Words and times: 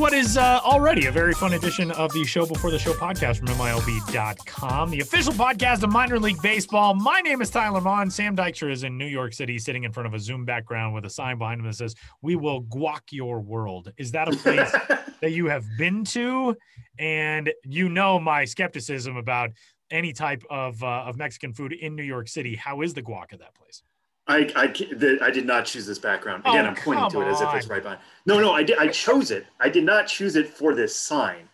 What 0.00 0.14
is 0.14 0.38
uh, 0.38 0.60
already 0.64 1.08
a 1.08 1.12
very 1.12 1.34
fun 1.34 1.52
edition 1.52 1.90
of 1.90 2.10
the 2.14 2.24
Show 2.24 2.46
Before 2.46 2.70
the 2.70 2.78
Show 2.78 2.94
podcast 2.94 3.36
from 3.36 3.48
MILB.com, 3.48 4.90
the 4.90 5.00
official 5.00 5.34
podcast 5.34 5.82
of 5.82 5.92
minor 5.92 6.18
league 6.18 6.40
baseball. 6.40 6.94
My 6.94 7.20
name 7.20 7.42
is 7.42 7.50
Tyler 7.50 7.82
Maun. 7.82 8.10
Sam 8.10 8.34
Dykstra 8.34 8.72
is 8.72 8.82
in 8.82 8.96
New 8.96 9.06
York 9.06 9.34
City, 9.34 9.58
sitting 9.58 9.84
in 9.84 9.92
front 9.92 10.06
of 10.06 10.14
a 10.14 10.18
Zoom 10.18 10.46
background 10.46 10.94
with 10.94 11.04
a 11.04 11.10
sign 11.10 11.36
behind 11.36 11.60
him 11.60 11.66
that 11.66 11.74
says, 11.74 11.94
We 12.22 12.34
will 12.34 12.62
guac 12.62 13.12
your 13.12 13.40
world. 13.40 13.92
Is 13.98 14.10
that 14.12 14.26
a 14.26 14.36
place 14.38 14.72
that 15.20 15.32
you 15.32 15.48
have 15.48 15.66
been 15.76 16.02
to? 16.06 16.56
And 16.98 17.52
you 17.64 17.90
know 17.90 18.18
my 18.18 18.46
skepticism 18.46 19.18
about 19.18 19.50
any 19.90 20.14
type 20.14 20.42
of, 20.48 20.82
uh, 20.82 21.04
of 21.08 21.18
Mexican 21.18 21.52
food 21.52 21.74
in 21.74 21.94
New 21.94 22.04
York 22.04 22.26
City. 22.26 22.56
How 22.56 22.80
is 22.80 22.94
the 22.94 23.02
guac 23.02 23.34
at 23.34 23.40
that 23.40 23.54
place? 23.54 23.82
I 24.30 24.50
I, 24.56 24.66
the, 24.68 25.18
I 25.20 25.30
did 25.30 25.46
not 25.46 25.66
choose 25.66 25.86
this 25.86 25.98
background. 25.98 26.42
Again, 26.46 26.64
Oh, 26.64 26.68
I'm 26.68 26.76
pointing 26.76 27.10
to 27.10 27.20
it 27.22 27.26
as 27.28 27.40
if 27.40 27.52
it's 27.54 27.66
right 27.66 27.82
behind. 27.82 28.00
No, 28.26 28.40
no, 28.40 28.52
I 28.52 28.62
did. 28.62 28.78
I 28.78 28.86
chose 28.88 29.30
it. 29.30 29.46
I 29.58 29.68
did 29.68 29.84
not 29.84 30.06
choose 30.06 30.36
it 30.36 30.48
for 30.48 30.74
this 30.74 30.94
sign. 30.94 31.48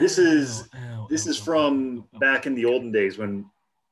This 0.00 0.18
is- 0.18 0.68
Oh, 0.74 1.06
This 1.08 1.26
oh, 1.26 1.30
is 1.30 1.40
oh, 1.40 1.44
from 1.44 1.98
oh, 2.00 2.16
oh. 2.16 2.18
back 2.18 2.46
in 2.46 2.54
the 2.54 2.64
olden 2.64 2.92
days 2.92 3.16
when 3.16 3.46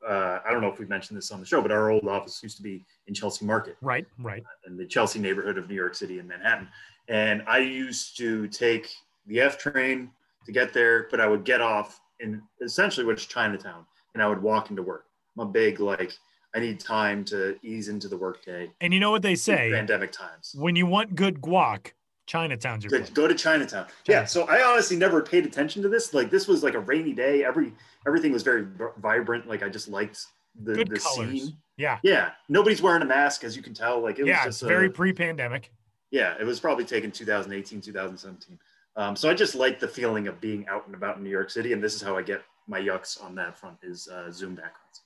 uh, 0.07 0.39
I 0.47 0.53
don't 0.53 0.61
know 0.61 0.69
if 0.69 0.79
we've 0.79 0.89
mentioned 0.89 1.17
this 1.17 1.31
on 1.33 1.41
the 1.41 1.47
show, 1.47 1.61
but 1.63 1.73
our 1.73 1.91
old 1.91 2.07
office 2.07 2.41
used 2.43 2.57
to 2.59 2.63
be 2.63 2.85
in 3.09 3.15
Chelsea 3.15 3.45
Market 3.45 3.77
Right, 3.81 4.07
right. 4.21 4.43
in 4.67 4.77
the 4.77 4.87
Chelsea 4.87 5.19
neighborhood 5.19 5.59
of 5.59 5.69
New 5.69 5.75
York 5.75 5.95
City 5.97 6.19
in 6.21 6.29
Manhattan. 6.29 6.69
And 7.09 7.43
I 7.49 7.59
used 7.59 8.17
to 8.19 8.47
take 8.49 8.95
the 9.27 9.41
F 9.41 9.59
train 9.59 10.11
to 10.45 10.53
get 10.53 10.73
there, 10.73 11.09
but 11.11 11.21
I 11.21 11.27
would 11.27 11.45
get 11.45 11.61
off 11.61 12.01
in 12.21 12.41
essentially 12.63 13.05
which 13.07 13.29
Chinatown, 13.29 13.85
and 14.15 14.23
I 14.23 14.29
would 14.29 14.41
walk 14.43 14.71
into 14.71 14.83
work. 14.83 15.07
I'm 15.37 15.47
a 15.49 15.51
big 15.51 15.81
like 15.81 16.13
I 16.57 16.61
need 16.61 16.81
time 16.81 17.23
to 17.27 17.57
ease 17.63 17.89
into 17.89 18.09
the 18.09 18.17
workday. 18.17 18.71
And 18.81 18.95
you 18.95 18.99
know 18.99 19.11
what 19.11 19.21
they 19.21 19.35
say? 19.35 19.71
Pandemic 19.75 20.11
times. 20.11 20.55
when 20.57 20.75
you 20.75 20.87
want 20.87 21.15
good 21.15 21.43
guac, 21.43 21.93
Chinatown's 22.27 22.83
your 22.83 22.91
place. 22.91 23.11
go 23.11 23.29
to 23.29 23.35
Chinatown. 23.35 23.87
Yeah. 24.09 24.25
So 24.25 24.45
I 24.49 24.63
honestly 24.65 24.97
never 24.97 25.21
paid 25.23 25.45
attention 25.45 25.83
to 25.83 25.89
this. 25.91 26.15
Like 26.15 26.31
this 26.31 26.49
was 26.49 26.63
like 26.65 26.73
a 26.75 26.81
rainy 26.81 27.13
day. 27.13 27.45
Every 27.45 27.73
everything 28.07 28.33
was 28.33 28.43
very 28.43 28.67
vibrant. 28.99 29.47
Like 29.47 29.63
I 29.63 29.69
just 29.69 29.87
liked 29.89 30.25
the 30.65 30.75
Good 30.75 30.89
the 30.89 30.99
colors. 30.99 31.31
scene. 31.43 31.57
Yeah. 31.77 31.99
Yeah. 32.03 32.31
Nobody's 32.49 32.81
wearing 32.81 33.03
a 33.03 33.07
mask, 33.07 33.45
as 33.45 33.55
you 33.55 33.63
can 33.63 33.75
tell. 33.75 34.01
Like 34.01 34.19
it 34.19 34.23
was 34.23 34.29
yeah, 34.31 34.45
just 34.47 34.49
it's 34.49 34.63
a- 34.63 34.67
very 34.67 34.89
pre-pandemic. 34.89 35.71
yeah. 36.11 36.35
It 36.41 36.45
was 36.45 36.59
probably 36.59 36.87
taken 36.87 37.11
2018, 37.13 37.83
2017. 37.83 38.59
Um, 38.97 39.15
so 39.15 39.29
I 39.29 39.35
just 39.35 39.55
like 39.55 39.79
the 39.79 39.87
feeling 39.89 40.27
of 40.27 40.41
being 40.41 40.67
out 40.69 40.87
and 40.87 40.95
about 40.95 41.19
in 41.19 41.23
New 41.23 41.29
York 41.31 41.51
City, 41.51 41.75
and 41.75 41.85
this 41.85 41.95
is 41.95 42.01
how 42.01 42.17
I 42.17 42.23
get 42.23 42.41
my 42.67 42.81
yucks 42.81 43.23
on 43.23 43.35
that 43.35 43.59
front 43.59 43.77
is 43.83 44.09
uh, 44.09 44.31
Zoom 44.33 44.55
backgrounds. 44.55 45.03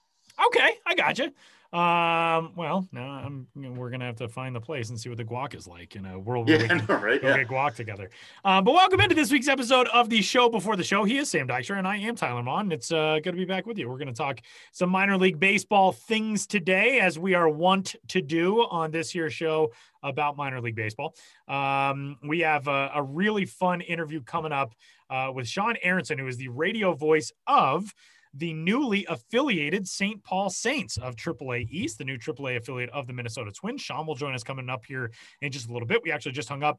Okay, 0.46 0.70
I 0.86 0.94
got 0.94 1.18
you. 1.18 1.32
Um, 1.72 2.52
well, 2.56 2.88
no, 2.90 3.00
I'm. 3.02 3.46
you 3.54 3.62
know, 3.62 3.70
we're 3.70 3.90
gonna 3.90 4.06
have 4.06 4.16
to 4.16 4.26
find 4.28 4.56
the 4.56 4.60
place 4.60 4.90
and 4.90 4.98
see 4.98 5.08
what 5.08 5.18
the 5.18 5.24
guac 5.24 5.54
is 5.54 5.68
like 5.68 5.94
in 5.94 6.04
a 6.04 6.18
world 6.18 6.48
where 6.48 6.56
Yeah, 6.56 6.62
we 6.62 6.68
can 6.68 6.86
know, 6.88 6.96
right? 6.96 7.22
go 7.22 7.28
Yeah. 7.28 7.36
get 7.38 7.46
guac 7.48 7.76
together. 7.76 8.10
Um, 8.44 8.64
but 8.64 8.74
welcome 8.74 9.00
into 9.00 9.14
this 9.14 9.30
week's 9.30 9.46
episode 9.46 9.86
of 9.88 10.08
the 10.10 10.20
show 10.20 10.48
before 10.48 10.74
the 10.74 10.82
show. 10.82 11.04
He 11.04 11.18
is 11.18 11.30
Sam 11.30 11.46
Dykstra 11.46 11.78
and 11.78 11.86
I 11.86 11.98
am 11.98 12.16
Tyler 12.16 12.42
Maun. 12.42 12.72
It's 12.72 12.90
uh, 12.90 13.20
good 13.22 13.30
to 13.32 13.36
be 13.36 13.44
back 13.44 13.66
with 13.66 13.78
you. 13.78 13.88
We're 13.88 13.98
going 13.98 14.08
to 14.08 14.12
talk 14.14 14.40
some 14.72 14.90
minor 14.90 15.16
league 15.16 15.38
baseball 15.38 15.92
things 15.92 16.44
today, 16.44 16.98
as 16.98 17.20
we 17.20 17.34
are 17.34 17.48
wont 17.48 17.94
to 18.08 18.20
do 18.20 18.62
on 18.68 18.90
this 18.90 19.08
here 19.10 19.30
show 19.30 19.70
about 20.02 20.36
minor 20.36 20.60
league 20.60 20.74
baseball. 20.74 21.14
Um, 21.46 22.16
we 22.26 22.40
have 22.40 22.66
a, 22.66 22.90
a 22.96 23.02
really 23.02 23.44
fun 23.44 23.80
interview 23.80 24.22
coming 24.22 24.50
up 24.50 24.74
uh, 25.08 25.30
with 25.32 25.46
Sean 25.46 25.76
Aronson, 25.84 26.18
who 26.18 26.26
is 26.26 26.36
the 26.36 26.48
radio 26.48 26.94
voice 26.94 27.30
of 27.46 27.94
the 28.34 28.52
newly 28.52 29.04
affiliated 29.06 29.88
St. 29.88 30.22
Paul 30.22 30.50
Saints 30.50 30.96
of 30.98 31.16
AAA 31.16 31.68
East, 31.70 31.98
the 31.98 32.04
new 32.04 32.16
AAA 32.16 32.56
affiliate 32.56 32.90
of 32.90 33.06
the 33.06 33.12
Minnesota 33.12 33.50
Twins. 33.50 33.80
Sean 33.80 34.06
will 34.06 34.14
join 34.14 34.34
us 34.34 34.44
coming 34.44 34.68
up 34.68 34.84
here 34.84 35.10
in 35.40 35.50
just 35.50 35.68
a 35.68 35.72
little 35.72 35.88
bit. 35.88 36.02
We 36.02 36.12
actually 36.12 36.32
just 36.32 36.48
hung 36.48 36.62
up 36.62 36.78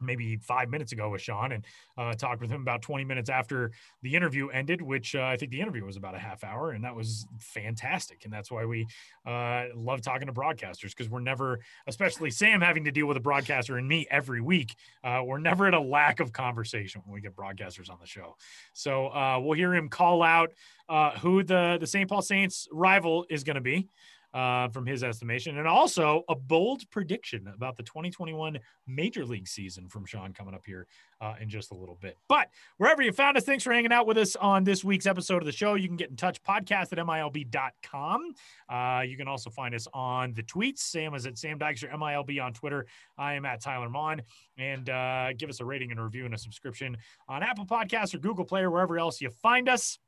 maybe 0.00 0.36
five 0.36 0.68
minutes 0.68 0.92
ago 0.92 1.10
with 1.10 1.20
Sean 1.20 1.52
and 1.52 1.64
uh, 1.98 2.14
talked 2.14 2.40
with 2.40 2.50
him 2.50 2.62
about 2.62 2.82
20 2.82 3.04
minutes 3.04 3.30
after 3.30 3.72
the 4.02 4.14
interview 4.14 4.48
ended, 4.48 4.80
which 4.82 5.14
uh, 5.14 5.22
I 5.22 5.36
think 5.36 5.50
the 5.50 5.60
interview 5.60 5.84
was 5.84 5.96
about 5.96 6.14
a 6.14 6.18
half 6.18 6.44
hour, 6.44 6.72
and 6.72 6.84
that 6.84 6.94
was 6.94 7.26
fantastic. 7.38 8.24
And 8.24 8.32
that's 8.32 8.50
why 8.50 8.64
we 8.64 8.86
uh, 9.26 9.66
love 9.74 10.02
talking 10.02 10.26
to 10.26 10.32
broadcasters 10.32 10.90
because 10.90 11.08
we're 11.08 11.20
never, 11.20 11.60
especially 11.86 12.30
Sam 12.30 12.60
having 12.60 12.84
to 12.84 12.90
deal 12.90 13.06
with 13.06 13.16
a 13.16 13.20
broadcaster 13.20 13.76
and 13.76 13.86
me 13.86 14.06
every 14.10 14.40
week, 14.40 14.74
uh, 15.04 15.22
we're 15.24 15.38
never 15.38 15.66
at 15.66 15.74
a 15.74 15.80
lack 15.80 16.20
of 16.20 16.32
conversation 16.32 17.02
when 17.04 17.14
we 17.14 17.20
get 17.20 17.36
broadcasters 17.36 17.90
on 17.90 17.98
the 18.00 18.06
show. 18.06 18.36
So 18.72 19.08
uh, 19.08 19.38
we'll 19.40 19.56
hear 19.56 19.74
him 19.74 19.88
call 19.88 20.22
out 20.22 20.52
uh, 20.88 21.12
who 21.18 21.42
the 21.42 21.78
the 21.80 21.86
St. 21.86 22.08
Paul 22.08 22.22
Saints 22.22 22.68
rival 22.72 23.24
is 23.30 23.44
going 23.44 23.54
to 23.54 23.60
be. 23.60 23.88
Uh, 24.32 24.68
from 24.68 24.86
his 24.86 25.02
estimation, 25.02 25.58
and 25.58 25.66
also 25.66 26.22
a 26.28 26.36
bold 26.36 26.88
prediction 26.90 27.48
about 27.52 27.76
the 27.76 27.82
2021 27.82 28.60
Major 28.86 29.24
League 29.24 29.48
season 29.48 29.88
from 29.88 30.06
Sean 30.06 30.32
coming 30.32 30.54
up 30.54 30.62
here 30.64 30.86
uh, 31.20 31.34
in 31.40 31.48
just 31.48 31.72
a 31.72 31.74
little 31.74 31.98
bit. 32.00 32.16
But 32.28 32.48
wherever 32.76 33.02
you 33.02 33.10
found 33.10 33.36
us, 33.36 33.44
thanks 33.44 33.64
for 33.64 33.72
hanging 33.72 33.92
out 33.92 34.06
with 34.06 34.16
us 34.18 34.36
on 34.36 34.62
this 34.62 34.84
week's 34.84 35.06
episode 35.06 35.38
of 35.38 35.46
the 35.46 35.52
show. 35.52 35.74
You 35.74 35.88
can 35.88 35.96
get 35.96 36.10
in 36.10 36.16
touch 36.16 36.40
podcast 36.42 36.92
at 36.92 36.98
milb.com. 36.98 38.34
Uh, 38.68 39.02
you 39.02 39.16
can 39.16 39.26
also 39.26 39.50
find 39.50 39.74
us 39.74 39.86
on 39.92 40.32
the 40.34 40.42
tweets. 40.42 40.78
Sam 40.78 41.14
is 41.14 41.26
at 41.26 41.36
Sam 41.36 41.58
Dykstra, 41.58 41.92
MILB 41.92 42.40
on 42.42 42.52
Twitter. 42.52 42.86
I 43.18 43.34
am 43.34 43.44
at 43.44 43.60
Tyler 43.60 43.90
Maun. 43.90 44.22
And 44.56 44.88
uh, 44.88 45.32
give 45.36 45.50
us 45.50 45.60
a 45.60 45.64
rating 45.64 45.90
and 45.90 46.00
a 46.00 46.04
review 46.04 46.24
and 46.24 46.34
a 46.34 46.38
subscription 46.38 46.96
on 47.28 47.42
Apple 47.42 47.66
Podcasts 47.66 48.14
or 48.14 48.18
Google 48.18 48.44
Play 48.44 48.62
or 48.62 48.70
wherever 48.70 48.98
else 48.98 49.20
you 49.20 49.30
find 49.30 49.68
us. 49.68 49.98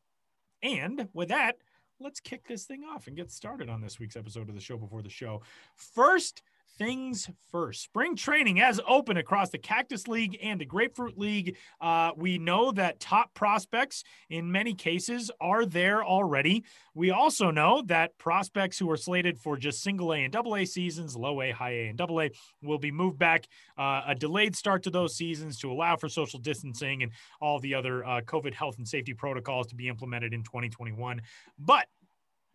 And 0.63 1.09
with 1.13 1.29
that, 1.29 1.57
let's 2.03 2.21
kick 2.21 2.47
this 2.47 2.65
thing 2.65 2.83
off 2.85 3.07
and 3.07 3.17
get 3.17 3.31
started 3.31 3.69
on 3.69 3.81
this 3.81 3.99
week's 3.99 4.17
episode 4.17 4.49
of 4.49 4.55
the 4.55 4.61
show 4.61 4.77
before 4.77 5.03
the 5.03 5.09
show. 5.09 5.43
First 5.77 6.43
things 6.79 7.29
first. 7.51 7.83
Spring 7.83 8.17
training 8.17 8.57
has 8.57 8.81
opened 8.89 9.19
across 9.19 9.51
the 9.51 9.59
Cactus 9.59 10.09
League 10.09 10.39
and 10.43 10.61
the 10.61 10.65
Grapefruit 10.65 11.19
League. 11.19 11.57
Uh, 11.81 12.13
we 12.17 12.39
know 12.39 12.73
that 12.73 13.01
top 13.01 13.33
prospects 13.35 14.05
in 14.31 14.51
many 14.51 14.75
cases 14.75 15.31
are 15.41 15.67
there 15.67 16.05
already. 16.05 16.65
We 16.95 17.11
also 17.11 17.51
know 17.51 17.83
that 17.87 18.17
prospects 18.19 18.79
who 18.79 18.91
are 18.91 18.97
slated 18.97 19.39
for 19.39 19.57
just 19.57 19.83
single 19.83 20.13
A 20.13 20.19
and 20.19 20.33
double 20.33 20.57
A 20.57 20.65
seasons, 20.65 21.17
low 21.17 21.41
A, 21.43 21.51
high 21.51 21.73
A, 21.73 21.89
and 21.89 21.99
double 21.99 22.21
A, 22.21 22.31
will 22.63 22.79
be 22.79 22.91
moved 22.91 23.19
back 23.19 23.47
uh, 23.79 24.03
a 24.07 24.15
delayed 24.15 24.57
start 24.57 24.83
to 24.85 24.91
those 24.91 25.17
seasons 25.17 25.59
to 25.59 25.71
allow 25.71 25.97
for 25.97 26.09
social 26.09 26.39
distancing 26.39 27.03
and 27.03 27.13
all 27.41 27.61
the 27.61 27.75
other 27.75 28.05
uh, 28.05 28.21
COVID 28.23 28.55
health 28.55 28.79
and 28.79 28.89
safety 28.89 29.15
protocols 29.15 29.67
to 29.69 29.75
be 29.75 29.89
implemented 29.89 30.33
in 30.33 30.43
2021. 30.43 31.23
But 31.59 31.87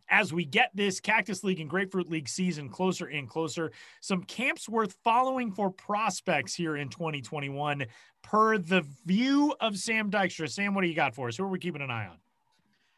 as 0.10 0.34
we 0.34 0.46
get 0.46 0.72
this 0.74 1.00
Cactus 1.00 1.44
League 1.44 1.60
and 1.60 1.70
Grapefruit 1.70 2.10
League 2.10 2.30
season 2.30 2.70
closer 2.70 3.06
and 3.06 3.30
closer, 3.30 3.72
some 4.02 4.24
camps 4.24 4.68
worth 4.70 4.96
following 5.04 5.52
for 5.52 5.70
prospects 5.70 6.54
here 6.54 6.78
in 6.78 6.90
2021 6.90 7.86
per 8.22 8.58
the 8.58 8.86
view 9.06 9.54
of 9.60 9.78
Sam 9.78 10.12
Dykstra. 10.12 10.50
Sam, 10.50 10.74
what 10.74 10.82
do 10.82 10.88
you 10.88 10.96
got 10.96 11.16
for 11.16 11.28
us? 11.28 11.38
Who 11.38 11.44
are 11.44 11.50
we 11.50 11.60
keeping 11.60 11.82
an 11.82 11.92
eye 11.92 12.08
on? 12.08 12.18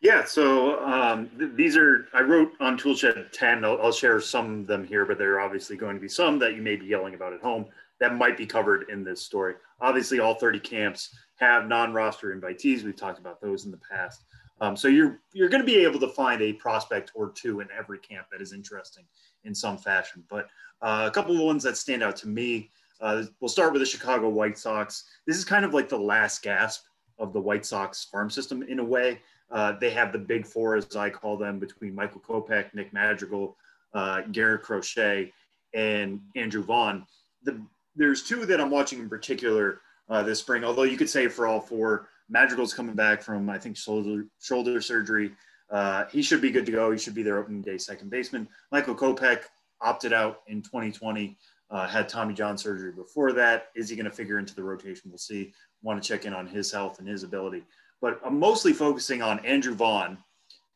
Yeah, 0.01 0.23
so 0.23 0.83
um, 0.85 1.29
th- 1.38 1.51
these 1.56 1.75
are 1.75 2.07
I 2.13 2.21
wrote 2.21 2.53
on 2.61 2.77
Toolshed 2.77 3.33
10. 3.33 3.65
I'll, 3.65 3.81
I'll 3.81 3.91
share 3.91 4.21
some 4.21 4.61
of 4.61 4.67
them 4.67 4.85
here, 4.85 5.06
but 5.06 5.17
there 5.17 5.33
are 5.33 5.41
obviously 5.41 5.75
going 5.75 5.95
to 5.95 6.01
be 6.01 6.07
some 6.07 6.39
that 6.39 6.56
you 6.56 6.61
may 6.61 6.77
be 6.77 6.85
yelling 6.85 7.15
about 7.15 7.33
at 7.33 7.41
home 7.41 7.65
that 8.00 8.15
might 8.15 8.38
be 8.38 8.45
covered 8.45 8.89
in 8.89 9.03
this 9.03 9.21
story. 9.21 9.56
Obviously, 9.81 10.19
all 10.19 10.35
30 10.35 10.59
camps 10.59 11.15
have 11.35 11.67
non-roster 11.67 12.35
invitees. 12.35 12.83
We've 12.83 12.95
talked 12.95 13.19
about 13.19 13.41
those 13.41 13.65
in 13.65 13.71
the 13.71 13.79
past. 13.91 14.23
Um, 14.61 14.75
so 14.75 14.88
you're 14.88 15.21
you're 15.33 15.50
going 15.50 15.61
to 15.61 15.65
be 15.65 15.77
able 15.77 16.00
to 16.00 16.09
find 16.09 16.41
a 16.41 16.53
prospect 16.53 17.11
or 17.15 17.31
two 17.31 17.61
in 17.61 17.67
every 17.77 18.00
camp 18.00 18.27
that 18.31 18.41
is 18.41 18.53
interesting 18.53 19.06
in 19.44 19.56
some 19.56 19.77
fashion. 19.77 20.23
But 20.29 20.47
uh, 20.81 21.06
a 21.07 21.11
couple 21.11 21.35
of 21.35 21.41
ones 21.41 21.63
that 21.63 21.77
stand 21.77 22.03
out 22.03 22.15
to 22.17 22.27
me. 22.27 22.71
Uh, 23.01 23.23
we'll 23.39 23.50
start 23.50 23.71
with 23.71 23.81
the 23.81 23.85
Chicago 23.85 24.27
White 24.27 24.57
Sox. 24.57 25.06
This 25.25 25.38
is 25.38 25.45
kind 25.45 25.63
of 25.63 25.73
like 25.73 25.88
the 25.88 25.97
last 25.97 26.41
gasp 26.41 26.83
of 27.17 27.31
the 27.31 27.39
White 27.39 27.65
Sox 27.65 28.03
farm 28.06 28.29
system 28.29 28.61
in 28.63 28.79
a 28.79 28.83
way. 28.83 29.21
Uh, 29.51 29.73
they 29.79 29.89
have 29.89 30.11
the 30.11 30.19
big 30.19 30.45
four, 30.45 30.75
as 30.75 30.95
I 30.95 31.09
call 31.09 31.38
them, 31.38 31.59
between 31.59 31.95
Michael 31.95 32.21
Kopech, 32.21 32.73
Nick 32.73 32.94
Madrigal, 32.94 33.56
uh, 33.94 34.21
Garrett 34.31 34.63
Crochet, 34.63 35.33
and 35.73 36.19
Andrew 36.35 36.63
Vaughn. 36.63 37.06
The, 37.44 37.59
there's 37.95 38.23
two 38.23 38.45
that 38.45 38.61
I'm 38.61 38.69
watching 38.69 39.00
in 39.00 39.09
particular 39.09 39.81
uh, 40.09 40.23
this 40.23 40.39
spring, 40.39 40.63
although 40.63 40.83
you 40.83 40.97
could 40.97 41.09
say 41.09 41.27
for 41.27 41.47
all 41.47 41.59
four, 41.59 42.09
Madrigal's 42.29 42.73
coming 42.73 42.95
back 42.95 43.21
from, 43.21 43.49
I 43.49 43.57
think, 43.57 43.75
shoulder, 43.75 44.25
shoulder 44.39 44.81
surgery. 44.81 45.31
Uh, 45.69 46.05
he 46.11 46.21
should 46.21 46.41
be 46.41 46.51
good 46.51 46.65
to 46.65 46.71
go. 46.71 46.91
He 46.91 46.97
should 46.97 47.15
be 47.15 47.23
their 47.23 47.37
opening 47.37 47.61
day 47.61 47.77
second 47.77 48.09
baseman. 48.09 48.47
Michael 48.71 48.95
Kopech 48.95 49.43
opted 49.81 50.13
out 50.13 50.41
in 50.47 50.61
2020, 50.61 51.37
uh, 51.71 51.87
had 51.87 52.09
Tommy 52.09 52.33
John 52.33 52.57
surgery 52.57 52.91
before 52.91 53.33
that. 53.33 53.67
Is 53.75 53.89
he 53.89 53.95
going 53.95 54.05
to 54.05 54.11
figure 54.11 54.39
into 54.39 54.55
the 54.55 54.63
rotation? 54.63 55.09
We'll 55.09 55.17
see. 55.17 55.53
Want 55.81 56.01
to 56.01 56.07
check 56.07 56.25
in 56.25 56.33
on 56.33 56.47
his 56.47 56.71
health 56.71 56.99
and 56.99 57.07
his 57.07 57.23
ability. 57.23 57.63
But 58.01 58.19
I'm 58.25 58.39
mostly 58.39 58.73
focusing 58.73 59.21
on 59.21 59.39
Andrew 59.45 59.75
Vaughn, 59.75 60.17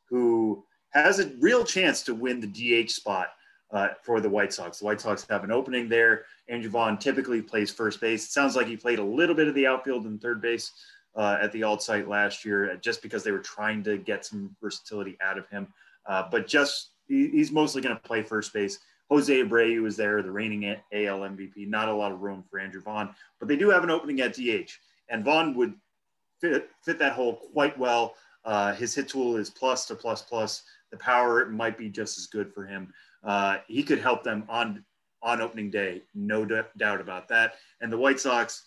who 0.10 0.64
has 0.90 1.20
a 1.20 1.32
real 1.40 1.64
chance 1.64 2.04
to 2.04 2.14
win 2.14 2.40
the 2.40 2.84
DH 2.84 2.92
spot 2.92 3.30
uh, 3.72 3.90
for 4.04 4.22
the 4.22 4.30
White 4.30 4.54
Sox. 4.54 4.80
The 4.80 4.86
White 4.86 5.02
Sox 5.02 5.26
have 5.30 5.44
an 5.44 5.52
opening 5.52 5.90
there. 5.90 6.26
Andrew 6.48 6.70
Vaughn 6.70 6.98
typically 6.98 7.42
plays 7.42 7.72
first 7.72 8.00
base. 8.00 8.26
It 8.26 8.32
sounds 8.32 8.56
like 8.56 8.68
he 8.68 8.78
played 8.78 9.00
a 9.00 9.04
little 9.04 9.36
bit 9.36 9.48
of 9.48 9.56
the 9.56 9.66
outfield 9.66 10.06
and 10.06 10.22
third 10.22 10.42
base 10.42 10.72
uh, 11.16 11.38
at 11.42 11.52
the 11.52 11.64
alt 11.64 11.84
site 11.84 12.08
last 12.08 12.44
year, 12.44 12.72
uh, 12.72 12.76
just 12.76 13.02
because 13.02 13.24
they 13.24 13.32
were 13.32 13.40
trying 13.40 13.84
to 13.84 13.98
get 13.98 14.26
some 14.26 14.56
versatility 14.62 15.18
out 15.22 15.38
of 15.38 15.48
him. 15.50 15.68
Uh, 16.06 16.24
but 16.30 16.48
just 16.48 16.92
he, 17.08 17.30
he's 17.30 17.52
mostly 17.52 17.82
going 17.82 17.96
to 17.96 18.02
play 18.02 18.22
first 18.22 18.54
base. 18.54 18.80
Jose 19.10 19.44
Abreu 19.44 19.82
was 19.82 19.96
there, 19.96 20.22
the 20.22 20.32
reigning 20.32 20.66
AL 20.66 21.20
MVP. 21.20 21.68
Not 21.68 21.90
a 21.90 21.94
lot 21.94 22.12
of 22.12 22.22
room 22.22 22.44
for 22.50 22.60
Andrew 22.60 22.82
Vaughn, 22.82 23.14
but 23.40 23.48
they 23.48 23.56
do 23.56 23.70
have 23.70 23.84
an 23.84 23.92
opening 23.92 24.22
at 24.22 24.34
DH, 24.34 24.72
and 25.10 25.24
Vaughn 25.24 25.56
would 25.56 25.74
fit 26.42 26.70
fit 26.84 27.00
that 27.00 27.14
hole 27.14 27.36
quite 27.54 27.78
well. 27.78 28.16
Uh, 28.46 28.74
his 28.74 28.94
hit 28.96 29.08
tool 29.08 29.38
is 29.38 29.50
plus 29.50 29.86
to 29.86 29.96
plus 29.96 30.22
plus. 30.22 30.64
The 30.92 30.98
power 30.98 31.46
might 31.48 31.78
be 31.78 31.90
just 31.90 32.18
as 32.18 32.28
good 32.28 32.54
for 32.54 32.66
him. 32.66 32.94
Uh, 33.24 33.58
he 33.68 33.84
could 33.84 34.00
help 34.00 34.24
them 34.24 34.46
on 34.50 34.84
on 35.22 35.42
opening 35.42 35.70
day, 35.70 36.02
no 36.14 36.44
doubt 36.46 37.00
about 37.00 37.28
that. 37.30 37.56
And 37.82 37.92
the 37.92 37.98
White 37.98 38.20
Sox 38.20 38.64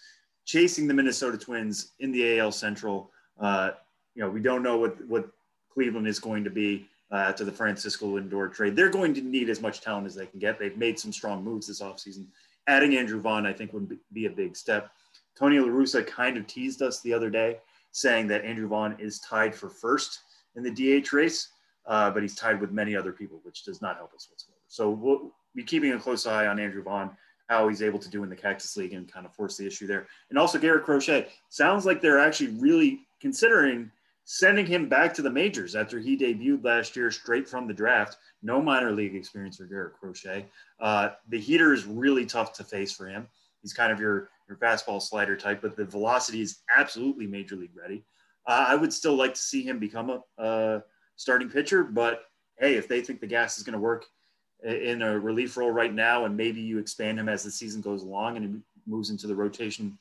chasing 0.46 0.86
the 0.86 0.94
Minnesota 0.94 1.36
Twins 1.36 1.92
in 1.98 2.10
the 2.12 2.38
AL 2.38 2.52
Central. 2.52 3.10
Uh, 3.38 3.72
you 4.14 4.22
know, 4.22 4.30
we 4.30 4.40
don't 4.40 4.62
know 4.62 4.78
what 4.78 5.06
what 5.06 5.28
Cleveland 5.70 6.06
is 6.06 6.18
going 6.18 6.42
to 6.44 6.50
be 6.50 6.88
uh, 7.10 7.32
to 7.32 7.44
the 7.44 7.52
Francisco 7.52 8.18
Lindor 8.18 8.52
trade. 8.52 8.74
They're 8.74 8.88
going 8.88 9.12
to 9.14 9.20
need 9.20 9.50
as 9.50 9.60
much 9.60 9.82
talent 9.82 10.06
as 10.06 10.14
they 10.14 10.26
can 10.26 10.40
get. 10.40 10.58
They've 10.58 10.76
made 10.76 10.98
some 10.98 11.12
strong 11.12 11.44
moves 11.44 11.66
this 11.66 11.82
offseason. 11.82 12.26
Adding 12.66 12.96
Andrew 12.96 13.20
Vaughn, 13.20 13.46
I 13.46 13.52
think, 13.52 13.72
would 13.72 13.96
be 14.12 14.26
a 14.26 14.30
big 14.30 14.56
step. 14.56 14.90
Tony 15.38 15.58
La 15.58 15.68
Russa 15.68 16.04
kind 16.06 16.36
of 16.36 16.46
teased 16.46 16.82
us 16.82 17.00
the 17.02 17.12
other 17.12 17.28
day, 17.28 17.58
saying 17.92 18.26
that 18.28 18.44
Andrew 18.44 18.66
Vaughn 18.66 18.96
is 18.98 19.20
tied 19.20 19.54
for 19.54 19.68
first 19.68 20.20
in 20.56 20.62
the 20.62 20.70
DH 21.00 21.12
race, 21.12 21.48
uh, 21.86 22.10
but 22.10 22.22
he's 22.22 22.34
tied 22.34 22.60
with 22.60 22.72
many 22.72 22.96
other 22.96 23.12
people, 23.12 23.40
which 23.42 23.64
does 23.64 23.82
not 23.82 23.96
help 23.96 24.14
us 24.14 24.28
whatsoever. 24.30 24.58
So 24.66 24.90
we'll 24.90 25.32
be 25.54 25.62
keeping 25.62 25.92
a 25.92 25.98
close 25.98 26.26
eye 26.26 26.46
on 26.46 26.58
Andrew 26.58 26.82
Vaughn, 26.82 27.10
how 27.48 27.68
he's 27.68 27.82
able 27.82 27.98
to 27.98 28.10
do 28.10 28.22
in 28.22 28.28
the 28.28 28.36
Cactus 28.36 28.76
League 28.76 28.92
and 28.92 29.10
kind 29.10 29.26
of 29.26 29.34
force 29.34 29.56
the 29.56 29.66
issue 29.66 29.86
there. 29.86 30.06
And 30.30 30.38
also 30.38 30.58
Garrett 30.58 30.84
Crochet. 30.84 31.28
Sounds 31.48 31.86
like 31.86 32.00
they're 32.00 32.18
actually 32.18 32.48
really 32.58 33.00
considering 33.20 33.90
sending 34.24 34.66
him 34.66 34.88
back 34.88 35.14
to 35.14 35.22
the 35.22 35.30
majors 35.30 35.76
after 35.76 36.00
he 36.00 36.16
debuted 36.16 36.64
last 36.64 36.96
year 36.96 37.10
straight 37.12 37.48
from 37.48 37.68
the 37.68 37.74
draft. 37.74 38.18
No 38.42 38.60
minor 38.60 38.90
league 38.90 39.14
experience 39.14 39.56
for 39.56 39.66
Garrett 39.66 39.94
Crochet. 39.94 40.46
Uh, 40.80 41.10
the 41.28 41.38
heater 41.38 41.72
is 41.72 41.86
really 41.86 42.26
tough 42.26 42.52
to 42.54 42.64
face 42.64 42.92
for 42.92 43.06
him. 43.06 43.28
He's 43.62 43.72
kind 43.72 43.92
of 43.92 44.00
your 44.00 44.30
your 44.48 44.58
fastball 44.58 45.02
slider 45.02 45.36
type, 45.36 45.60
but 45.60 45.76
the 45.76 45.84
velocity 45.84 46.40
is 46.40 46.58
absolutely 46.76 47.26
major 47.26 47.56
league 47.56 47.76
ready. 47.76 48.04
Uh, 48.46 48.66
I 48.68 48.76
would 48.76 48.92
still 48.92 49.16
like 49.16 49.34
to 49.34 49.40
see 49.40 49.62
him 49.62 49.80
become 49.80 50.10
a, 50.10 50.22
a 50.38 50.82
starting 51.16 51.48
pitcher, 51.48 51.82
but 51.82 52.22
hey, 52.58 52.74
if 52.74 52.86
they 52.86 53.00
think 53.00 53.20
the 53.20 53.26
gas 53.26 53.58
is 53.58 53.64
going 53.64 53.72
to 53.72 53.78
work 53.80 54.06
in 54.66 55.02
a 55.02 55.18
relief 55.18 55.56
role 55.56 55.70
right 55.70 55.94
now, 55.94 56.24
and 56.24 56.36
maybe 56.36 56.60
you 56.60 56.78
expand 56.78 57.18
him 57.18 57.28
as 57.28 57.42
the 57.42 57.50
season 57.50 57.80
goes 57.80 58.02
along 58.02 58.36
and 58.36 58.44
he 58.44 58.60
moves 58.90 59.10
into 59.10 59.26
the 59.26 59.34
rotation 59.34 59.96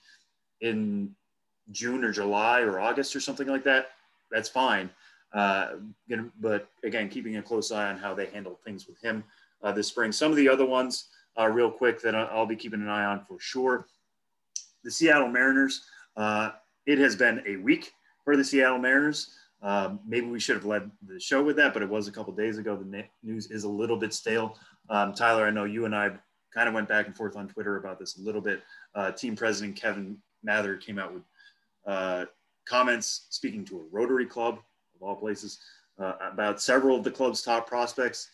in 0.62 1.13
June 1.71 2.03
or 2.03 2.12
July 2.12 2.62
or 2.62 2.79
August 2.79 3.15
or 3.15 3.19
something 3.19 3.47
like 3.47 3.63
that, 3.63 3.91
that's 4.31 4.50
fine. 4.50 4.89
Uh, 5.33 5.73
but 6.39 6.67
again, 6.83 7.09
keeping 7.09 7.38
a 7.38 7.41
close 7.41 7.71
eye 7.71 7.89
on 7.89 7.97
how 7.97 8.13
they 8.13 8.27
handle 8.27 8.59
things 8.63 8.88
with 8.88 9.00
him 9.01 9.23
uh, 9.63 9.71
this 9.71 9.88
spring. 9.88 10.12
Some 10.12 10.31
of 10.31 10.38
the 10.38 10.47
other 10.47 10.65
ones, 10.65 11.09
uh, 11.38 11.47
real 11.47 11.69
quick, 11.69 12.01
that 12.01 12.15
I'll 12.15 12.45
be 12.45 12.56
keeping 12.56 12.81
an 12.81 12.89
eye 12.89 13.06
on 13.06 13.25
for 13.25 13.39
sure 13.39 13.85
the 14.83 14.91
Seattle 14.91 15.27
Mariners. 15.27 15.85
Uh, 16.15 16.51
it 16.85 17.00
has 17.00 17.15
been 17.15 17.44
a 17.45 17.57
week 17.57 17.91
for 18.23 18.38
the 18.38 18.44
Seattle 18.44 18.77
Mariners. 18.77 19.31
Um, 19.61 19.99
maybe 20.07 20.27
we 20.27 20.39
should 20.39 20.55
have 20.55 20.65
led 20.65 20.91
the 21.07 21.19
show 21.19 21.41
with 21.41 21.55
that, 21.57 21.73
but 21.73 21.81
it 21.81 21.89
was 21.89 22.07
a 22.07 22.11
couple 22.11 22.33
days 22.33 22.57
ago. 22.57 22.75
The 22.75 23.05
news 23.23 23.49
is 23.49 23.63
a 23.63 23.69
little 23.69 23.97
bit 23.97 24.13
stale. 24.13 24.57
Um, 24.89 25.13
Tyler, 25.13 25.45
I 25.45 25.49
know 25.49 25.63
you 25.63 25.85
and 25.85 25.95
I 25.95 26.11
kind 26.53 26.67
of 26.67 26.75
went 26.75 26.87
back 26.87 27.07
and 27.07 27.15
forth 27.15 27.35
on 27.35 27.47
Twitter 27.47 27.77
about 27.77 27.99
this 27.99 28.17
a 28.17 28.21
little 28.21 28.41
bit. 28.41 28.61
Uh, 28.93 29.11
team 29.11 29.35
president 29.35 29.75
Kevin 29.75 30.17
Mather 30.43 30.75
came 30.75 30.99
out 30.99 31.13
with 31.13 31.23
uh, 31.87 32.25
comments 32.65 33.27
speaking 33.29 33.65
to 33.65 33.79
a 33.79 33.83
Rotary 33.91 34.25
Club, 34.25 34.59
of 34.95 35.01
all 35.01 35.15
places, 35.15 35.59
uh, 35.99 36.13
about 36.31 36.61
several 36.61 36.97
of 36.97 37.03
the 37.03 37.11
club's 37.11 37.41
top 37.41 37.67
prospects. 37.67 38.29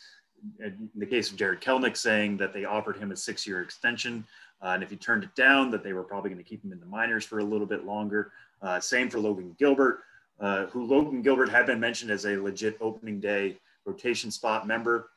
In 0.59 0.89
the 0.95 1.05
case 1.05 1.29
of 1.29 1.37
Jarred 1.37 1.61
Kelenic, 1.61 1.95
saying 1.95 2.37
that 2.37 2.51
they 2.51 2.65
offered 2.65 2.97
him 2.97 3.11
a 3.11 3.15
six 3.15 3.45
year 3.45 3.61
extension 3.61 4.25
uh, 4.61 4.69
and 4.69 4.83
if 4.83 4.89
he 4.89 4.95
turned 4.95 5.23
it 5.23 5.33
down, 5.35 5.71
that 5.71 5.83
they 5.83 5.93
were 5.93 6.03
probably 6.03 6.29
going 6.29 6.43
to 6.43 6.47
keep 6.47 6.63
him 6.63 6.71
in 6.71 6.79
the 6.79 6.85
minors 6.85 7.25
for 7.25 7.39
a 7.39 7.43
little 7.43 7.65
bit 7.65 7.85
longer. 7.85 8.31
Uh, 8.61 8.79
same 8.79 9.09
for 9.09 9.19
Logan 9.19 9.55
Gilbert, 9.57 10.01
uh, 10.41 10.65
who 10.67 10.85
Logan 10.85 11.21
Gilbert 11.21 11.49
had 11.49 11.65
been 11.65 11.79
mentioned 11.79 12.11
as 12.11 12.25
a 12.25 12.35
legit 12.35 12.77
opening 12.81 13.19
day 13.19 13.57
rotation 13.85 14.31
spot 14.31 14.67
member. 14.67 15.09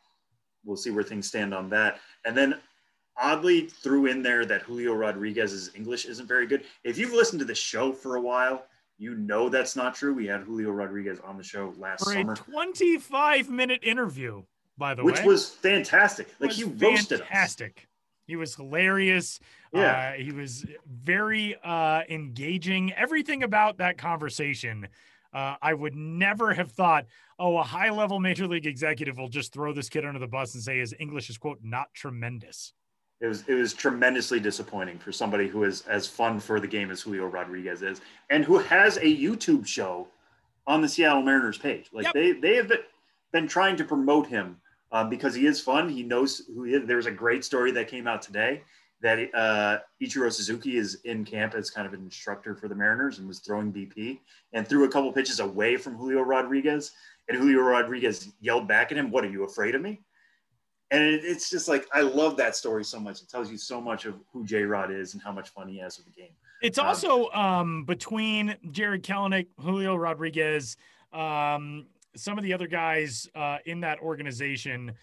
We'll 0.65 0.77
see 0.77 0.91
where 0.91 1.03
things 1.03 1.27
stand 1.27 1.53
on 1.55 1.69
that. 1.71 1.99
And 2.25 2.37
then 2.37 2.61
oddly 3.17 3.67
threw 3.67 4.07
in 4.07 4.23
there 4.23 4.45
that 4.45 4.63
Julio 4.63 4.95
Rodriguez's 4.95 5.71
English 5.75 6.05
isn't 6.05 6.27
very 6.27 6.47
good. 6.47 6.65
If 6.85 6.99
you've 6.99 7.13
listened 7.13 7.41
to 7.41 7.45
the 7.45 7.55
show 7.55 7.93
for 7.93 8.17
a 8.17 8.21
while, 8.21 8.67
you 8.99 9.15
know 9.15 9.49
that's 9.49 9.77
not 9.77 9.95
true. 9.95 10.15
We 10.15 10.27
had 10.27 10.43
Julio 10.43 10.71
Rodriguez 10.71 11.19
on 11.21 11.37
the 11.37 11.43
show 11.43 11.75
last 11.79 12.05
for 12.05 12.13
summer. 12.13 12.33
A 12.33 12.37
25 12.37 13.51
minute 13.51 13.81
interview, 13.83 14.43
by 14.79 14.95
the 14.95 15.05
which 15.05 15.17
way. 15.17 15.21
Which 15.21 15.27
was 15.27 15.51
fantastic. 15.51 16.29
Like 16.39 16.49
was 16.49 16.59
he 16.59 16.65
roasted 16.65 17.21
fantastic. 17.21 17.79
us. 17.79 17.87
He 18.27 18.37
was 18.37 18.55
hilarious. 18.55 19.41
Yeah. 19.73 20.15
Uh, 20.15 20.23
he 20.23 20.33
was 20.33 20.65
very 20.87 21.57
uh, 21.63 22.03
engaging. 22.09 22.93
Everything 22.95 23.43
about 23.43 23.79
that 23.79 23.99
conversation, 23.99 24.89
uh, 25.35 25.57
I 25.61 25.75
would 25.75 25.97
never 25.97 26.55
have 26.55 26.71
thought, 26.71 27.07
oh, 27.39 27.59
a 27.59 27.63
high 27.63 27.91
level 27.91 28.21
major 28.21 28.47
league 28.47 28.67
executive 28.67 29.19
will 29.19 29.29
just 29.29 29.53
throw 29.53 29.73
this 29.73 29.89
kid 29.89 30.05
under 30.05 30.21
the 30.21 30.29
bus 30.29 30.55
and 30.55 30.63
say 30.63 30.79
his 30.79 30.95
English 31.01 31.29
is, 31.29 31.37
quote, 31.37 31.59
not 31.63 31.93
tremendous. 31.93 32.73
It 33.21 33.27
was, 33.27 33.45
it 33.49 33.55
was 33.55 33.75
tremendously 33.75 34.39
disappointing 34.39 34.99
for 34.99 35.11
somebody 35.11 35.49
who 35.49 35.65
is 35.65 35.83
as 35.83 36.07
fun 36.07 36.39
for 36.39 36.61
the 36.61 36.67
game 36.67 36.91
as 36.91 37.01
Julio 37.01 37.27
Rodriguez 37.27 37.83
is 37.83 38.01
and 38.31 38.45
who 38.45 38.59
has 38.59 38.97
a 38.99 39.01
YouTube 39.01 39.67
show 39.67 40.09
on 40.67 40.83
the 40.83 40.89
Seattle 40.89 41.23
Mariners 41.23 41.59
page. 41.59 41.89
Like 41.93 42.05
yep. 42.05 42.15
they, 42.15 42.33
they 42.33 42.57
have 42.57 42.71
been, 43.33 43.49
trying 43.49 43.77
to 43.77 43.85
promote 43.85 44.27
him 44.27 44.57
um, 44.93 45.11
because 45.11 45.35
he 45.35 45.47
is 45.47 45.61
fun. 45.61 45.89
He 45.89 46.03
knows 46.03 46.43
who 46.55 46.65
he 46.65 46.75
is. 46.75 46.87
There's 46.87 47.07
a 47.07 47.11
great 47.11 47.45
story 47.45 47.73
that 47.73 47.89
came 47.89 48.07
out 48.07 48.23
today 48.23 48.63
that 49.05 49.19
uh, 49.35 49.81
Ichiro 50.03 50.33
Suzuki 50.33 50.79
is 50.79 51.03
in 51.05 51.27
camp 51.27 51.55
as 51.55 51.71
kind 51.71 51.87
of 51.87 51.93
an 51.93 52.01
instructor 52.01 52.57
for 52.57 52.69
the 52.69 52.75
Mariners 52.75 53.19
and 53.19 53.29
was 53.29 53.41
throwing 53.41 53.71
BP 53.71 54.19
and 54.55 54.67
threw 54.67 54.85
a 54.85 54.89
couple 54.89 55.13
pitches 55.13 55.41
away 55.41 55.77
from 55.77 55.95
Julio 55.95 56.23
Rodriguez. 56.23 56.91
And 57.29 57.37
Julio 57.37 57.61
Rodriguez 57.61 58.33
yelled 58.41 58.67
back 58.67 58.93
at 58.93 58.99
him, 58.99 59.11
What 59.11 59.23
are 59.23 59.29
you 59.29 59.45
afraid 59.45 59.75
of 59.75 59.83
me? 59.83 60.01
And 60.91 61.03
it, 61.05 61.23
it's 61.23 61.51
just 61.51 61.69
like, 61.69 61.87
I 61.93 62.01
love 62.01 62.39
that 62.39 62.57
story 62.57 62.83
so 62.83 62.99
much. 62.99 63.21
It 63.21 63.29
tells 63.29 63.51
you 63.51 63.59
so 63.59 63.79
much 63.79 64.07
of 64.07 64.15
who 64.33 64.43
J 64.47 64.63
Rod 64.63 64.91
is 64.91 65.13
and 65.13 65.23
how 65.23 65.33
much 65.33 65.51
fun 65.51 65.69
he 65.69 65.79
has 65.81 65.99
with 65.99 66.07
the 66.07 66.13
game. 66.13 66.33
It's 66.63 66.79
um, 66.79 66.87
also 66.87 67.29
um, 67.33 67.85
between 67.85 68.57
Jarred 68.71 69.03
Kelenic, 69.03 69.49
Julio 69.61 69.97
Rodriguez, 69.97 70.79
um, 71.13 71.89
some 72.17 72.39
of 72.39 72.45
the 72.45 72.55
other 72.55 72.69
guys 72.69 73.29
uh, 73.35 73.59
in 73.67 73.81
that 73.81 73.99
organization, 73.99 74.95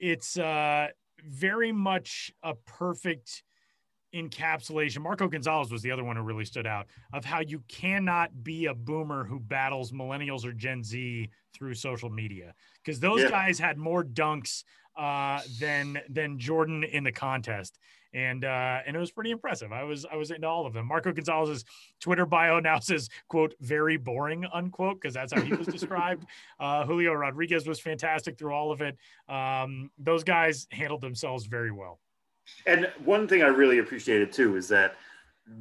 it's 0.00 0.36
uh, 0.36 0.88
very 1.26 1.72
much 1.72 2.30
a 2.42 2.54
perfect 2.54 3.42
encapsulation. 4.14 5.00
Marco 5.00 5.28
Gonzalez 5.28 5.70
was 5.70 5.82
the 5.82 5.90
other 5.90 6.04
one 6.04 6.16
who 6.16 6.22
really 6.22 6.44
stood 6.44 6.66
out 6.66 6.86
of 7.12 7.24
how 7.24 7.40
you 7.40 7.62
cannot 7.68 8.44
be 8.44 8.66
a 8.66 8.74
boomer 8.74 9.24
who 9.24 9.40
battles 9.40 9.92
millennials 9.92 10.44
or 10.44 10.52
Gen 10.52 10.82
Z 10.82 11.30
through 11.52 11.74
social 11.74 12.10
media 12.10 12.54
because 12.82 13.00
those 13.00 13.22
yeah. 13.22 13.30
guys 13.30 13.58
had 13.58 13.78
more 13.78 14.04
dunks 14.04 14.64
uh, 14.96 15.40
than 15.60 16.00
than 16.08 16.38
Jordan 16.38 16.84
in 16.84 17.04
the 17.04 17.12
contest 17.12 17.78
and 18.14 18.44
uh, 18.44 18.78
and 18.86 18.96
it 18.96 18.98
was 18.98 19.10
pretty 19.10 19.32
impressive. 19.32 19.72
I 19.72 19.82
was 19.82 20.06
I 20.10 20.16
was 20.16 20.30
into 20.30 20.46
all 20.46 20.66
of 20.66 20.72
them. 20.72 20.86
Marco 20.86 21.12
Gonzalez's 21.12 21.64
Twitter 22.00 22.24
bio 22.24 22.60
now 22.60 22.78
says 22.78 23.08
quote 23.28 23.54
very 23.60 23.96
boring 23.96 24.46
unquote 24.52 25.00
because 25.00 25.14
that's 25.14 25.32
how 25.32 25.40
he 25.40 25.52
was 25.52 25.66
described. 25.66 26.24
Uh, 26.60 26.84
Julio 26.84 27.12
Rodriguez 27.12 27.66
was 27.66 27.80
fantastic 27.80 28.38
through 28.38 28.52
all 28.52 28.70
of 28.70 28.80
it. 28.80 28.96
Um, 29.28 29.90
those 29.98 30.22
guys 30.22 30.66
handled 30.70 31.00
themselves 31.00 31.46
very 31.46 31.72
well. 31.72 31.98
And 32.66 32.90
one 33.04 33.26
thing 33.26 33.42
I 33.42 33.48
really 33.48 33.78
appreciated 33.78 34.32
too 34.32 34.56
is 34.56 34.68
that 34.68 34.96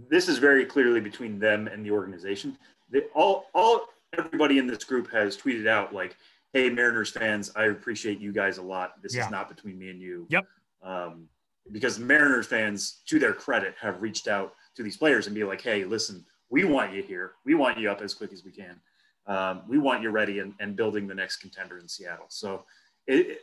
this 0.09 0.27
is 0.27 0.37
very 0.37 0.65
clearly 0.65 1.01
between 1.01 1.39
them 1.39 1.67
and 1.67 1.85
the 1.85 1.91
organization. 1.91 2.57
They 2.89 3.01
all 3.13 3.47
all 3.53 3.87
everybody 4.17 4.57
in 4.57 4.67
this 4.67 4.83
group 4.83 5.11
has 5.11 5.35
tweeted 5.35 5.67
out 5.67 5.93
like, 5.93 6.15
"Hey 6.53 6.69
Mariners 6.69 7.11
fans, 7.11 7.51
I 7.55 7.65
appreciate 7.65 8.19
you 8.19 8.31
guys 8.31 8.57
a 8.57 8.61
lot. 8.61 9.01
This 9.01 9.15
yeah. 9.15 9.25
is 9.25 9.31
not 9.31 9.49
between 9.49 9.77
me 9.77 9.89
and 9.89 10.01
you." 10.01 10.27
Yep. 10.29 10.45
Um, 10.81 11.27
because 11.71 11.99
Mariners 11.99 12.47
fans, 12.47 13.01
to 13.07 13.19
their 13.19 13.33
credit, 13.33 13.75
have 13.79 14.01
reached 14.01 14.27
out 14.27 14.53
to 14.75 14.83
these 14.83 14.97
players 14.97 15.27
and 15.27 15.35
be 15.35 15.43
like, 15.43 15.61
hey, 15.61 15.85
listen, 15.85 16.25
we 16.49 16.63
want 16.65 16.93
you 16.93 17.01
here. 17.03 17.33
We 17.45 17.55
want 17.55 17.77
you 17.79 17.89
up 17.89 18.01
as 18.01 18.13
quick 18.13 18.33
as 18.33 18.43
we 18.43 18.51
can. 18.51 18.79
Um, 19.25 19.61
we 19.67 19.77
want 19.77 20.01
you 20.01 20.09
ready 20.09 20.39
and, 20.39 20.53
and, 20.59 20.75
building 20.75 21.07
the 21.07 21.15
next 21.15 21.37
contender 21.37 21.77
in 21.77 21.87
Seattle. 21.87 22.25
So 22.27 22.65
it, 23.07 23.39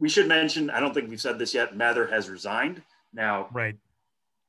we 0.00 0.08
should 0.08 0.26
mention, 0.26 0.70
I 0.70 0.80
don't 0.80 0.92
think 0.92 1.08
we've 1.08 1.20
said 1.20 1.38
this 1.38 1.54
yet, 1.54 1.76
Mather 1.76 2.06
has 2.06 2.28
resigned. 2.28 2.82
Now, 3.12 3.48
right. 3.52 3.76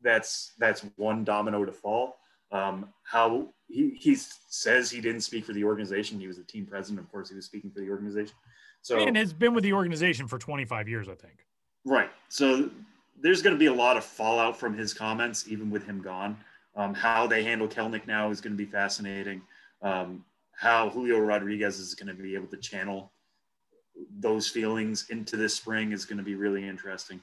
That's 0.01 0.53
that's 0.57 0.83
one 0.95 1.23
domino 1.23 1.63
to 1.63 1.71
fall. 1.71 2.17
Um, 2.51 2.89
how 3.03 3.49
he, 3.67 3.91
he 3.91 4.15
says 4.15 4.89
he 4.89 4.99
didn't 4.99 5.21
speak 5.21 5.45
for 5.45 5.53
the 5.53 5.63
organization. 5.63 6.19
He 6.19 6.27
was 6.27 6.37
the 6.37 6.43
team 6.43 6.65
president. 6.65 7.05
Of 7.05 7.11
course, 7.11 7.29
he 7.29 7.35
was 7.35 7.45
speaking 7.45 7.69
for 7.69 7.81
the 7.81 7.89
organization. 7.89 8.35
So 8.81 8.97
and 8.97 9.15
has 9.15 9.31
been 9.31 9.53
with 9.53 9.63
the 9.63 9.73
organization 9.73 10.27
for 10.27 10.39
25 10.39 10.89
years, 10.89 11.07
I 11.07 11.13
think. 11.13 11.45
Right. 11.85 12.09
So 12.29 12.71
there's 13.19 13.43
going 13.43 13.55
to 13.55 13.59
be 13.59 13.67
a 13.67 13.73
lot 13.73 13.95
of 13.95 14.03
fallout 14.03 14.57
from 14.57 14.75
his 14.75 14.93
comments, 14.93 15.45
even 15.47 15.69
with 15.69 15.85
him 15.85 16.01
gone. 16.01 16.37
Um, 16.75 16.93
how 16.93 17.27
they 17.27 17.43
handle 17.43 17.67
Kelenic 17.67 18.07
now 18.07 18.31
is 18.31 18.41
going 18.41 18.53
to 18.53 18.57
be 18.57 18.69
fascinating. 18.69 19.41
Um, 19.83 20.25
how 20.55 20.89
Julio 20.89 21.19
Rodriguez 21.19 21.79
is 21.79 21.93
going 21.93 22.15
to 22.15 22.21
be 22.21 22.33
able 22.33 22.47
to 22.47 22.57
channel 22.57 23.10
those 24.19 24.47
feelings 24.47 25.09
into 25.09 25.37
this 25.37 25.55
spring 25.55 25.91
is 25.91 26.05
going 26.05 26.17
to 26.17 26.23
be 26.23 26.35
really 26.35 26.67
interesting. 26.67 27.19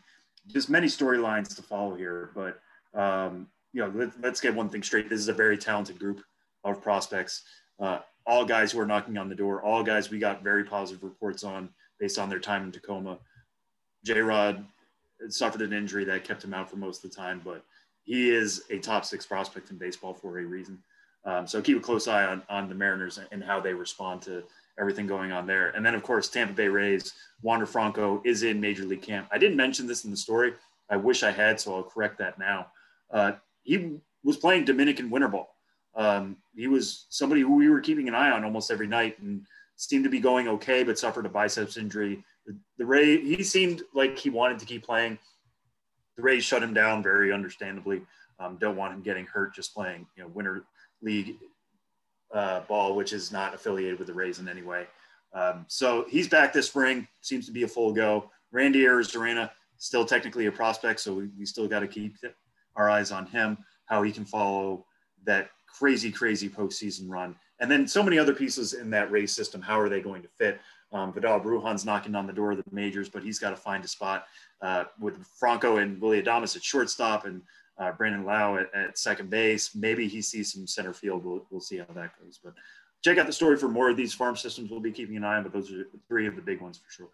There's 0.47 0.69
many 0.69 0.87
storylines 0.87 1.55
to 1.57 1.63
follow 1.63 1.95
here, 1.95 2.31
but 2.35 2.61
um, 2.95 3.47
you 3.73 3.83
know, 3.83 3.93
let, 3.95 4.33
us 4.33 4.41
get 4.41 4.55
one 4.55 4.69
thing 4.69 4.83
straight. 4.83 5.09
This 5.09 5.21
is 5.21 5.29
a 5.29 5.33
very 5.33 5.59
talented 5.59 5.99
group 5.99 6.23
of 6.65 6.83
prospects. 6.83 7.43
Uh, 7.79 8.01
all 8.27 8.45
guys 8.45 8.73
who 8.73 8.81
are 8.81 8.87
knocking 8.87 9.19
on 9.19 9.29
the 9.29 9.35
door, 9.35 9.63
all 9.63 9.83
guys 9.83 10.11
we 10.11 10.19
got 10.19 10.43
very 10.43 10.65
positive 10.65 11.03
reports 11.03 11.45
on 11.45 11.69
based 11.99 12.19
on 12.19 12.29
their 12.29 12.39
time 12.39 12.65
in 12.65 12.73
Tacoma. 12.73 13.19
J 14.05 14.21
Rod 14.21 14.65
suffered 15.29 15.63
an 15.63 15.73
injury 15.73 16.05
that 16.05 16.25
kept 16.25 16.45
him 16.45 16.55
out 16.55 16.71
for 16.71 16.77
most 16.77 17.05
of 17.05 17.11
the 17.11 17.17
time, 17.17 17.41
but 17.45 17.65
he 18.05 18.31
is 18.31 18.65
a 18.71 18.79
top 18.79 19.05
six 19.05 19.27
prospect 19.27 19.71
in 19.71 19.77
baseball 19.77 20.15
for 20.15 20.39
a 20.39 20.45
reason. 20.45 20.79
Um, 21.25 21.47
so 21.47 21.61
keep 21.61 21.77
a 21.77 21.81
close 21.81 22.09
eye 22.09 22.25
on, 22.25 22.43
on 22.49 22.69
the 22.69 22.75
Mariners 22.75 23.19
and 23.33 23.43
how 23.43 23.61
they 23.61 23.75
respond 23.75 24.23
to 24.23 24.45
everything 24.79 25.07
going 25.07 25.33
on 25.33 25.47
there. 25.47 25.71
And 25.71 25.85
then, 25.85 25.95
of 25.95 26.03
course, 26.03 26.29
Tampa 26.29 26.53
Bay 26.53 26.69
Rays, 26.69 27.13
Wander 27.43 27.67
Franco 27.67 28.23
is 28.25 28.43
in 28.43 28.61
Major 28.61 28.85
League 28.85 29.03
Camp. 29.03 29.29
I 29.31 29.39
didn't 29.39 29.57
mention 29.57 29.87
this 29.87 30.05
in 30.05 30.11
the 30.11 30.17
story. 30.17 30.55
I 30.91 30.97
wish 30.97 31.23
I 31.23 31.31
had, 31.31 31.61
so 31.61 31.77
I'll 31.77 31.83
correct 31.83 32.19
that 32.19 32.39
now. 32.39 32.69
Uh, 33.11 33.33
he 33.63 33.97
was 34.25 34.37
playing 34.37 34.65
Dominican 34.65 35.11
winter 35.11 35.29
ball. 35.29 35.55
Um, 35.95 36.37
he 36.55 36.69
was 36.69 37.07
somebody 37.11 37.41
who 37.41 37.57
we 37.57 37.69
were 37.69 37.81
keeping 37.81 38.09
an 38.09 38.15
eye 38.15 38.31
on 38.31 38.45
almost 38.45 38.71
every 38.71 38.87
night 38.87 39.19
and 39.19 39.43
seemed 39.77 40.05
to 40.05 40.11
be 40.11 40.21
going 40.21 40.49
okay, 40.49 40.83
but 40.85 40.99
suffered 40.99 41.27
a 41.27 41.29
biceps 41.29 41.77
injury 41.77 42.25
the, 42.49 42.57
the 42.79 42.87
Ray, 42.87 43.21
he 43.21 43.43
seemed 43.45 43.83
like 43.95 44.19
he 44.19 44.31
wanted 44.31 44.59
to 44.59 44.67
keep 44.67 44.85
playing. 44.85 45.19
The 46.17 46.23
Rays 46.23 46.43
shut 46.43 46.63
him 46.63 46.75
down 46.75 47.03
very 47.03 47.33
understandably. 47.33 48.03
Um, 48.41 48.57
don't 48.59 48.77
want 48.77 48.95
him 48.95 49.03
getting 49.03 49.27
hurt 49.27 49.55
just 49.55 49.75
playing, 49.75 50.07
you 50.17 50.23
know, 50.23 50.29
winter 50.31 50.65
league 51.03 51.37
uh, 52.33 52.61
ball, 52.61 52.95
which 52.95 53.13
is 53.13 53.33
not 53.33 53.55
affiliated 53.55 53.99
with 53.99 54.09
the 54.09 54.15
Rays 54.15 54.39
in 54.39 54.49
any 54.49 54.63
way. 54.63 54.87
Um, 55.33 55.65
so 55.69 56.07
he's 56.09 56.29
back 56.29 56.53
this 56.53 56.69
spring. 56.69 57.07
Seems 57.21 57.47
to 57.47 57.53
be 57.53 57.63
a 57.63 57.69
full 57.69 57.93
go. 57.93 58.31
Randy 58.51 58.85
Arozarena 58.85 59.51
still 59.77 60.05
technically 60.05 60.47
a 60.47 60.53
prospect, 60.53 61.01
so 61.01 61.15
we, 61.15 61.29
we 61.39 61.45
still 61.45 61.69
got 61.69 61.81
to 61.81 61.89
keep 61.89 62.17
our 62.77 62.91
eyes 62.91 63.13
on 63.13 63.27
him. 63.27 63.59
How 63.87 64.03
he 64.03 64.13
can 64.13 64.25
follow 64.25 64.87
that 65.25 65.51
crazy, 65.67 66.11
crazy 66.11 66.49
postseason 66.49 67.09
run, 67.09 67.37
and 67.61 67.71
then 67.71 67.87
so 67.87 68.03
many 68.03 68.19
other 68.19 68.35
pieces 68.35 68.75
in 68.75 68.91
that 68.91 69.11
Rays 69.11 69.35
system. 69.35 69.61
How 69.61 69.79
are 69.79 69.89
they 69.89 70.01
going 70.01 70.23
to 70.23 70.29
fit? 70.29 70.61
Um, 70.93 71.13
Vidal 71.13 71.41
Brujan's 71.41 71.85
knocking 71.85 72.15
on 72.15 72.27
the 72.27 72.33
door 72.33 72.53
of 72.53 72.59
the 72.59 72.65
majors, 72.71 73.09
but 73.09 73.23
he's 73.23 73.39
got 73.39 73.51
to 73.51 73.57
find 73.57 73.85
a 73.85 73.89
spot 73.89 74.27
uh, 74.63 74.85
with 74.99 75.23
Franco 75.39 75.77
and 75.77 76.01
Willy 76.01 76.23
Adames 76.23 76.57
at 76.57 76.65
shortstop 76.65 77.27
and 77.27 77.43
uh, 77.79 77.93
Brandon 77.93 78.25
Lowe 78.25 78.59
at, 78.59 78.75
at, 78.75 78.99
second 78.99 79.31
base. 79.31 79.75
Maybe 79.75 80.09
he 80.09 80.21
sees 80.21 80.53
some 80.53 80.67
center 80.67 80.93
field. 80.93 81.25
We'll, 81.25 81.47
we'll 81.51 81.61
see 81.61 81.79
how 81.79 81.87
that 81.95 82.13
goes. 82.21 82.41
But 82.43 82.55
check 83.05 83.19
out 83.19 83.27
the 83.27 83.33
story 83.33 83.57
for 83.57 83.69
more 83.69 83.91
of 83.91 83.97
these 83.97 84.15
farm 84.15 84.37
systems. 84.37 84.71
We'll 84.71 84.81
be 84.81 84.93
keeping 84.93 85.17
an 85.17 85.25
eye 85.25 85.37
on, 85.37 85.45
but 85.45 85.53
those 85.53 85.73
are 85.73 85.87
three 86.09 86.27
of 86.27 86.37
the 86.37 86.43
big 86.43 86.61
ones 86.61 86.79
for 86.79 86.91
sure. 86.91 87.09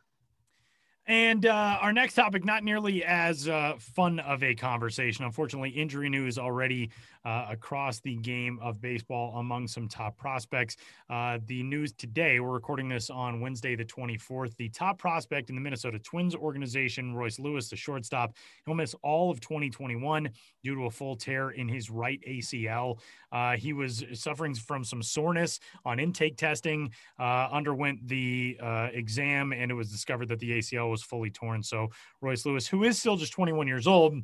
And 1.07 1.45
uh, 1.45 1.79
our 1.83 1.93
next 1.93 2.15
topic, 2.15 2.47
not 2.47 2.65
nearly 2.65 3.05
as 3.05 3.47
uh, 3.47 3.75
fun 3.79 4.21
of 4.21 4.43
a 4.43 4.55
conversation. 4.55 5.27
Unfortunately, 5.27 5.69
injury 5.69 6.09
news 6.09 6.39
already 6.39 6.91
uh, 7.27 7.47
across 7.51 8.01
the 8.01 8.17
game 8.17 8.59
of 8.63 8.81
baseball 8.81 9.37
among 9.39 9.69
some 9.69 9.87
top 9.87 10.17
prospects. 10.17 10.77
Uh, 11.11 11.39
the 11.47 11.63
news 11.63 11.93
today, 11.93 12.41
we're 12.41 12.53
recording 12.53 12.89
this 12.89 13.11
on 13.11 13.41
Wednesday, 13.41 13.77
the 13.77 13.85
24th. 13.85 14.57
The 14.57 14.71
top 14.71 14.99
prospect 14.99 15.51
in 15.51 15.57
the 15.57 15.61
Minnesota 15.61 15.99
Twins 15.99 16.35
organization, 16.35 17.15
Royce 17.15 17.39
Lewis, 17.39 17.69
the 17.69 17.77
shortstop, 17.77 18.35
he'll 18.65 18.75
miss 18.75 18.95
all 19.03 19.31
of 19.31 19.41
2021 19.41 20.31
due 20.63 20.75
to 20.75 20.87
a 20.87 20.91
full 20.91 21.17
tear 21.17 21.51
in 21.51 21.69
his 21.69 21.91
right 21.91 22.21
ACL. 22.27 22.99
Uh, 23.31 23.57
he 23.57 23.75
was 23.75 24.05
suffering 24.15 24.55
from 24.55 24.85
some 24.85 25.03
soreness 25.03 25.61
on 25.85 25.99
intake 25.99 26.39
testing, 26.39 26.91
uh, 27.19 27.49
underwent 27.53 28.07
the 28.09 28.57
exam, 28.93 29.53
and 29.53 29.71
it 29.71 29.75
was 29.75 29.91
discovered 29.91 30.29
that 30.29 30.39
the 30.39 30.59
ACL 30.59 30.94
was 30.95 31.03
fully 31.03 31.31
torn. 31.31 31.63
So, 31.63 31.89
Royce 32.21 32.47
Lewis, 32.47 32.69
who 32.69 32.85
is 32.85 32.99
still 32.99 33.17
just 33.17 33.33
21 33.33 33.67
years 33.67 33.89
old, 33.89 34.15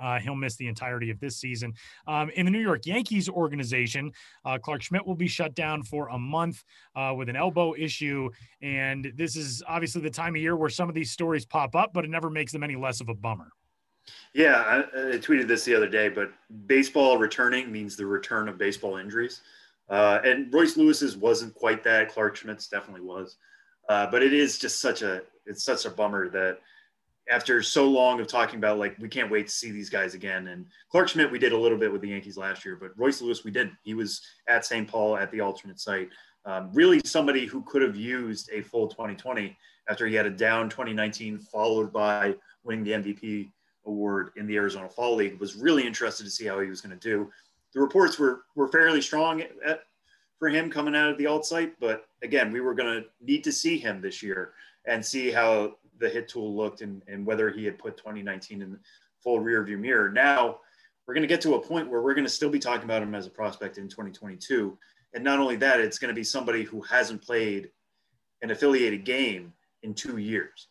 uh, 0.00 0.18
he'll 0.18 0.34
miss 0.34 0.56
the 0.56 0.66
entirety 0.66 1.10
of 1.10 1.20
this 1.20 1.36
season. 1.36 1.74
Um, 2.06 2.30
in 2.30 2.46
the 2.46 2.50
New 2.50 2.60
York 2.60 2.86
Yankees 2.86 3.28
organization, 3.28 4.12
uh, 4.44 4.58
Clarke 4.58 4.82
Schmidt 4.82 5.06
will 5.06 5.14
be 5.14 5.28
shut 5.28 5.54
down 5.54 5.82
for 5.82 6.08
a 6.08 6.18
month 6.18 6.62
uh, 6.96 7.12
with 7.16 7.28
an 7.28 7.36
elbow 7.36 7.74
issue. 7.76 8.30
And 8.62 9.12
this 9.16 9.36
is 9.36 9.62
obviously 9.66 10.00
the 10.00 10.10
time 10.10 10.34
of 10.34 10.40
year 10.40 10.56
where 10.56 10.70
some 10.70 10.88
of 10.88 10.94
these 10.94 11.10
stories 11.10 11.44
pop 11.44 11.74
up, 11.74 11.92
but 11.92 12.04
it 12.04 12.10
never 12.10 12.30
makes 12.30 12.52
them 12.52 12.62
any 12.62 12.76
less 12.76 13.00
of 13.00 13.08
a 13.08 13.14
bummer. 13.14 13.50
Yeah, 14.32 14.62
I, 14.66 14.78
I 15.14 15.18
tweeted 15.18 15.48
this 15.48 15.64
the 15.64 15.74
other 15.74 15.88
day, 15.88 16.08
but 16.08 16.30
baseball 16.66 17.18
returning 17.18 17.70
means 17.70 17.96
the 17.96 18.06
return 18.06 18.48
of 18.48 18.56
baseball 18.56 18.96
injuries. 18.96 19.42
Uh, 19.88 20.20
and 20.24 20.52
Royce 20.52 20.76
Lewis's 20.76 21.16
wasn't 21.16 21.54
quite 21.54 21.82
that. 21.84 22.10
Clarke 22.10 22.36
Schmidt's 22.36 22.68
definitely 22.68 23.02
was. 23.02 23.36
Uh, 23.88 24.06
but 24.10 24.22
it 24.22 24.34
is 24.34 24.58
just 24.58 24.80
such 24.80 25.00
a 25.02 25.22
it's 25.48 25.64
such 25.64 25.84
a 25.84 25.90
bummer 25.90 26.28
that– 26.30 26.58
after 27.30 27.62
so 27.62 27.86
long 27.86 28.20
of 28.20 28.26
talking 28.26 28.58
about 28.58 28.78
like 28.78 28.96
we 28.98 29.08
can't 29.08 29.30
wait 29.30 29.46
to 29.46 29.52
see 29.52 29.70
these 29.70 29.90
guys 29.90 30.14
again. 30.14 30.48
And 30.48 30.66
Clarke 30.90 31.08
Schmidt, 31.08 31.30
we 31.30 31.38
did 31.38 31.52
a 31.52 31.58
little 31.58 31.78
bit 31.78 31.92
with 31.92 32.00
the 32.00 32.08
Yankees 32.08 32.36
last 32.36 32.64
year, 32.64 32.76
but 32.76 32.92
Royce 32.96 33.20
Lewis, 33.20 33.44
we 33.44 33.50
didn't. 33.50 33.74
He 33.82 33.94
was 33.94 34.22
at 34.48 34.64
St. 34.64 34.88
Paul 34.88 35.16
at 35.16 35.30
the 35.30 35.40
alternate 35.40 35.80
site. 35.80 36.08
Um, 36.44 36.70
really, 36.72 37.00
somebody 37.04 37.44
who 37.46 37.62
could 37.62 37.82
have 37.82 37.96
used 37.96 38.50
a 38.52 38.62
full 38.62 38.88
2020 38.88 39.56
after 39.88 40.06
he 40.06 40.14
had 40.14 40.26
a 40.26 40.30
down 40.30 40.70
2019, 40.70 41.38
followed 41.38 41.92
by 41.92 42.34
winning 42.64 42.84
the 42.84 42.92
MVP 42.92 43.50
award 43.86 44.30
in 44.36 44.46
the 44.46 44.56
Arizona 44.56 44.88
Fall 44.88 45.16
League. 45.16 45.38
Was 45.38 45.56
really 45.56 45.86
interested 45.86 46.24
to 46.24 46.30
see 46.30 46.46
how 46.46 46.60
he 46.60 46.68
was 46.68 46.80
going 46.80 46.98
to 46.98 47.08
do. 47.08 47.30
The 47.74 47.80
reports 47.80 48.18
were 48.18 48.44
were 48.54 48.68
fairly 48.68 49.02
strong 49.02 49.42
at, 49.64 49.82
for 50.38 50.48
him 50.48 50.70
coming 50.70 50.96
out 50.96 51.10
of 51.10 51.18
the 51.18 51.26
alt 51.26 51.44
site, 51.44 51.78
but 51.80 52.06
again, 52.22 52.52
we 52.52 52.60
were 52.60 52.74
going 52.74 53.02
to 53.02 53.08
need 53.20 53.44
to 53.44 53.52
see 53.52 53.76
him 53.76 54.00
this 54.00 54.22
year 54.22 54.52
and 54.86 55.04
see 55.04 55.30
how 55.30 55.76
the 55.98 56.08
hit 56.08 56.28
tool 56.28 56.56
looked 56.56 56.80
and, 56.80 57.02
and 57.08 57.26
whether 57.26 57.50
he 57.50 57.64
had 57.64 57.78
put 57.78 57.96
2019 57.96 58.62
in 58.62 58.72
the 58.72 58.78
full 59.22 59.40
rear 59.40 59.62
view 59.64 59.78
mirror. 59.78 60.10
Now 60.10 60.58
we're 61.06 61.14
going 61.14 61.22
to 61.22 61.28
get 61.28 61.40
to 61.40 61.54
a 61.54 61.60
point 61.60 61.90
where 61.90 62.02
we're 62.02 62.14
going 62.14 62.26
to 62.26 62.30
still 62.30 62.50
be 62.50 62.58
talking 62.58 62.84
about 62.84 63.02
him 63.02 63.14
as 63.14 63.26
a 63.26 63.30
prospect 63.30 63.78
in 63.78 63.88
2022. 63.88 64.76
And 65.14 65.24
not 65.24 65.38
only 65.38 65.56
that, 65.56 65.80
it's 65.80 65.98
going 65.98 66.10
to 66.10 66.14
be 66.14 66.24
somebody 66.24 66.64
who 66.64 66.82
hasn't 66.82 67.22
played 67.22 67.70
an 68.42 68.50
affiliated 68.50 69.04
game 69.04 69.52
in 69.82 69.94
two 69.94 70.18
years. 70.18 70.68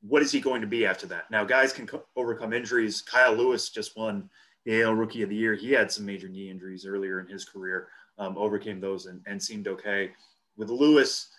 What 0.00 0.22
is 0.22 0.32
he 0.32 0.40
going 0.40 0.60
to 0.60 0.66
be 0.66 0.86
after 0.86 1.06
that? 1.08 1.30
Now, 1.30 1.44
guys 1.44 1.72
can 1.72 1.86
co- 1.86 2.04
overcome 2.16 2.52
injuries. 2.52 3.02
Kyle 3.02 3.34
Lewis 3.34 3.68
just 3.68 3.96
won 3.96 4.30
the 4.64 4.82
AL 4.82 4.94
Rookie 4.94 5.22
of 5.22 5.28
the 5.28 5.36
Year. 5.36 5.54
He 5.54 5.72
had 5.72 5.90
some 5.90 6.06
major 6.06 6.28
knee 6.28 6.50
injuries 6.50 6.86
earlier 6.86 7.20
in 7.20 7.26
his 7.26 7.44
career, 7.44 7.88
um, 8.18 8.38
overcame 8.38 8.80
those 8.80 9.06
and, 9.06 9.20
and 9.26 9.42
seemed 9.42 9.66
okay. 9.68 10.12
With 10.56 10.70
Lewis, 10.70 11.30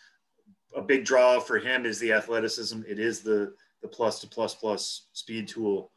a 0.76 0.82
big 0.82 1.06
draw 1.06 1.40
for 1.40 1.60
him 1.60 1.86
is 1.86 2.00
the 2.00 2.14
athleticism. 2.14 2.82
It 2.88 3.00
is 3.00 3.22
the 3.22 3.54
the 3.82 3.88
plus 3.88 4.20
to 4.20 4.28
plus 4.28 4.54
plus 4.54 5.08
speed 5.14 5.48
tool. 5.48 5.92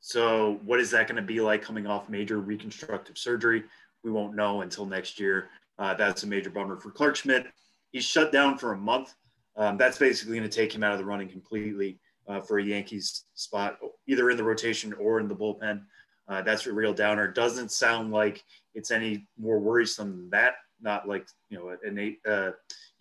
So, 0.00 0.60
what 0.64 0.80
is 0.80 0.90
that 0.90 1.06
going 1.06 1.16
to 1.16 1.22
be 1.22 1.40
like 1.40 1.62
coming 1.62 1.86
off 1.86 2.08
major 2.08 2.40
reconstructive 2.40 3.18
surgery? 3.18 3.64
We 4.02 4.10
won't 4.10 4.34
know 4.34 4.62
until 4.62 4.86
next 4.86 5.20
year. 5.20 5.50
Uh, 5.78 5.94
that's 5.94 6.22
a 6.22 6.26
major 6.26 6.50
bummer 6.50 6.76
for 6.76 6.90
Clarke 6.90 7.16
Schmidt. 7.16 7.46
He's 7.92 8.04
shut 8.04 8.32
down 8.32 8.58
for 8.58 8.72
a 8.72 8.76
month. 8.76 9.14
Um, 9.56 9.76
that's 9.76 9.98
basically 9.98 10.38
going 10.38 10.48
to 10.48 10.54
take 10.54 10.74
him 10.74 10.82
out 10.82 10.92
of 10.92 10.98
the 10.98 11.04
running 11.04 11.28
completely 11.28 11.98
uh, 12.28 12.40
for 12.40 12.58
a 12.58 12.64
Yankees 12.64 13.24
spot, 13.34 13.78
either 14.06 14.30
in 14.30 14.36
the 14.36 14.44
rotation 14.44 14.92
or 14.94 15.20
in 15.20 15.28
the 15.28 15.34
bullpen. 15.34 15.82
Uh, 16.28 16.40
that's 16.42 16.66
a 16.66 16.72
real 16.72 16.94
downer. 16.94 17.26
Doesn't 17.26 17.72
sound 17.72 18.12
like 18.12 18.44
it's 18.74 18.90
any 18.90 19.26
more 19.38 19.58
worrisome 19.58 20.16
than 20.16 20.30
that. 20.30 20.54
Not 20.80 21.08
like 21.08 21.26
you 21.50 21.58
know 21.58 21.76
an 21.82 22.16
uh, 22.26 22.52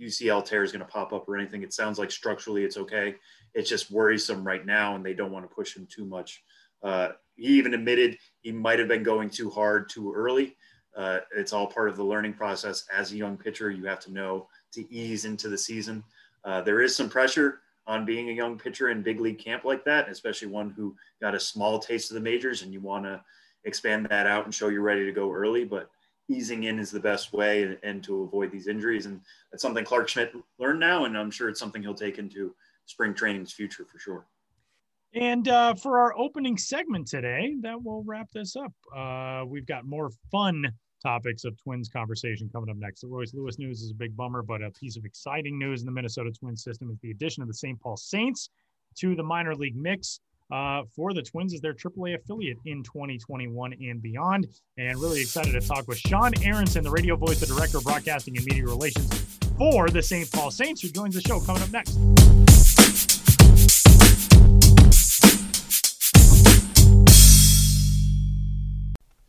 UCL 0.01 0.45
tear 0.45 0.63
is 0.63 0.71
going 0.71 0.85
to 0.85 0.91
pop 0.91 1.13
up 1.13 1.27
or 1.27 1.37
anything. 1.37 1.63
It 1.63 1.73
sounds 1.73 1.99
like 1.99 2.11
structurally 2.11 2.63
it's 2.63 2.77
okay. 2.77 3.15
It's 3.53 3.69
just 3.69 3.91
worrisome 3.91 4.45
right 4.45 4.65
now, 4.65 4.95
and 4.95 5.05
they 5.05 5.13
don't 5.13 5.31
want 5.31 5.49
to 5.49 5.53
push 5.53 5.75
him 5.75 5.87
too 5.89 6.05
much. 6.05 6.43
Uh, 6.83 7.09
he 7.35 7.47
even 7.47 7.73
admitted 7.73 8.17
he 8.41 8.51
might 8.51 8.79
have 8.79 8.87
been 8.87 9.03
going 9.03 9.29
too 9.29 9.49
hard 9.49 9.89
too 9.89 10.13
early. 10.13 10.55
Uh, 10.95 11.19
it's 11.35 11.53
all 11.53 11.67
part 11.67 11.89
of 11.89 11.97
the 11.97 12.03
learning 12.03 12.33
process. 12.33 12.85
As 12.93 13.11
a 13.11 13.17
young 13.17 13.37
pitcher, 13.37 13.71
you 13.71 13.85
have 13.85 13.99
to 14.01 14.11
know 14.11 14.47
to 14.73 14.91
ease 14.93 15.25
into 15.25 15.49
the 15.49 15.57
season. 15.57 16.03
Uh, 16.43 16.61
there 16.61 16.81
is 16.81 16.95
some 16.95 17.09
pressure 17.09 17.59
on 17.87 18.05
being 18.05 18.29
a 18.29 18.33
young 18.33 18.57
pitcher 18.57 18.89
in 18.89 19.01
big 19.01 19.19
league 19.19 19.39
camp 19.39 19.65
like 19.65 19.83
that, 19.83 20.09
especially 20.09 20.47
one 20.47 20.69
who 20.69 20.95
got 21.21 21.35
a 21.35 21.39
small 21.39 21.79
taste 21.79 22.11
of 22.11 22.15
the 22.15 22.21
majors 22.21 22.61
and 22.61 22.71
you 22.71 22.79
want 22.79 23.03
to 23.03 23.21
expand 23.65 24.07
that 24.09 24.27
out 24.27 24.45
and 24.45 24.53
show 24.53 24.69
you're 24.69 24.81
ready 24.81 25.05
to 25.05 25.11
go 25.11 25.31
early. 25.31 25.65
But 25.65 25.89
easing 26.29 26.65
in 26.65 26.79
is 26.79 26.91
the 26.91 26.99
best 26.99 27.33
way 27.33 27.77
and, 27.83 28.03
to 28.03 28.23
avoid 28.23 28.51
these 28.51 28.67
injuries. 28.67 29.05
And 29.05 29.19
that's 29.51 29.61
something 29.61 29.83
Clarke 29.83 30.07
Schmidt 30.07 30.33
learned 30.59 30.79
now, 30.79 31.05
and 31.05 31.17
I'm 31.17 31.31
sure 31.31 31.49
it's 31.49 31.59
something 31.59 31.81
he'll 31.81 31.93
take 31.93 32.19
into 32.19 32.55
spring 32.85 33.13
training's 33.13 33.51
future 33.51 33.85
for 33.85 33.99
sure. 33.99 34.25
And 35.13 35.47
uh, 35.47 35.73
for 35.73 35.99
our 35.99 36.15
opening 36.17 36.57
segment 36.57 37.07
today, 37.07 37.55
that 37.61 37.83
will 37.83 38.03
wrap 38.03 38.27
this 38.31 38.55
up. 38.55 38.71
Uh, 38.95 39.43
we've 39.45 39.65
got 39.65 39.85
more 39.85 40.11
fun 40.31 40.65
topics 41.01 41.45
of 41.45 41.57
Twins 41.57 41.89
conversation 41.89 42.49
coming 42.53 42.69
up 42.69 42.77
next. 42.77 43.01
The 43.01 43.07
Royce 43.07 43.33
Lewis 43.33 43.57
news 43.57 43.81
is 43.81 43.91
a 43.91 43.95
big 43.95 44.15
bummer, 44.15 44.43
but 44.43 44.61
a 44.61 44.69
piece 44.71 44.97
of 44.97 45.05
exciting 45.05 45.57
news 45.57 45.81
in 45.81 45.85
the 45.85 45.91
Minnesota 45.91 46.31
Twins 46.31 46.63
system 46.63 46.91
is 46.91 46.99
the 47.01 47.11
addition 47.11 47.41
of 47.41 47.47
the 47.47 47.53
St. 47.53 47.79
Paul 47.79 47.97
Saints 47.97 48.49
to 48.97 49.15
the 49.15 49.23
minor 49.23 49.55
league 49.55 49.75
mix. 49.75 50.19
Uh, 50.51 50.81
for 50.95 51.13
the 51.13 51.21
Twins 51.21 51.53
as 51.53 51.61
their 51.61 51.73
AAA 51.73 52.15
affiliate 52.15 52.57
in 52.65 52.83
2021 52.83 53.73
and 53.73 54.01
beyond. 54.01 54.47
And 54.77 54.99
really 54.99 55.21
excited 55.21 55.51
to 55.51 55.61
talk 55.61 55.87
with 55.87 55.99
Sean 55.99 56.31
Aronson, 56.43 56.83
the 56.83 56.89
radio 56.89 57.15
voice, 57.15 57.39
the 57.39 57.45
director 57.45 57.77
of 57.77 57.83
broadcasting 57.83 58.35
and 58.35 58.45
media 58.45 58.63
relations 58.63 59.37
for 59.59 59.89
the 59.89 60.01
St. 60.01 60.31
Paul 60.31 60.49
Saints, 60.49 60.81
who 60.81 60.89
joins 60.89 61.13
the 61.13 61.21
show 61.21 61.39
coming 61.41 61.61
up 61.61 61.71
next. 61.71 61.99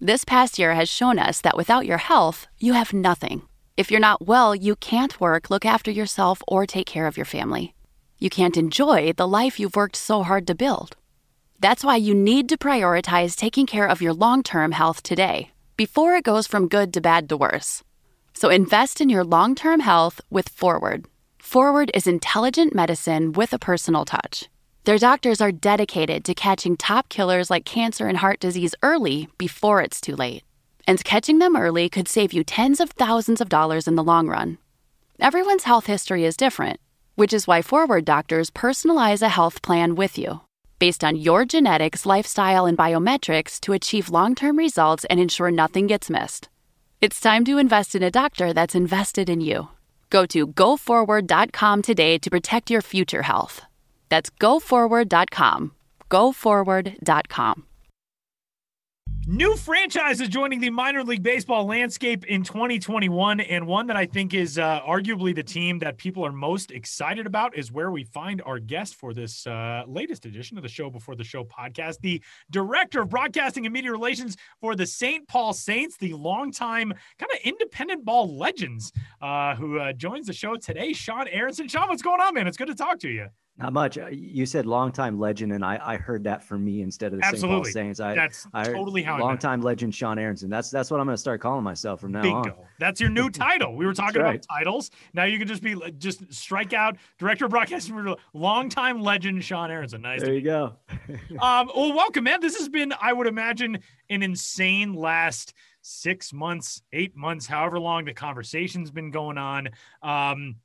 This 0.03 0.25
past 0.25 0.59
year 0.59 0.73
has 0.75 0.89
shown 0.89 1.19
us 1.19 1.43
that 1.43 1.59
without 1.59 1.85
your 1.85 1.99
health, 1.99 2.47
you 2.59 2.73
have 2.73 2.95
nothing. 2.95 3.43
If 3.77 3.91
you're 3.91 4.01
not 4.01 4.27
well, 4.27 4.55
you 4.55 4.77
can't 4.77 5.21
work, 5.21 5.51
look 5.51 5.67
after 5.67 5.91
yourself, 5.91 6.43
or 6.49 6.65
take 6.65 6.87
care 6.87 7.07
of 7.07 7.19
your 7.19 7.27
family. 7.27 7.75
You 8.19 8.31
can't 8.31 8.57
enjoy 8.57 9.13
the 9.13 9.29
life 9.29 9.61
you've 9.61 9.77
worked 9.77 9.97
so 9.97 10.23
hard 10.23 10.47
to 10.47 10.55
build. 10.55 10.97
That's 11.61 11.85
why 11.85 11.97
you 11.97 12.15
need 12.15 12.49
to 12.49 12.57
prioritize 12.57 13.37
taking 13.37 13.67
care 13.67 13.87
of 13.87 14.01
your 14.01 14.15
long 14.15 14.43
term 14.43 14.73
health 14.73 15.03
today, 15.03 15.51
before 15.77 16.15
it 16.15 16.25
goes 16.25 16.47
from 16.47 16.69
good 16.69 16.95
to 16.95 17.03
bad 17.03 17.29
to 17.29 17.37
worse. 17.37 17.85
So 18.33 18.49
invest 18.49 19.01
in 19.01 19.11
your 19.11 19.25
long 19.25 19.55
term 19.55 19.81
health 19.81 20.23
with 20.31 20.49
Forward. 20.49 21.05
Forward 21.39 21.91
is 21.93 22.07
intelligent 22.07 22.75
medicine 22.75 23.33
with 23.33 23.53
a 23.53 23.59
personal 23.59 24.07
touch. 24.07 24.49
Their 24.85 24.97
doctors 24.97 25.43
are 25.43 25.53
dedicated 25.53 26.25
to 26.25 26.35
catching 26.35 26.79
top 26.79 27.11
killers 27.11 27.51
like 27.51 27.67
cancer 27.67 28.07
and 28.07 28.17
heart 28.17 28.41
disease 28.41 28.75
early 28.83 29.29
before 29.37 29.83
it's 29.83 30.01
too 30.01 30.17
late. 30.17 30.43
And 30.87 31.05
catching 31.05 31.41
them 31.41 31.57
early 31.57 31.91
could 31.91 32.09
save 32.09 32.33
you 32.33 32.43
tens 32.43 32.81
of 32.81 32.91
thousands 32.93 33.43
of 33.43 33.51
dollars 33.51 33.87
in 33.87 33.97
the 33.97 34.03
long 34.05 34.29
run. 34.29 34.57
Everyone's 35.21 35.65
health 35.65 35.85
history 35.85 36.25
is 36.25 36.39
different, 36.39 36.81
which 37.17 37.35
is 37.35 37.47
why 37.47 37.61
Forward 37.61 38.07
doctors 38.07 38.51
personalize 38.51 39.21
a 39.21 39.29
health 39.29 39.61
plan 39.61 39.95
with 39.95 40.17
you 40.17 40.41
based 40.81 41.05
on 41.05 41.17
your 41.17 41.45
genetics, 41.45 42.05
lifestyle, 42.05 42.67
and 42.67 42.77
biometrics 42.77 43.61
to 43.61 43.73
achieve 43.73 44.11
long 44.11 44.35
term 44.35 44.59
results 44.59 45.05
and 45.09 45.21
ensure 45.21 45.53
nothing 45.53 45.87
gets 45.87 46.11
missed. 46.11 46.49
It's 47.01 47.21
time 47.21 47.45
to 47.45 47.59
invest 47.59 47.95
in 47.95 48.03
a 48.03 48.11
doctor 48.11 48.53
that's 48.53 48.75
invested 48.75 49.31
in 49.31 49.41
you. 49.41 49.69
Go 50.11 50.27
to 50.27 50.49
goforward.com 50.49 51.83
today 51.83 52.19
to 52.19 52.31
protect 52.31 52.71
your 52.71 52.83
future 52.83 53.23
health. 53.23 53.63
That's 54.09 54.29
goforward.com. 54.29 55.73
Goforward.com. 56.11 57.70
New 59.27 59.55
franchises 59.55 60.29
joining 60.29 60.61
the 60.61 60.71
minor 60.71 61.05
league 61.05 61.23
baseball 61.23 61.67
landscape 61.67 62.25
in 62.25 62.43
2021, 62.43 63.41
and 63.41 63.67
one 63.67 63.87
that 63.87 63.97
I 63.97 64.07
think 64.07 64.33
is 64.33 64.59
uh, 64.59 64.81
arguably 64.81 65.35
the 65.35 65.43
team 65.43 65.79
that 65.81 65.99
people 65.99 66.25
are 66.25 66.33
most 66.33 66.73
excited 66.73 67.27
about 67.27 67.57
is 67.57 67.71
where 67.71 67.91
we 67.91 68.03
find 68.03 68.43
our 68.47 68.59
guest 68.59 68.95
for 68.95 69.13
this 69.13 69.47
uh, 69.47 69.85
latest 69.87 70.25
edition 70.25 70.57
of 70.57 70.63
the 70.63 70.69
Show 70.69 70.89
Before 70.89 71.15
the 71.15 71.23
Show 71.23 71.45
podcast, 71.45 72.01
the 72.01 72.23
director 72.51 73.03
of 73.03 73.11
broadcasting 73.11 73.67
and 73.67 73.73
media 73.73 73.93
relations 73.93 74.37
for 74.59 74.75
the 74.75 74.87
St. 74.87 75.29
Paul 75.29 75.53
Saints, 75.53 75.99
the 75.99 76.15
longtime 76.15 76.93
kind 77.19 77.33
of 77.33 77.39
independent 77.45 78.05
ball 78.05 78.37
legends, 78.37 78.91
uh, 79.21 79.55
who 79.55 79.79
uh, 79.79 79.93
joins 79.93 80.27
the 80.27 80.33
show 80.33 80.57
today, 80.57 80.95
Sean 80.95 81.29
Aronson. 81.29 81.69
Sean, 81.69 81.89
what's 81.89 82.03
going 82.03 82.21
on, 82.21 82.35
man? 82.35 82.47
It's 82.49 82.57
good 82.57 82.69
to 82.69 82.75
talk 82.75 82.99
to 83.01 83.09
you. 83.09 83.29
Not 83.61 83.73
much. 83.73 83.99
Uh, 83.99 84.07
you 84.09 84.47
said 84.47 84.67
longtime 84.67 85.19
legend, 85.19 85.53
and 85.53 85.65
I, 85.65 85.79
I 85.83 85.97
heard 85.97 86.25
that 86.25 86.43
for 86.43 86.59
me 86.59 86.83
instead 86.83 87.13
of 87.13 87.21
the 87.21 87.27
St. 87.27 87.43
Paul 87.43 87.65
Saints. 87.65 88.01
I, 88.01 88.15
that's 88.15 88.47
I 88.55 88.65
totally 88.65 89.03
how 89.03 89.19
longtime 89.19 89.61
legend 89.61 89.95
Sean 89.95 90.19
Aronson. 90.19 90.49
That's 90.49 90.71
that's 90.71 90.91
what 90.91 91.01
I'm 91.01 91.07
going 91.07 91.15
to 91.15 91.21
start 91.21 91.41
calling 91.41 91.63
myself 91.63 92.01
from 92.01 92.13
now 92.13 92.23
Bingo. 92.23 92.51
on. 92.51 92.55
That's 92.79 93.01
your 93.01 93.11
new 93.11 93.29
title. 93.31 93.77
We 93.77 93.85
were 93.85 93.93
talking 93.93 94.23
right. 94.23 94.37
about 94.37 94.47
titles. 94.59 94.91
Now 95.13 95.25
you 95.25 95.39
can 95.39 95.47
just 95.47 95.63
be 95.63 95.77
just 95.99 96.33
strike 96.33 96.73
out 96.73 96.97
director 97.19 97.45
of 97.45 97.51
broadcasting 97.51 98.15
longtime 98.33 99.01
legend 99.03 99.45
Sean 99.45 99.71
Aronson. 99.71 100.03
Nice. 100.03 100.23
There 100.23 100.33
you 100.33 100.43
go. 100.43 100.77
um, 101.41 101.71
well, 101.75 101.93
welcome, 101.95 102.25
man. 102.25 102.41
This 102.41 102.59
has 102.59 102.69
been, 102.69 102.95
I 103.01 103.13
would 103.13 103.27
imagine, 103.27 103.79
an 104.09 104.23
insane 104.23 104.95
last 104.95 105.53
six 105.83 106.33
months, 106.33 106.83
eight 106.93 107.17
months, 107.17 107.47
however 107.47 107.79
long 107.79 108.05
the 108.05 108.15
conversation's 108.15 108.91
been 108.91 109.11
going 109.11 109.39
on. 109.39 109.69
Um, 110.03 110.57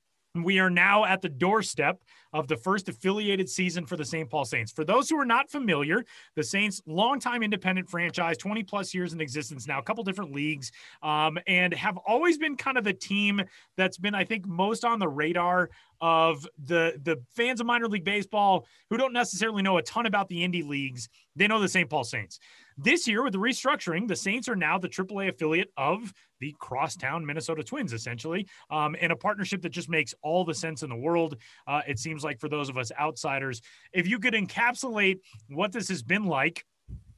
we 0.43 0.59
are 0.59 0.69
now 0.69 1.05
at 1.05 1.21
the 1.21 1.29
doorstep 1.29 2.01
of 2.35 2.49
the 2.49 2.57
first 2.57 2.89
affiliated 2.89 3.49
season 3.49 3.85
for 3.85 3.95
the 3.95 4.03
St. 4.03 4.29
Paul 4.29 4.43
Saints. 4.43 4.69
For 4.69 4.83
those 4.83 5.09
who 5.09 5.17
are 5.17 5.25
not 5.25 5.49
familiar, 5.49 6.03
the 6.35 6.43
Saints, 6.43 6.81
longtime 6.85 7.43
independent 7.43 7.89
franchise, 7.89 8.37
20 8.37 8.61
plus 8.63 8.93
years 8.93 9.13
in 9.13 9.21
existence 9.21 9.67
now, 9.67 9.79
a 9.79 9.81
couple 9.81 10.03
different 10.03 10.33
leagues, 10.33 10.73
um, 11.01 11.39
and 11.47 11.73
have 11.73 11.95
always 12.05 12.37
been 12.37 12.57
kind 12.57 12.77
of 12.77 12.83
the 12.83 12.91
team 12.91 13.41
that's 13.77 13.97
been, 13.97 14.13
I 14.13 14.25
think, 14.25 14.45
most 14.45 14.83
on 14.83 14.99
the 14.99 15.07
radar 15.07 15.69
of 16.01 16.45
the 16.65 16.99
the 17.03 17.21
fans 17.35 17.61
of 17.61 17.65
minor 17.65 17.87
league 17.87 18.03
baseball 18.03 18.67
who 18.89 18.97
don't 18.97 19.13
necessarily 19.13 19.63
know 19.63 19.77
a 19.77 19.81
ton 19.81 20.05
about 20.05 20.27
the 20.27 20.45
indie 20.45 20.67
leagues. 20.67 21.07
They 21.37 21.47
know 21.47 21.61
the 21.61 21.69
St. 21.69 21.89
Paul 21.89 22.03
Saints. 22.03 22.39
This 22.77 23.07
year, 23.07 23.23
with 23.23 23.31
the 23.31 23.39
restructuring, 23.39 24.07
the 24.07 24.17
Saints 24.17 24.49
are 24.49 24.55
now 24.55 24.77
the 24.77 24.89
AAA 24.89 25.29
affiliate 25.29 25.71
of 25.77 26.13
the 26.41 26.53
crosstown 26.59 27.25
Minnesota 27.25 27.63
Twins, 27.63 27.93
essentially, 27.93 28.47
um, 28.69 28.97
and 28.99 29.13
a 29.13 29.15
partnership 29.15 29.61
that 29.61 29.69
just 29.69 29.89
makes 29.89 30.13
all 30.21 30.43
the 30.43 30.53
sense 30.53 30.83
in 30.83 30.89
the 30.89 30.95
world. 30.95 31.37
Uh, 31.67 31.81
it 31.87 31.99
seems 31.99 32.23
like 32.23 32.37
for 32.39 32.49
those 32.49 32.67
of 32.67 32.77
us 32.77 32.91
outsiders, 32.99 33.61
if 33.93 34.07
you 34.07 34.19
could 34.19 34.33
encapsulate 34.33 35.19
what 35.47 35.71
this 35.71 35.87
has 35.87 36.03
been 36.03 36.25
like 36.25 36.65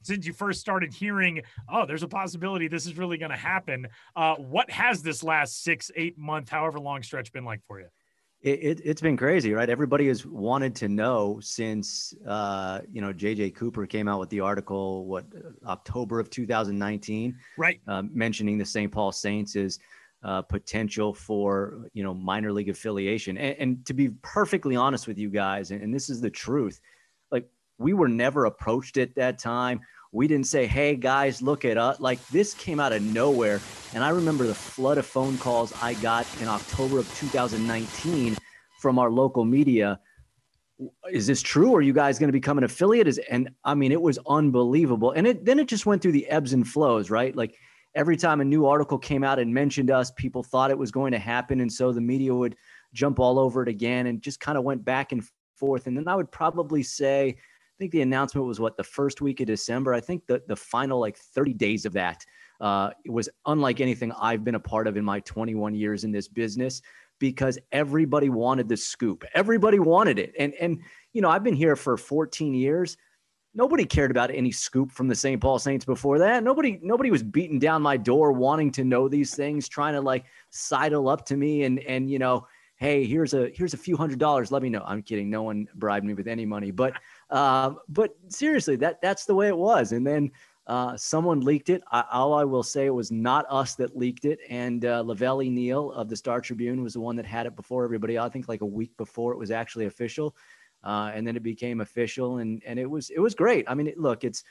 since 0.02 0.24
you 0.24 0.32
first 0.32 0.60
started 0.60 0.94
hearing, 0.94 1.42
oh, 1.68 1.84
there's 1.84 2.04
a 2.04 2.08
possibility 2.08 2.68
this 2.68 2.86
is 2.86 2.96
really 2.96 3.18
going 3.18 3.32
to 3.32 3.36
happen. 3.36 3.88
Uh, 4.14 4.36
what 4.36 4.70
has 4.70 5.02
this 5.02 5.24
last 5.24 5.64
six, 5.64 5.90
eight 5.96 6.16
month, 6.16 6.48
however 6.48 6.78
long 6.78 7.02
stretch 7.02 7.32
been 7.32 7.44
like 7.44 7.60
for 7.66 7.80
you? 7.80 7.88
It, 8.40 8.78
has 8.86 8.96
it, 8.96 9.02
been 9.02 9.16
crazy, 9.16 9.52
right? 9.52 9.68
Everybody 9.68 10.06
has 10.08 10.24
wanted 10.24 10.74
to 10.76 10.88
know 10.88 11.40
since 11.40 12.14
uh, 12.26 12.80
you 12.90 13.00
know 13.00 13.12
JJ 13.12 13.56
Cooper 13.56 13.86
came 13.86 14.06
out 14.06 14.20
with 14.20 14.30
the 14.30 14.40
article, 14.40 15.06
what 15.06 15.26
October 15.66 16.20
of 16.20 16.30
2019, 16.30 17.36
right? 17.56 17.80
Uh, 17.88 18.02
mentioning 18.12 18.56
the 18.56 18.64
St. 18.64 18.92
Paul 18.92 19.10
Saints 19.10 19.56
is 19.56 19.80
uh, 20.22 20.42
potential 20.42 21.12
for 21.12 21.88
you 21.94 22.04
know 22.04 22.14
minor 22.14 22.52
league 22.52 22.68
affiliation. 22.68 23.36
And, 23.36 23.56
and 23.58 23.86
to 23.86 23.94
be 23.94 24.10
perfectly 24.22 24.76
honest 24.76 25.08
with 25.08 25.18
you 25.18 25.30
guys, 25.30 25.72
and, 25.72 25.82
and 25.82 25.92
this 25.92 26.08
is 26.08 26.20
the 26.20 26.30
truth, 26.30 26.80
like 27.32 27.48
we 27.78 27.92
were 27.92 28.08
never 28.08 28.44
approached 28.44 28.98
at 28.98 29.14
that 29.16 29.38
time. 29.38 29.80
We 30.12 30.26
didn't 30.26 30.46
say, 30.46 30.66
hey 30.66 30.96
guys, 30.96 31.42
look 31.42 31.64
at 31.64 31.76
us. 31.76 32.00
Like 32.00 32.24
this 32.28 32.54
came 32.54 32.80
out 32.80 32.92
of 32.92 33.02
nowhere. 33.02 33.60
And 33.94 34.02
I 34.02 34.10
remember 34.10 34.46
the 34.46 34.54
flood 34.54 34.98
of 34.98 35.06
phone 35.06 35.36
calls 35.38 35.72
I 35.82 35.94
got 35.94 36.26
in 36.40 36.48
October 36.48 36.98
of 36.98 37.14
2019 37.18 38.36
from 38.80 38.98
our 38.98 39.10
local 39.10 39.44
media. 39.44 40.00
Is 41.10 41.26
this 41.26 41.42
true? 41.42 41.74
Are 41.74 41.82
you 41.82 41.92
guys 41.92 42.18
going 42.18 42.28
to 42.28 42.32
become 42.32 42.56
an 42.56 42.64
affiliate? 42.64 43.08
Is 43.08 43.18
and 43.30 43.50
I 43.64 43.74
mean, 43.74 43.92
it 43.92 44.00
was 44.00 44.18
unbelievable. 44.28 45.10
And 45.12 45.26
it 45.26 45.44
then 45.44 45.58
it 45.58 45.68
just 45.68 45.86
went 45.86 46.00
through 46.00 46.12
the 46.12 46.26
ebbs 46.28 46.52
and 46.52 46.66
flows, 46.66 47.10
right? 47.10 47.34
Like 47.34 47.56
every 47.94 48.16
time 48.16 48.40
a 48.40 48.44
new 48.44 48.66
article 48.66 48.98
came 48.98 49.24
out 49.24 49.38
and 49.38 49.52
mentioned 49.52 49.90
us, 49.90 50.10
people 50.12 50.42
thought 50.42 50.70
it 50.70 50.78
was 50.78 50.90
going 50.90 51.12
to 51.12 51.18
happen. 51.18 51.60
And 51.60 51.72
so 51.72 51.92
the 51.92 52.00
media 52.00 52.34
would 52.34 52.56
jump 52.94 53.18
all 53.18 53.38
over 53.38 53.62
it 53.62 53.68
again 53.68 54.06
and 54.06 54.22
just 54.22 54.40
kind 54.40 54.56
of 54.56 54.64
went 54.64 54.84
back 54.84 55.12
and 55.12 55.22
forth. 55.56 55.86
And 55.86 55.96
then 55.96 56.08
I 56.08 56.14
would 56.14 56.30
probably 56.30 56.82
say 56.82 57.36
think 57.78 57.92
the 57.92 58.02
announcement 58.02 58.46
was 58.46 58.60
what 58.60 58.76
the 58.76 58.84
first 58.84 59.20
week 59.20 59.40
of 59.40 59.46
December. 59.46 59.94
I 59.94 60.00
think 60.00 60.26
the 60.26 60.42
the 60.48 60.56
final 60.56 61.00
like 61.00 61.16
30 61.16 61.54
days 61.54 61.86
of 61.86 61.92
that 61.94 62.24
uh, 62.60 62.90
was 63.06 63.28
unlike 63.46 63.80
anything 63.80 64.12
I've 64.20 64.44
been 64.44 64.56
a 64.56 64.60
part 64.60 64.86
of 64.86 64.96
in 64.96 65.04
my 65.04 65.20
21 65.20 65.74
years 65.74 66.04
in 66.04 66.10
this 66.10 66.28
business 66.28 66.82
because 67.18 67.58
everybody 67.72 68.28
wanted 68.28 68.68
the 68.68 68.76
scoop. 68.76 69.24
Everybody 69.34 69.78
wanted 69.78 70.18
it. 70.18 70.32
And 70.38 70.54
and 70.54 70.82
you 71.12 71.22
know, 71.22 71.30
I've 71.30 71.44
been 71.44 71.54
here 71.54 71.76
for 71.76 71.96
14 71.96 72.54
years. 72.54 72.96
Nobody 73.54 73.84
cared 73.84 74.10
about 74.10 74.30
any 74.30 74.52
scoop 74.52 74.92
from 74.92 75.08
the 75.08 75.14
St. 75.14 75.40
Paul 75.40 75.58
Saints 75.58 75.84
before 75.84 76.18
that. 76.18 76.44
Nobody 76.44 76.78
nobody 76.82 77.10
was 77.10 77.22
beating 77.22 77.58
down 77.58 77.82
my 77.82 77.96
door 77.96 78.32
wanting 78.32 78.70
to 78.72 78.84
know 78.84 79.08
these 79.08 79.34
things, 79.34 79.68
trying 79.68 79.94
to 79.94 80.00
like 80.00 80.24
sidle 80.50 81.08
up 81.08 81.24
to 81.26 81.36
me 81.36 81.64
and 81.64 81.78
and 81.80 82.10
you 82.10 82.18
know, 82.18 82.46
hey, 82.76 83.04
here's 83.04 83.34
a 83.34 83.50
here's 83.54 83.74
a 83.74 83.78
few 83.78 83.96
hundred 83.96 84.18
dollars. 84.18 84.52
Let 84.52 84.62
me 84.62 84.70
know. 84.70 84.82
I'm 84.86 85.02
kidding. 85.02 85.30
No 85.30 85.42
one 85.42 85.66
bribed 85.74 86.06
me 86.06 86.14
with 86.14 86.28
any 86.28 86.46
money, 86.46 86.70
but 86.70 86.94
uh, 87.30 87.74
but 87.88 88.16
seriously, 88.28 88.76
that 88.76 89.00
that's 89.02 89.24
the 89.24 89.34
way 89.34 89.48
it 89.48 89.56
was. 89.56 89.92
And 89.92 90.06
then 90.06 90.30
uh, 90.68 90.94
someone 90.96 91.40
leaked 91.40 91.70
it. 91.70 91.82
I, 91.90 92.04
all 92.12 92.34
I 92.34 92.44
will 92.44 92.62
say, 92.62 92.86
it 92.86 92.94
was 92.94 93.10
not 93.10 93.46
us 93.48 93.74
that 93.76 93.96
leaked 93.96 94.26
it. 94.26 94.38
And 94.50 94.84
uh, 94.84 95.02
Neal 95.02 95.92
of 95.92 96.08
the 96.08 96.16
Star 96.16 96.40
Tribune 96.42 96.82
was 96.82 96.92
the 96.92 97.00
one 97.00 97.16
that 97.16 97.24
had 97.26 97.46
it 97.46 97.56
before 97.56 97.84
everybody. 97.84 98.18
I 98.18 98.28
think 98.28 98.48
like 98.48 98.60
a 98.60 98.66
week 98.66 98.94
before 98.98 99.32
it 99.32 99.38
was 99.38 99.50
actually 99.50 99.86
official, 99.86 100.36
uh, 100.84 101.10
and 101.14 101.26
then 101.26 101.36
it 101.36 101.42
became 101.42 101.80
official, 101.80 102.38
and 102.38 102.62
and 102.66 102.78
it 102.78 102.86
was 102.88 103.10
it 103.10 103.18
was 103.18 103.34
great. 103.34 103.64
I 103.66 103.74
mean, 103.74 103.88
it, 103.88 103.98
look, 103.98 104.24
it's 104.24 104.44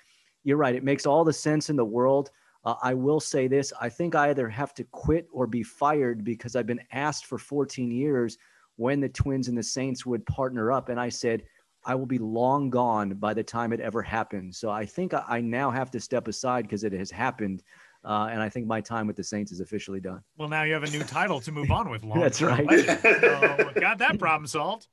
you're 0.43 0.57
right. 0.57 0.75
It 0.75 0.83
makes 0.83 1.05
all 1.05 1.23
the 1.23 1.33
sense 1.33 1.69
in 1.69 1.75
the 1.75 1.85
world. 1.85 2.31
Uh, 2.65 2.75
I 2.81 2.95
will 2.95 3.19
say 3.19 3.47
this: 3.47 3.71
I 3.79 3.87
think 3.87 4.15
I 4.15 4.29
either 4.29 4.49
have 4.49 4.73
to 4.75 4.83
quit 4.85 5.27
or 5.31 5.45
be 5.45 5.61
fired 5.61 6.23
because 6.23 6.55
I've 6.55 6.67
been 6.67 6.83
asked 6.91 7.27
for 7.27 7.37
14 7.37 7.91
years 7.91 8.39
when 8.75 8.99
the 8.99 9.09
Twins 9.09 9.47
and 9.49 9.57
the 9.57 9.63
Saints 9.63 10.05
would 10.05 10.25
partner 10.25 10.71
up, 10.71 10.89
and 10.89 10.99
I 10.99 11.09
said 11.09 11.43
I 11.87 11.95
will 11.95 12.05
be 12.05 12.17
long 12.17 12.69
gone 12.69 13.13
by 13.15 13.33
the 13.33 13.43
time 13.43 13.71
it 13.71 13.79
ever 13.79 14.01
happens. 14.01 14.57
So 14.57 14.69
I 14.69 14.85
think 14.85 15.13
I 15.13 15.39
now 15.39 15.71
have 15.71 15.89
to 15.91 15.99
step 16.01 16.27
aside 16.27 16.63
because 16.63 16.83
it 16.83 16.91
has 16.91 17.09
happened. 17.09 17.63
Uh, 18.03 18.27
and 18.29 18.41
I 18.41 18.49
think 18.49 18.67
my 18.67 18.81
time 18.81 19.07
with 19.07 19.15
the 19.15 19.23
Saints 19.23 19.53
is 19.53 19.61
officially 19.61 20.01
done. 20.01 20.21
Well, 20.37 20.49
now 20.49 20.63
you 20.63 20.73
have 20.73 20.83
a 20.83 20.89
new 20.89 21.03
title 21.03 21.39
to 21.41 21.51
move 21.51 21.71
on 21.71 21.89
with. 21.89 22.03
Long 22.03 22.19
That's 22.21 22.41
right. 22.41 22.69
so 22.69 23.71
got 23.75 23.97
that 23.99 24.19
problem 24.19 24.47
solved. 24.47 24.87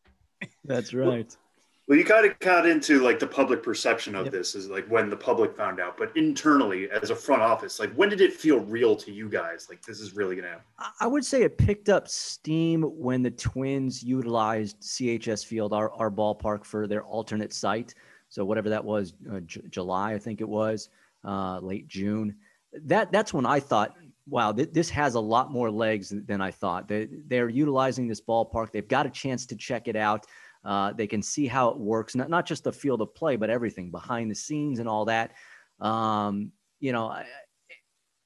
That's 0.64 0.94
right. 0.94 1.36
Well, 1.86 1.98
you 1.98 2.04
kind 2.04 2.24
of 2.24 2.38
got 2.38 2.66
into 2.66 3.02
like 3.02 3.18
the 3.18 3.26
public 3.26 3.62
perception 3.62 4.14
of 4.14 4.24
yep. 4.24 4.32
this 4.32 4.54
is 4.54 4.70
like 4.70 4.86
when 4.88 5.10
the 5.10 5.16
public 5.16 5.54
found 5.54 5.80
out, 5.80 5.98
but 5.98 6.16
internally 6.16 6.88
as 6.90 7.10
a 7.10 7.16
front 7.16 7.42
office, 7.42 7.78
like 7.78 7.92
when 7.94 8.08
did 8.08 8.22
it 8.22 8.32
feel 8.32 8.60
real 8.60 8.96
to 8.96 9.12
you 9.12 9.28
guys? 9.28 9.66
Like 9.68 9.82
this 9.82 10.00
is 10.00 10.16
really 10.16 10.34
gonna 10.34 10.48
happen. 10.48 10.64
I 10.98 11.06
would 11.06 11.26
say 11.26 11.42
it 11.42 11.58
picked 11.58 11.90
up 11.90 12.08
steam 12.08 12.82
when 12.82 13.22
the 13.22 13.30
Twins 13.30 14.02
utilized 14.02 14.80
CHS 14.80 15.44
Field, 15.44 15.74
our 15.74 15.92
our 15.92 16.10
ballpark, 16.10 16.64
for 16.64 16.86
their 16.86 17.04
alternate 17.04 17.52
site. 17.52 17.94
So 18.30 18.46
whatever 18.46 18.70
that 18.70 18.84
was, 18.84 19.12
uh, 19.30 19.40
J- 19.40 19.62
July, 19.68 20.14
I 20.14 20.18
think 20.18 20.40
it 20.40 20.48
was, 20.48 20.88
uh, 21.22 21.58
late 21.60 21.86
June. 21.86 22.34
That 22.72 23.12
that's 23.12 23.34
when 23.34 23.44
I 23.44 23.60
thought, 23.60 23.94
wow, 24.26 24.52
th- 24.52 24.72
this 24.72 24.88
has 24.88 25.16
a 25.16 25.20
lot 25.20 25.52
more 25.52 25.70
legs 25.70 26.14
than 26.26 26.40
I 26.40 26.50
thought. 26.50 26.88
They 26.88 27.08
they're 27.26 27.50
utilizing 27.50 28.08
this 28.08 28.22
ballpark. 28.22 28.72
They've 28.72 28.88
got 28.88 29.04
a 29.04 29.10
chance 29.10 29.44
to 29.46 29.54
check 29.54 29.86
it 29.86 29.96
out. 29.96 30.26
Uh, 30.64 30.92
they 30.92 31.06
can 31.06 31.22
see 31.22 31.46
how 31.46 31.68
it 31.68 31.76
works, 31.76 32.14
not, 32.14 32.30
not 32.30 32.46
just 32.46 32.64
the 32.64 32.72
field 32.72 33.02
of 33.02 33.14
play, 33.14 33.36
but 33.36 33.50
everything 33.50 33.90
behind 33.90 34.30
the 34.30 34.34
scenes 34.34 34.78
and 34.78 34.88
all 34.88 35.04
that. 35.04 35.32
Um, 35.80 36.52
you 36.80 36.92
know, 36.92 37.14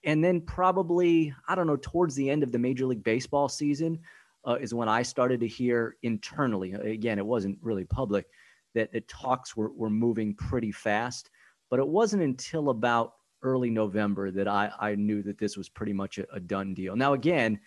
and 0.05 0.23
then 0.23 0.41
probably, 0.41 1.35
I 1.49 1.55
don't 1.55 1.67
know, 1.67 1.77
towards 1.77 2.15
the 2.15 2.31
end 2.31 2.43
of 2.43 2.53
the 2.53 2.59
Major 2.59 2.87
League 2.87 3.03
Baseball 3.03 3.49
season 3.49 3.99
uh, 4.47 4.55
is 4.61 4.73
when 4.73 4.89
I 4.89 5.03
started 5.03 5.41
to 5.41 5.49
hear 5.49 5.97
internally, 6.03 6.73
again, 6.73 7.19
it 7.19 7.27
wasn't 7.27 7.59
really 7.61 7.85
public, 7.85 8.27
that 8.75 8.93
the 8.93 9.01
talks 9.03 9.57
were, 9.57 9.73
were 9.73 9.91
moving 9.91 10.35
pretty 10.35 10.71
fast. 10.71 11.31
But 11.71 11.81
it 11.81 11.89
wasn't 11.89 12.23
until 12.23 12.71
about 12.71 13.15
early 13.43 13.71
November 13.71 14.31
that 14.31 14.47
I, 14.49 14.71
I 14.79 14.95
knew 14.95 15.23
that 15.23 15.39
this 15.39 15.57
was 15.57 15.69
pretty 15.69 15.93
much 15.93 16.19
a, 16.19 16.27
a 16.33 16.41
done 16.41 16.75
deal. 16.75 16.95
Now, 16.95 17.15
again, 17.15 17.59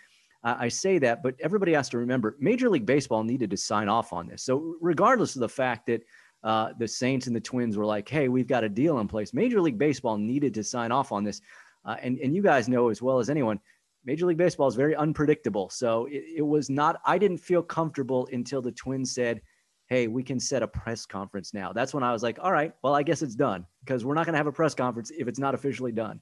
I 0.43 0.69
say 0.69 0.97
that, 0.99 1.21
but 1.21 1.35
everybody 1.39 1.73
has 1.73 1.87
to 1.89 1.99
remember 1.99 2.35
Major 2.39 2.67
League 2.67 2.85
Baseball 2.85 3.23
needed 3.23 3.51
to 3.51 3.57
sign 3.57 3.87
off 3.87 4.11
on 4.11 4.27
this. 4.27 4.43
So, 4.43 4.75
regardless 4.81 5.35
of 5.35 5.41
the 5.41 5.49
fact 5.49 5.85
that 5.85 6.01
uh, 6.43 6.73
the 6.79 6.87
Saints 6.87 7.27
and 7.27 7.35
the 7.35 7.41
Twins 7.41 7.77
were 7.77 7.85
like, 7.85 8.09
hey, 8.09 8.27
we've 8.27 8.47
got 8.47 8.63
a 8.63 8.69
deal 8.69 8.99
in 8.99 9.07
place, 9.07 9.33
Major 9.33 9.61
League 9.61 9.77
Baseball 9.77 10.17
needed 10.17 10.53
to 10.55 10.63
sign 10.63 10.91
off 10.91 11.11
on 11.11 11.23
this. 11.23 11.41
Uh, 11.85 11.97
and, 12.01 12.17
and 12.19 12.35
you 12.35 12.41
guys 12.41 12.67
know 12.67 12.89
as 12.89 13.01
well 13.01 13.19
as 13.19 13.29
anyone, 13.29 13.59
Major 14.03 14.25
League 14.25 14.37
Baseball 14.37 14.67
is 14.67 14.73
very 14.73 14.95
unpredictable. 14.95 15.69
So, 15.69 16.07
it, 16.07 16.23
it 16.37 16.41
was 16.41 16.71
not, 16.71 16.99
I 17.05 17.19
didn't 17.19 17.37
feel 17.37 17.61
comfortable 17.61 18.27
until 18.31 18.63
the 18.63 18.71
Twins 18.71 19.13
said, 19.13 19.41
hey, 19.89 20.07
we 20.07 20.23
can 20.23 20.39
set 20.39 20.63
a 20.63 20.67
press 20.67 21.05
conference 21.05 21.53
now. 21.53 21.71
That's 21.71 21.93
when 21.93 22.01
I 22.01 22.13
was 22.13 22.23
like, 22.23 22.39
all 22.41 22.51
right, 22.51 22.73
well, 22.81 22.95
I 22.95 23.03
guess 23.03 23.21
it's 23.21 23.35
done 23.35 23.67
because 23.85 24.03
we're 24.03 24.15
not 24.15 24.25
going 24.25 24.33
to 24.33 24.37
have 24.37 24.47
a 24.47 24.51
press 24.51 24.73
conference 24.73 25.11
if 25.15 25.27
it's 25.27 25.37
not 25.37 25.53
officially 25.53 25.91
done. 25.91 26.19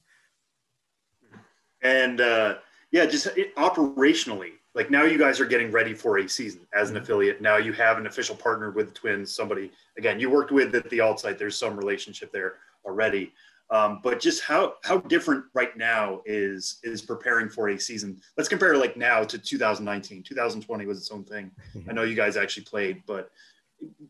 And, 1.82 2.20
uh, 2.20 2.56
yeah, 2.92 3.06
just 3.06 3.26
it, 3.36 3.54
operationally, 3.56 4.52
like 4.74 4.90
now 4.90 5.04
you 5.04 5.18
guys 5.18 5.40
are 5.40 5.46
getting 5.46 5.70
ready 5.70 5.94
for 5.94 6.18
a 6.18 6.28
season 6.28 6.60
as 6.74 6.90
an 6.90 6.96
affiliate. 6.96 7.40
Now 7.40 7.56
you 7.56 7.72
have 7.72 7.98
an 7.98 8.06
official 8.06 8.36
partner 8.36 8.70
with 8.70 8.88
the 8.88 8.94
Twins. 8.94 9.34
Somebody 9.34 9.70
again 9.98 10.20
you 10.20 10.30
worked 10.30 10.52
with 10.52 10.74
at 10.74 10.88
the 10.90 11.00
alt 11.00 11.20
site. 11.20 11.38
There's 11.38 11.56
some 11.56 11.76
relationship 11.76 12.32
there 12.32 12.54
already. 12.84 13.32
Um, 13.70 14.00
but 14.02 14.18
just 14.18 14.42
how 14.42 14.74
how 14.82 14.98
different 14.98 15.44
right 15.54 15.76
now 15.76 16.22
is 16.26 16.78
is 16.82 17.02
preparing 17.02 17.48
for 17.48 17.68
a 17.68 17.78
season. 17.78 18.20
Let's 18.36 18.48
compare 18.48 18.76
like 18.76 18.96
now 18.96 19.22
to 19.22 19.38
2019. 19.38 20.24
2020 20.24 20.86
was 20.86 20.98
its 20.98 21.10
own 21.10 21.24
thing. 21.24 21.50
I 21.88 21.92
know 21.92 22.02
you 22.02 22.16
guys 22.16 22.36
actually 22.36 22.64
played, 22.64 23.02
but 23.06 23.30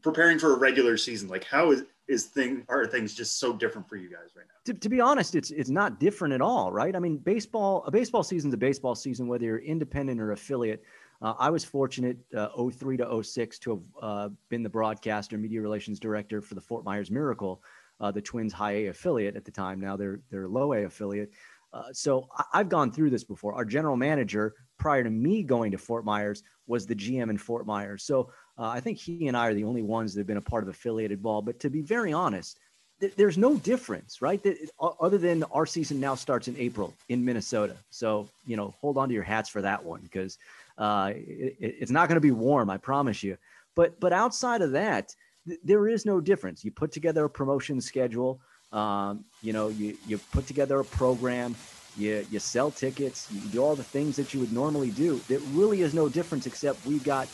preparing 0.02 0.38
for 0.38 0.54
a 0.54 0.58
regular 0.58 0.96
season, 0.96 1.28
like 1.28 1.44
how 1.44 1.72
is 1.72 1.84
is 2.08 2.26
thing 2.26 2.64
are 2.68 2.86
things 2.86 3.14
just 3.14 3.38
so 3.38 3.52
different 3.52 3.88
for 3.88 3.96
you 3.96 4.10
guys 4.10 4.30
right 4.36 4.46
now? 4.46 4.72
To, 4.72 4.74
to 4.74 4.88
be 4.88 5.00
honest, 5.00 5.34
it's 5.34 5.50
it's 5.50 5.70
not 5.70 6.00
different 6.00 6.34
at 6.34 6.40
all, 6.40 6.72
right? 6.72 6.94
I 6.94 6.98
mean, 6.98 7.18
baseball 7.18 7.84
a 7.86 7.90
baseball 7.90 8.22
season's 8.22 8.54
a 8.54 8.56
baseball 8.56 8.94
season, 8.94 9.28
whether 9.28 9.44
you're 9.44 9.58
independent 9.58 10.20
or 10.20 10.32
affiliate. 10.32 10.82
Uh, 11.22 11.34
I 11.38 11.50
was 11.50 11.64
fortunate, 11.64 12.16
uh, 12.34 12.48
03 12.70 12.96
to 12.96 13.22
06, 13.22 13.58
to 13.58 13.70
have 13.70 13.82
uh, 14.00 14.28
been 14.48 14.62
the 14.62 14.70
broadcaster, 14.70 15.36
media 15.36 15.60
relations 15.60 16.00
director 16.00 16.40
for 16.40 16.54
the 16.54 16.62
Fort 16.62 16.82
Myers 16.82 17.10
Miracle, 17.10 17.62
uh, 18.00 18.10
the 18.10 18.22
Twins 18.22 18.54
high 18.54 18.72
A 18.72 18.86
affiliate 18.86 19.36
at 19.36 19.44
the 19.44 19.50
time. 19.50 19.80
Now 19.80 19.96
they're 19.96 20.20
they're 20.30 20.48
low 20.48 20.72
A 20.72 20.84
affiliate. 20.84 21.30
Uh, 21.72 21.84
so 21.92 22.28
I, 22.52 22.58
have 22.58 22.68
gone 22.68 22.90
through 22.90 23.10
this 23.10 23.22
before. 23.22 23.54
Our 23.54 23.64
general 23.64 23.96
manager, 23.96 24.54
prior 24.78 25.04
to 25.04 25.10
me 25.10 25.42
going 25.42 25.70
to 25.70 25.78
Fort 25.78 26.04
Myers, 26.04 26.42
was 26.66 26.86
the 26.86 26.96
GM 26.96 27.30
in 27.30 27.38
Fort 27.38 27.66
Myers. 27.66 28.02
So 28.02 28.30
uh, 28.60 28.68
I 28.68 28.80
think 28.80 28.98
he 28.98 29.26
and 29.26 29.36
I 29.36 29.48
are 29.48 29.54
the 29.54 29.64
only 29.64 29.82
ones 29.82 30.12
that 30.12 30.20
have 30.20 30.26
been 30.26 30.36
a 30.36 30.42
part 30.42 30.62
of 30.62 30.68
affiliated 30.68 31.22
ball. 31.22 31.40
But 31.40 31.58
to 31.60 31.70
be 31.70 31.80
very 31.80 32.12
honest, 32.12 32.58
th- 33.00 33.16
there's 33.16 33.38
no 33.38 33.56
difference, 33.56 34.20
right? 34.20 34.42
That, 34.42 34.70
other 34.78 35.16
than 35.16 35.44
our 35.44 35.64
season 35.64 35.98
now 35.98 36.14
starts 36.14 36.46
in 36.46 36.54
April 36.58 36.92
in 37.08 37.24
Minnesota. 37.24 37.74
So, 37.88 38.28
you 38.46 38.58
know, 38.58 38.74
hold 38.82 38.98
on 38.98 39.08
to 39.08 39.14
your 39.14 39.22
hats 39.22 39.48
for 39.48 39.62
that 39.62 39.82
one 39.82 40.00
because 40.02 40.36
uh, 40.76 41.12
it, 41.14 41.56
it's 41.58 41.90
not 41.90 42.08
going 42.08 42.16
to 42.16 42.20
be 42.20 42.32
warm, 42.32 42.68
I 42.68 42.76
promise 42.76 43.22
you. 43.22 43.38
But, 43.74 43.98
but 43.98 44.12
outside 44.12 44.60
of 44.60 44.72
that, 44.72 45.14
th- 45.48 45.60
there 45.64 45.88
is 45.88 46.04
no 46.04 46.20
difference. 46.20 46.62
You 46.62 46.70
put 46.70 46.92
together 46.92 47.24
a 47.24 47.30
promotion 47.30 47.80
schedule. 47.80 48.42
Um, 48.72 49.24
you 49.42 49.54
know, 49.54 49.68
you, 49.68 49.96
you 50.06 50.18
put 50.32 50.46
together 50.46 50.78
a 50.80 50.84
program, 50.84 51.56
you, 51.96 52.26
you 52.30 52.38
sell 52.38 52.70
tickets, 52.70 53.26
you 53.32 53.40
do 53.48 53.64
all 53.64 53.74
the 53.74 53.82
things 53.82 54.16
that 54.16 54.34
you 54.34 54.40
would 54.40 54.52
normally 54.52 54.90
do. 54.90 55.18
There 55.28 55.40
really 55.54 55.80
is 55.80 55.94
no 55.94 56.10
difference 56.10 56.46
except 56.46 56.86
we've 56.86 57.02
got 57.02 57.26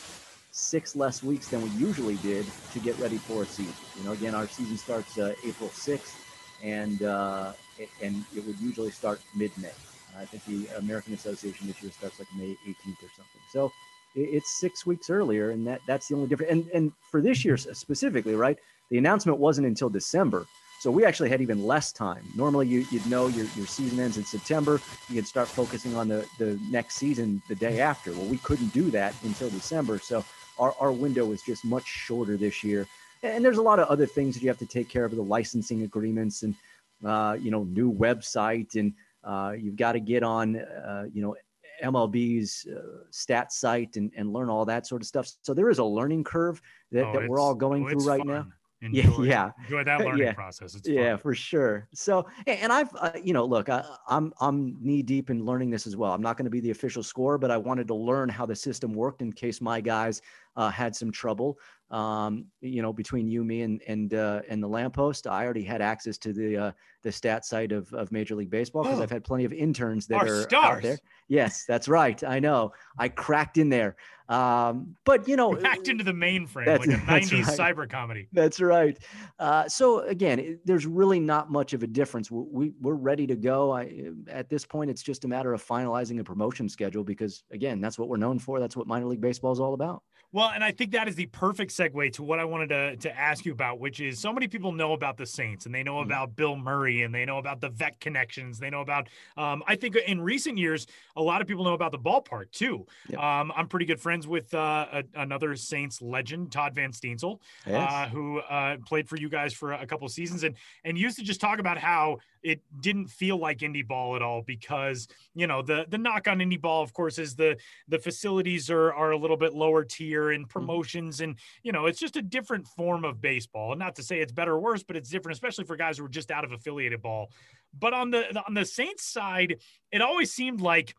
six 0.57 0.95
less 0.95 1.21
weeks 1.21 1.47
than 1.49 1.61
we 1.61 1.69
usually 1.69 2.15
did 2.15 2.45
to 2.73 2.79
get 2.79 2.97
ready 2.97 3.17
for 3.17 3.43
a 3.43 3.45
season. 3.45 3.73
You 3.95 4.05
know, 4.05 4.13
again, 4.13 4.33
our 4.33 4.47
season 4.47 4.75
starts 4.75 5.17
uh, 5.19 5.33
April 5.45 5.69
6th, 5.69 6.15
and 6.63 7.03
uh, 7.03 7.53
and 8.01 8.25
it 8.35 8.45
would 8.45 8.59
usually 8.59 8.89
start 8.89 9.21
mid-May. 9.35 9.71
I 10.17 10.25
think 10.25 10.43
the 10.45 10.75
American 10.77 11.13
Association 11.13 11.67
this 11.67 11.81
year 11.83 11.91
starts 11.91 12.17
like 12.17 12.27
May 12.35 12.57
18th 12.67 13.03
or 13.03 13.11
something. 13.15 13.41
So 13.51 13.71
it's 14.15 14.59
six 14.59 14.83
weeks 14.83 15.11
earlier, 15.11 15.51
and 15.51 15.65
that 15.67 15.81
that's 15.85 16.07
the 16.07 16.15
only 16.15 16.27
difference. 16.27 16.51
And 16.51 16.67
and 16.73 16.91
for 17.11 17.21
this 17.21 17.45
year 17.45 17.55
specifically, 17.57 18.33
right? 18.33 18.57
The 18.89 18.97
announcement 18.97 19.37
wasn't 19.37 19.67
until 19.67 19.89
December. 19.89 20.47
So 20.79 20.91
we 20.91 21.05
actually 21.05 21.29
had 21.29 21.41
even 21.41 21.65
less 21.65 21.91
time. 21.91 22.23
Normally, 22.35 22.67
you, 22.67 22.85
would 22.91 23.05
know 23.07 23.27
your, 23.27 23.47
your 23.55 23.65
season 23.65 23.99
ends 23.99 24.17
in 24.17 24.23
September. 24.23 24.79
You 25.09 25.15
could 25.15 25.27
start 25.27 25.47
focusing 25.47 25.95
on 25.95 26.07
the, 26.07 26.25
the 26.37 26.59
next 26.69 26.95
season 26.95 27.41
the 27.49 27.55
day 27.55 27.79
after. 27.81 28.11
Well, 28.11 28.25
we 28.25 28.37
couldn't 28.37 28.73
do 28.73 28.91
that 28.91 29.15
until 29.23 29.49
December. 29.49 29.97
So 29.97 30.23
our, 30.59 30.75
our 30.79 30.91
window 30.91 31.31
is 31.31 31.41
just 31.41 31.65
much 31.65 31.85
shorter 31.85 32.37
this 32.37 32.63
year. 32.63 32.87
And 33.23 33.43
there's 33.43 33.57
a 33.57 33.61
lot 33.61 33.79
of 33.79 33.87
other 33.87 34.05
things 34.05 34.35
that 34.35 34.43
you 34.43 34.49
have 34.49 34.59
to 34.59 34.65
take 34.65 34.89
care 34.89 35.05
of, 35.05 35.15
the 35.15 35.21
licensing 35.21 35.83
agreements 35.83 36.43
and, 36.43 36.55
uh, 37.03 37.37
you 37.39 37.51
know, 37.51 37.63
new 37.63 37.91
website. 37.91 38.75
And 38.75 38.93
uh, 39.23 39.53
you've 39.57 39.75
got 39.75 39.93
to 39.93 39.99
get 39.99 40.23
on, 40.23 40.57
uh, 40.57 41.05
you 41.11 41.21
know, 41.21 41.35
MLB's 41.83 42.67
uh, 42.67 43.03
stat 43.11 43.51
site 43.51 43.97
and, 43.97 44.11
and 44.15 44.33
learn 44.33 44.49
all 44.49 44.65
that 44.65 44.87
sort 44.87 45.01
of 45.01 45.07
stuff. 45.07 45.31
So 45.41 45.53
there 45.53 45.69
is 45.69 45.79
a 45.79 45.83
learning 45.83 46.23
curve 46.23 46.61
that, 46.91 47.05
oh, 47.05 47.13
that 47.13 47.29
we're 47.29 47.39
all 47.39 47.55
going 47.55 47.85
oh, 47.85 47.89
through 47.89 48.07
right 48.07 48.19
fun. 48.19 48.27
now. 48.27 48.47
Enjoy, 48.79 49.23
yeah, 49.23 49.23
yeah, 49.23 49.51
enjoy 49.63 49.83
that 49.85 49.99
learning 50.01 50.27
yeah. 50.27 50.33
process. 50.33 50.75
It's 50.75 50.87
yeah, 50.87 51.17
for 51.17 51.33
sure. 51.33 51.87
So, 51.95 52.27
and 52.45 52.71
I've, 52.71 52.95
uh, 52.95 53.09
you 53.23 53.33
know, 53.33 53.43
look, 53.43 53.69
I, 53.69 53.83
I'm 54.07 54.31
I'm 54.39 54.77
knee 54.79 55.01
deep 55.01 55.31
in 55.31 55.43
learning 55.43 55.71
this 55.71 55.87
as 55.87 55.95
well. 55.95 56.13
I'm 56.13 56.21
not 56.21 56.37
going 56.37 56.45
to 56.45 56.51
be 56.51 56.59
the 56.59 56.69
official 56.69 57.01
scorer, 57.01 57.39
but 57.39 57.49
I 57.49 57.57
wanted 57.57 57.87
to 57.87 57.95
learn 57.95 58.29
how 58.29 58.45
the 58.45 58.55
system 58.55 58.93
worked 58.93 59.23
in 59.23 59.33
case 59.33 59.61
my 59.61 59.81
guys 59.81 60.21
uh, 60.57 60.69
had 60.69 60.93
some 60.95 61.11
trouble. 61.11 61.57
um, 61.89 62.47
you 62.59 62.81
know, 62.81 62.91
between 62.91 63.29
you, 63.29 63.45
me, 63.45 63.61
and 63.61 63.81
and 63.87 64.13
uh, 64.13 64.41
and 64.49 64.61
the 64.61 64.67
lamppost, 64.67 65.25
I 65.25 65.45
already 65.45 65.63
had 65.63 65.81
access 65.81 66.17
to 66.17 66.33
the 66.33 66.57
uh, 66.57 66.71
the 67.03 67.11
stat 67.13 67.45
site 67.45 67.71
of, 67.71 67.93
of 67.93 68.11
Major 68.11 68.35
League 68.35 68.49
Baseball 68.49 68.83
because 68.83 68.99
I've 68.99 69.09
had 69.11 69.23
plenty 69.23 69.45
of 69.45 69.53
interns 69.53 70.05
that 70.07 70.15
Our 70.17 70.27
are 70.27 70.41
stars. 70.41 70.75
out 70.77 70.81
there. 70.83 70.97
Yes, 71.29 71.63
that's 71.65 71.87
right. 71.87 72.21
I 72.25 72.39
know. 72.39 72.73
I 72.99 73.07
cracked 73.07 73.57
in 73.57 73.69
there, 73.69 73.95
um, 74.27 74.95
but 75.05 75.27
you 75.29 75.37
know, 75.37 75.55
cracked 75.55 75.87
into 75.87 76.03
the 76.03 76.11
mainframe 76.11 76.67
like 76.77 76.89
a 76.89 76.91
90s 77.31 77.45
right. 77.57 77.57
cyber 77.75 77.89
comedy. 77.89 78.27
That's 78.33 78.59
right. 78.59 78.97
Uh, 79.39 79.69
so 79.69 80.01
again, 80.01 80.39
it- 80.39 80.65
there's 80.65 80.85
really 80.85 81.21
not 81.21 81.49
much 81.51 81.71
of 81.73 81.83
a 81.83 81.87
difference. 81.87 82.29
We, 82.29 82.43
we 82.51 82.73
we're 82.81 82.95
ready 82.95 83.27
to 83.27 83.35
go. 83.37 83.71
I, 83.71 84.11
at 84.27 84.49
this 84.49 84.65
point, 84.65 84.89
it's 84.89 85.03
just 85.03 85.23
a 85.23 85.27
matter 85.29 85.53
of 85.53 85.65
finalizing 85.65 86.19
a 86.19 86.23
promotion 86.25 86.67
schedule 86.67 87.05
because 87.05 87.43
again, 87.51 87.79
that's 87.79 87.97
what 87.97 88.09
we're 88.09 88.17
known 88.17 88.39
for. 88.39 88.59
That's 88.59 88.75
what 88.75 88.87
minor 88.87 89.05
league 89.05 89.21
baseball 89.21 89.53
is 89.53 89.61
all 89.61 89.73
about. 89.73 90.03
Well, 90.37 90.51
and 90.53 90.63
I 90.63 90.71
think 90.71 90.91
that 90.91 91.07
is 91.07 91.15
the 91.15 91.25
perfect 91.25 91.71
segue 91.71 92.13
to 92.13 92.21
what 92.21 92.37
I 92.37 92.45
wanted 92.45 92.69
to, 92.69 92.95
to 92.97 93.17
ask 93.19 93.43
you 93.43 93.53
about, 93.53 93.79
which 93.79 93.99
is 93.99 94.19
so 94.19 94.31
many 94.31 94.47
people 94.47 94.71
know 94.71 94.93
about 94.93 95.17
the 95.17 95.25
Saints 95.25 95.65
and 95.65 95.73
they 95.73 95.81
know 95.81 95.97
Mm-hmm. 95.97 96.11
about 96.11 96.35
Bill 96.35 96.55
Murray 96.55 97.01
and 97.01 97.15
they 97.15 97.25
know 97.25 97.39
about 97.39 97.59
the 97.59 97.69
vet 97.69 97.99
connections. 97.99 98.59
They 98.59 98.69
know 98.69 98.81
about, 98.81 99.09
um, 99.35 99.63
I 99.65 99.75
think 99.75 99.95
in 99.95 100.21
recent 100.21 100.59
years, 100.59 100.85
a 101.15 101.23
lot 101.23 101.41
of 101.41 101.47
people 101.47 101.63
know 101.63 101.73
about 101.73 101.91
the 101.91 101.97
ballpark 101.97 102.51
too. 102.51 102.85
Yep. 103.09 103.19
Um, 103.19 103.51
I'm 103.55 103.67
pretty 103.67 103.87
good 103.87 103.99
friends 103.99 104.27
with 104.27 104.53
uh, 104.53 104.85
a, 104.91 105.03
another 105.15 105.55
Saints 105.55 106.03
legend, 106.03 106.51
Todd 106.51 106.75
Van 106.75 106.91
Steensel, 106.91 107.39
uh, 107.65 108.07
who 108.09 108.37
uh, 108.41 108.77
played 108.85 109.09
for 109.09 109.17
you 109.17 109.29
guys 109.29 109.55
for 109.55 109.73
a 109.73 109.87
couple 109.87 110.07
seasons 110.07 110.43
and 110.43 110.55
and 110.83 110.99
used 110.99 111.17
to 111.17 111.23
just 111.23 111.41
talk 111.41 111.57
about 111.57 111.79
how 111.79 112.19
it 112.47 112.61
didn't 112.79 113.07
feel 113.07 113.37
like 113.37 113.59
indie 113.59 113.85
ball 113.85 114.15
at 114.15 114.21
all 114.21 114.41
because 114.41 115.07
you 115.35 115.47
know 115.47 115.61
the 115.61 115.85
the 115.89 115.97
knock 115.97 116.29
on 116.29 116.39
indie 116.39 116.59
ball, 116.59 116.81
of 116.81 116.93
course, 116.93 117.19
is 117.19 117.35
the 117.35 117.57
the 117.89 117.99
facilities 117.99 118.69
are 118.69 118.93
are 118.93 119.11
a 119.11 119.17
little 119.17 119.35
bit 119.35 119.53
lower 119.53 119.83
tier 119.83 120.31
and 120.31 120.45
mm-hmm. 120.45 120.51
promotions 120.51 121.19
and 121.19 121.35
you 121.63 121.73
know 121.73 121.87
it's 121.87 121.99
just 121.99 122.15
a 122.15 122.21
different 122.21 122.65
form 122.65 123.03
of 123.03 123.19
baseball. 123.19 123.75
Not 123.75 123.95
to 123.97 124.03
say 124.03 124.19
it's 124.19 124.31
better 124.31 124.53
or 124.53 124.59
worse, 124.59 124.81
but 124.81 124.95
it's 124.95 125.09
different, 125.09 125.35
especially 125.35 125.65
for 125.65 125.75
guys 125.75 125.97
who 125.97 126.05
are 126.05 126.09
just 126.09 126.31
out 126.31 126.45
of 126.45 126.53
affiliated 126.53 127.01
ball. 127.01 127.31
But 127.77 127.93
on 127.93 128.11
the 128.11 128.41
on 128.47 128.53
the 128.53 128.65
Saints 128.65 129.03
side, 129.03 129.57
it 129.91 130.01
always 130.01 130.31
seemed 130.31 130.61
like 130.61 130.95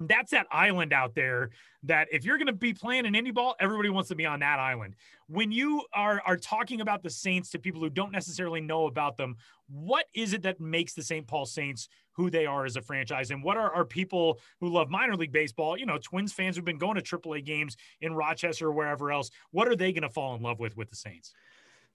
that's 0.00 0.30
that 0.30 0.46
island 0.50 0.92
out 0.92 1.14
there 1.14 1.50
that 1.82 2.08
if 2.12 2.24
you're 2.24 2.36
going 2.36 2.46
to 2.46 2.52
be 2.52 2.74
playing 2.74 3.06
an 3.06 3.14
indie 3.14 3.32
ball, 3.32 3.54
everybody 3.60 3.88
wants 3.88 4.08
to 4.08 4.14
be 4.14 4.26
on 4.26 4.40
that 4.40 4.58
island. 4.58 4.94
When 5.28 5.50
you 5.50 5.84
are 5.92 6.20
are 6.26 6.36
talking 6.36 6.80
about 6.80 7.02
the 7.02 7.10
Saints 7.10 7.50
to 7.50 7.58
people 7.58 7.80
who 7.80 7.90
don't 7.90 8.12
necessarily 8.12 8.60
know 8.60 8.86
about 8.86 9.16
them, 9.16 9.36
what 9.68 10.06
is 10.14 10.32
it 10.32 10.42
that 10.42 10.60
makes 10.60 10.94
the 10.94 11.02
St. 11.02 11.26
Paul 11.26 11.46
Saints 11.46 11.88
who 12.12 12.30
they 12.30 12.46
are 12.46 12.64
as 12.64 12.76
a 12.76 12.82
franchise? 12.82 13.30
And 13.30 13.42
what 13.42 13.56
are, 13.56 13.72
are 13.74 13.84
people 13.84 14.38
who 14.60 14.68
love 14.68 14.88
minor 14.90 15.16
league 15.16 15.32
baseball, 15.32 15.76
you 15.76 15.86
know, 15.86 15.98
Twins 15.98 16.32
fans 16.32 16.56
who've 16.56 16.64
been 16.64 16.78
going 16.78 16.96
to 16.96 17.02
AAA 17.02 17.44
games 17.44 17.76
in 18.00 18.14
Rochester 18.14 18.68
or 18.68 18.72
wherever 18.72 19.10
else, 19.10 19.30
what 19.50 19.68
are 19.68 19.76
they 19.76 19.92
going 19.92 20.02
to 20.02 20.10
fall 20.10 20.34
in 20.34 20.42
love 20.42 20.58
with 20.58 20.76
with 20.76 20.90
the 20.90 20.96
Saints? 20.96 21.32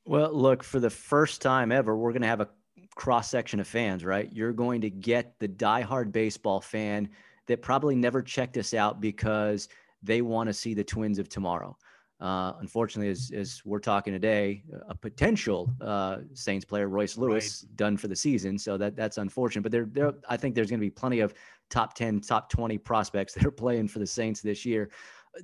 Well, 0.06 0.34
look, 0.34 0.64
for 0.64 0.80
the 0.80 0.90
first 0.90 1.42
time 1.42 1.72
ever, 1.72 1.96
we're 1.96 2.12
going 2.12 2.24
to 2.24 2.28
have 2.28 2.42
a 2.42 2.50
cross 2.96 3.30
section 3.30 3.60
of 3.60 3.68
fans, 3.68 4.04
right? 4.04 4.30
You're 4.32 4.54
going 4.54 4.82
to 4.82 4.90
get 4.90 5.36
the 5.40 5.48
diehard 5.48 6.12
baseball 6.12 6.62
fan 6.62 7.10
that 7.48 7.62
probably 7.62 7.96
never 7.96 8.22
checked 8.22 8.58
us 8.58 8.74
out 8.74 9.00
because 9.00 9.70
they 10.04 10.22
want 10.22 10.48
to 10.48 10.54
see 10.54 10.74
the 10.74 10.84
Twins 10.84 11.20
of 11.20 11.30
tomorrow. 11.30 11.78
Uh, 12.22 12.54
unfortunately, 12.60 13.10
as, 13.10 13.32
as 13.36 13.64
we're 13.66 13.80
talking 13.80 14.14
today, 14.14 14.64
a 14.88 14.94
potential 14.94 15.74
uh, 15.82 16.18
Saints 16.36 16.64
player, 16.64 16.88
Royce 16.88 17.18
Lewis, 17.18 17.62
done 17.76 17.98
for 17.98 18.08
the 18.08 18.16
season. 18.16 18.60
So 18.60 18.78
that 18.78 18.96
that's 18.96 19.18
unfortunate. 19.18 19.64
But 19.64 19.72
there, 19.72 19.88
there, 19.92 20.14
I 20.30 20.38
think 20.38 20.54
there's 20.54 20.70
going 20.70 20.80
to 20.80 20.86
be 20.86 20.92
plenty 20.92 21.22
of 21.22 21.34
top 21.72 21.96
10, 21.96 22.22
top 22.22 22.50
20 22.52 22.78
prospects 22.78 23.34
that 23.36 23.46
are 23.46 23.52
playing 23.52 23.88
for 23.88 23.98
the 23.98 24.08
Saints 24.08 24.42
this 24.42 24.66
year. 24.66 24.92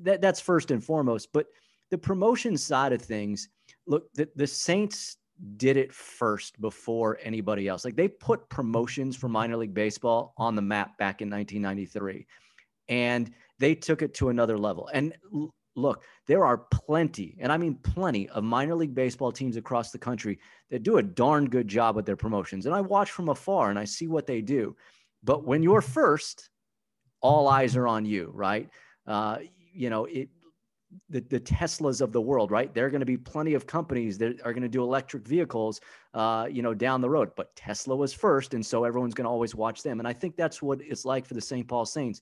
That, 0.01 0.21
that's 0.21 0.39
first 0.39 0.69
and 0.69 0.83
foremost. 0.83 1.33
But 1.33 1.47
the 1.89 1.97
promotion 1.97 2.57
side 2.57 2.93
of 2.93 3.01
things, 3.01 3.49
look, 3.87 4.13
the, 4.13 4.29
the 4.35 4.45
Saints 4.45 5.17
did 5.57 5.77
it 5.77 5.91
first 5.91 6.61
before 6.61 7.17
anybody 7.23 7.67
else. 7.67 7.85
Like 7.85 7.95
they 7.95 8.07
put 8.07 8.47
promotions 8.49 9.15
for 9.15 9.29
minor 9.29 9.57
league 9.57 9.73
baseball 9.73 10.33
on 10.37 10.55
the 10.55 10.61
map 10.61 10.97
back 10.97 11.21
in 11.21 11.29
1993 11.29 12.27
and 12.89 13.31
they 13.59 13.75
took 13.75 14.01
it 14.01 14.13
to 14.15 14.29
another 14.29 14.57
level. 14.57 14.89
And 14.93 15.13
look, 15.77 16.03
there 16.25 16.43
are 16.43 16.57
plenty, 16.57 17.37
and 17.39 17.51
I 17.51 17.57
mean 17.57 17.75
plenty 17.75 18.27
of 18.29 18.43
minor 18.43 18.75
league 18.75 18.95
baseball 18.95 19.31
teams 19.31 19.55
across 19.55 19.91
the 19.91 19.99
country 19.99 20.39
that 20.69 20.83
do 20.83 20.97
a 20.97 21.03
darn 21.03 21.47
good 21.47 21.67
job 21.67 21.95
with 21.95 22.05
their 22.05 22.15
promotions. 22.15 22.65
And 22.65 22.75
I 22.75 22.81
watch 22.81 23.11
from 23.11 23.29
afar 23.29 23.69
and 23.69 23.79
I 23.79 23.85
see 23.85 24.07
what 24.07 24.27
they 24.27 24.41
do. 24.41 24.75
But 25.23 25.45
when 25.45 25.63
you're 25.63 25.81
first, 25.99 26.49
all 27.21 27.47
eyes 27.47 27.75
are 27.75 27.87
on 27.87 28.05
you, 28.05 28.31
right? 28.33 28.69
Uh, 29.05 29.37
you 29.73 29.89
know, 29.89 30.05
it, 30.05 30.29
the, 31.09 31.19
the 31.21 31.39
Teslas 31.39 32.01
of 32.01 32.11
the 32.11 32.21
world, 32.21 32.49
right? 32.49 32.73
There 32.73 32.85
are 32.85 32.89
going 32.89 33.01
to 33.01 33.05
be 33.05 33.17
plenty 33.17 33.53
of 33.53 33.67
companies 33.67 34.17
that 34.19 34.41
are 34.43 34.53
going 34.53 34.63
to 34.63 34.69
do 34.69 34.83
electric 34.83 35.27
vehicles, 35.27 35.81
uh, 36.13 36.47
you 36.49 36.61
know, 36.61 36.73
down 36.73 37.01
the 37.01 37.09
road. 37.09 37.31
But 37.35 37.55
Tesla 37.55 37.95
was 37.95 38.13
first, 38.13 38.53
and 38.53 38.65
so 38.65 38.83
everyone's 38.83 39.13
going 39.13 39.25
to 39.25 39.29
always 39.29 39.53
watch 39.53 39.83
them. 39.83 39.99
And 39.99 40.07
I 40.07 40.13
think 40.13 40.35
that's 40.35 40.61
what 40.61 40.81
it's 40.81 41.05
like 41.05 41.25
for 41.25 41.33
the 41.33 41.41
St. 41.41 41.67
Paul 41.67 41.85
Saints. 41.85 42.21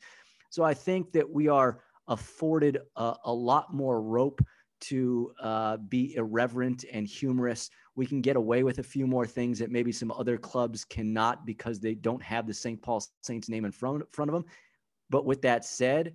So 0.50 0.64
I 0.64 0.74
think 0.74 1.12
that 1.14 1.30
we 1.30 1.48
are 1.48 1.82
afforded 2.08 2.80
a, 2.96 3.16
a 3.26 3.34
lot 3.34 3.74
more 3.74 4.02
rope 4.02 4.42
to 4.82 5.32
uh, 5.42 5.78
be 5.78 6.16
irreverent 6.16 6.86
and 6.92 7.08
humorous. 7.08 7.70
We 7.96 8.06
can 8.06 8.22
get 8.22 8.36
away 8.36 8.64
with 8.64 8.80
a 8.80 8.84
few 8.84 9.08
more 9.08 9.26
things 9.26 9.58
that 9.60 9.72
maybe 9.72 9.92
some 9.92 10.12
other 10.12 10.38
clubs 10.38 10.84
cannot 10.84 11.46
because 11.46 11.80
they 11.80 11.96
don't 11.96 12.22
have 12.22 12.46
the 12.46 12.54
St. 12.54 12.82
Paul 12.82 13.04
Saints 13.22 13.50
name 13.50 13.66
in 13.66 13.72
front, 13.72 14.04
front 14.14 14.30
of 14.30 14.34
them. 14.34 14.46
But 15.10 15.26
with 15.26 15.42
that 15.44 15.66
said, 15.66 16.14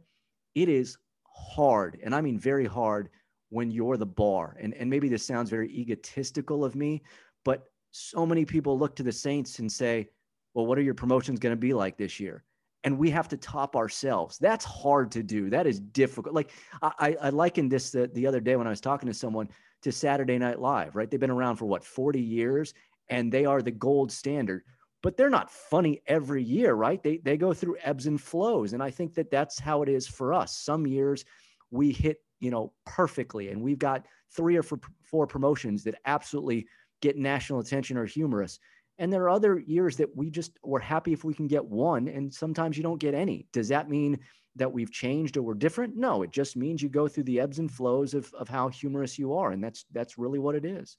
it 0.55 0.68
is 0.68 0.98
hard, 1.24 1.98
and 2.03 2.14
I 2.14 2.20
mean 2.20 2.38
very 2.38 2.66
hard, 2.66 3.09
when 3.50 3.70
you're 3.70 3.96
the 3.96 4.07
bar. 4.07 4.57
And, 4.61 4.74
and 4.74 4.88
maybe 4.88 5.09
this 5.09 5.26
sounds 5.26 5.50
very 5.50 5.70
egotistical 5.70 6.64
of 6.64 6.74
me, 6.74 7.03
but 7.44 7.64
so 7.90 8.24
many 8.24 8.44
people 8.44 8.79
look 8.79 8.94
to 8.96 9.03
the 9.03 9.12
Saints 9.12 9.59
and 9.59 9.70
say, 9.70 10.09
well, 10.55 10.66
what 10.66 10.79
are 10.79 10.83
your 10.83 10.94
promotions 10.94 11.40
going 11.40 11.53
to 11.53 11.61
be 11.61 11.72
like 11.72 11.96
this 11.96 12.20
year? 12.20 12.44
And 12.83 12.99
we 12.99 13.11
have 13.11 13.29
to 13.29 13.37
top 13.37 13.77
ourselves. 13.77 14.38
That's 14.38 14.64
hard 14.64 15.11
to 15.12 15.23
do. 15.23 15.51
That 15.51 15.66
is 15.66 15.81
difficult. 15.81 16.35
Like 16.35 16.51
I, 16.83 17.16
I 17.21 17.29
likened 17.29 17.71
this 17.71 17.90
the, 17.90 18.11
the 18.14 18.27
other 18.27 18.40
day 18.40 18.57
when 18.57 18.66
I 18.66 18.71
was 18.71 18.81
talking 18.81 19.07
to 19.07 19.14
someone 19.14 19.49
to 19.83 19.93
Saturday 19.93 20.38
Night 20.38 20.61
Live, 20.61 20.97
right? 20.97 21.11
They've 21.11 21.21
been 21.21 21.31
around 21.31 21.57
for 21.57 21.66
what, 21.66 21.85
40 21.85 22.21
years, 22.21 22.73
and 23.09 23.31
they 23.31 23.45
are 23.45 23.61
the 23.61 23.71
gold 23.71 24.11
standard 24.11 24.62
but 25.03 25.16
they're 25.16 25.31
not 25.31 25.51
funny 25.51 26.03
every 26.07 26.43
year, 26.43 26.75
right? 26.75 27.03
They 27.03 27.19
they 27.19 27.37
go 27.37 27.53
through 27.53 27.77
ebbs 27.83 28.07
and 28.07 28.21
flows, 28.21 28.73
and 28.73 28.83
I 28.83 28.90
think 28.90 29.14
that 29.14 29.31
that's 29.31 29.59
how 29.59 29.83
it 29.83 29.88
is 29.88 30.07
for 30.07 30.33
us. 30.35 30.57
Some 30.57 30.87
years 30.87 31.25
we 31.71 31.93
hit 31.93 32.19
you 32.40 32.51
know 32.51 32.73
perfectly, 32.85 33.49
and 33.49 33.62
we've 33.62 33.79
got 33.79 34.07
three 34.35 34.57
or 34.57 34.62
four 34.62 35.27
promotions 35.27 35.85
that 35.85 35.97
absolutely 36.05 36.66
get 37.01 37.16
national 37.16 37.61
attention 37.61 37.97
or 37.97 38.05
humorous. 38.05 38.59
And 39.00 39.10
there 39.10 39.22
are 39.24 39.30
other 39.30 39.58
years 39.58 39.96
that 39.96 40.14
we 40.14 40.30
just 40.30 40.52
we're 40.62 40.78
happy 40.78 41.14
if 41.14 41.24
we 41.24 41.32
can 41.34 41.48
get 41.48 41.64
one, 41.64 42.06
and 42.06 42.32
sometimes 42.32 42.76
you 42.76 42.82
don't 42.82 43.00
get 43.00 43.14
any. 43.14 43.46
Does 43.50 43.68
that 43.68 43.88
mean 43.88 44.18
that 44.56 44.70
we've 44.70 44.92
changed 44.92 45.38
or 45.38 45.42
we're 45.42 45.54
different? 45.54 45.96
No, 45.96 46.22
it 46.22 46.30
just 46.30 46.54
means 46.54 46.82
you 46.82 46.90
go 46.90 47.08
through 47.08 47.24
the 47.24 47.40
ebbs 47.40 47.58
and 47.58 47.72
flows 47.72 48.12
of 48.12 48.32
of 48.34 48.48
how 48.48 48.68
humorous 48.68 49.18
you 49.18 49.32
are, 49.32 49.52
and 49.52 49.64
that's 49.64 49.86
that's 49.90 50.18
really 50.18 50.38
what 50.38 50.54
it 50.54 50.66
is. 50.66 50.98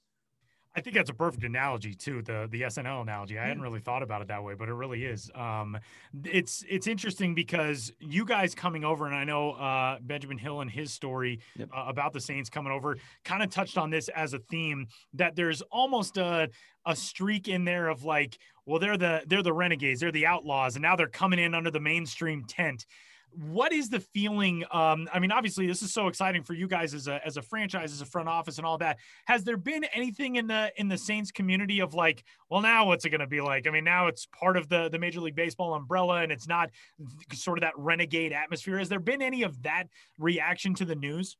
I 0.74 0.80
think 0.80 0.96
that's 0.96 1.10
a 1.10 1.14
perfect 1.14 1.44
analogy 1.44 1.92
too. 1.94 2.22
The 2.22 2.48
the 2.50 2.62
SNL 2.62 3.02
analogy. 3.02 3.38
I 3.38 3.46
hadn't 3.46 3.62
really 3.62 3.80
thought 3.80 4.02
about 4.02 4.22
it 4.22 4.28
that 4.28 4.42
way, 4.42 4.54
but 4.54 4.68
it 4.68 4.74
really 4.74 5.04
is. 5.04 5.30
Um, 5.34 5.78
it's 6.24 6.64
it's 6.68 6.86
interesting 6.86 7.34
because 7.34 7.92
you 8.00 8.24
guys 8.24 8.54
coming 8.54 8.82
over, 8.84 9.06
and 9.06 9.14
I 9.14 9.24
know 9.24 9.52
uh, 9.52 9.98
Benjamin 10.00 10.38
Hill 10.38 10.60
and 10.62 10.70
his 10.70 10.92
story 10.92 11.40
Yep. 11.56 11.68
uh, 11.76 11.84
about 11.88 12.12
the 12.12 12.20
Saints 12.20 12.48
coming 12.48 12.72
over 12.72 12.96
kind 13.24 13.42
of 13.42 13.50
touched 13.50 13.76
on 13.76 13.90
this 13.90 14.08
as 14.08 14.32
a 14.32 14.38
theme. 14.38 14.86
That 15.14 15.36
there's 15.36 15.60
almost 15.70 16.16
a 16.16 16.48
a 16.86 16.96
streak 16.96 17.48
in 17.48 17.64
there 17.64 17.88
of 17.88 18.04
like, 18.04 18.38
well, 18.64 18.78
they're 18.78 18.96
the 18.96 19.22
they're 19.26 19.42
the 19.42 19.52
renegades, 19.52 20.00
they're 20.00 20.10
the 20.10 20.26
outlaws, 20.26 20.76
and 20.76 20.82
now 20.82 20.96
they're 20.96 21.06
coming 21.08 21.38
in 21.38 21.54
under 21.54 21.70
the 21.70 21.80
mainstream 21.80 22.44
tent 22.44 22.86
what 23.34 23.72
is 23.72 23.88
the 23.88 24.00
feeling 24.00 24.64
um 24.72 25.08
i 25.12 25.18
mean 25.18 25.32
obviously 25.32 25.66
this 25.66 25.82
is 25.82 25.92
so 25.92 26.06
exciting 26.08 26.42
for 26.42 26.54
you 26.54 26.66
guys 26.66 26.94
as 26.94 27.08
a 27.08 27.24
as 27.26 27.36
a 27.36 27.42
franchise 27.42 27.92
as 27.92 28.00
a 28.00 28.06
front 28.06 28.28
office 28.28 28.58
and 28.58 28.66
all 28.66 28.78
that. 28.78 28.98
Has 29.26 29.44
there 29.44 29.56
been 29.56 29.84
anything 29.94 30.36
in 30.36 30.46
the 30.46 30.72
in 30.76 30.88
the 30.88 30.98
saints 30.98 31.30
community 31.30 31.80
of 31.80 31.94
like 31.94 32.24
well 32.50 32.60
now 32.60 32.86
what's 32.86 33.04
it 33.04 33.10
going 33.10 33.20
to 33.20 33.26
be 33.26 33.40
like? 33.40 33.66
I 33.66 33.70
mean 33.70 33.84
now 33.84 34.06
it's 34.06 34.26
part 34.26 34.56
of 34.56 34.68
the 34.68 34.88
the 34.88 34.98
major 34.98 35.20
league 35.20 35.36
baseball 35.36 35.74
umbrella 35.74 36.22
and 36.22 36.32
it's 36.32 36.48
not 36.48 36.70
sort 37.32 37.58
of 37.58 37.62
that 37.62 37.74
renegade 37.76 38.32
atmosphere. 38.32 38.78
Has 38.78 38.88
there 38.88 39.00
been 39.00 39.22
any 39.22 39.42
of 39.42 39.62
that 39.62 39.84
reaction 40.18 40.74
to 40.74 40.84
the 40.84 40.94
news? 40.94 41.36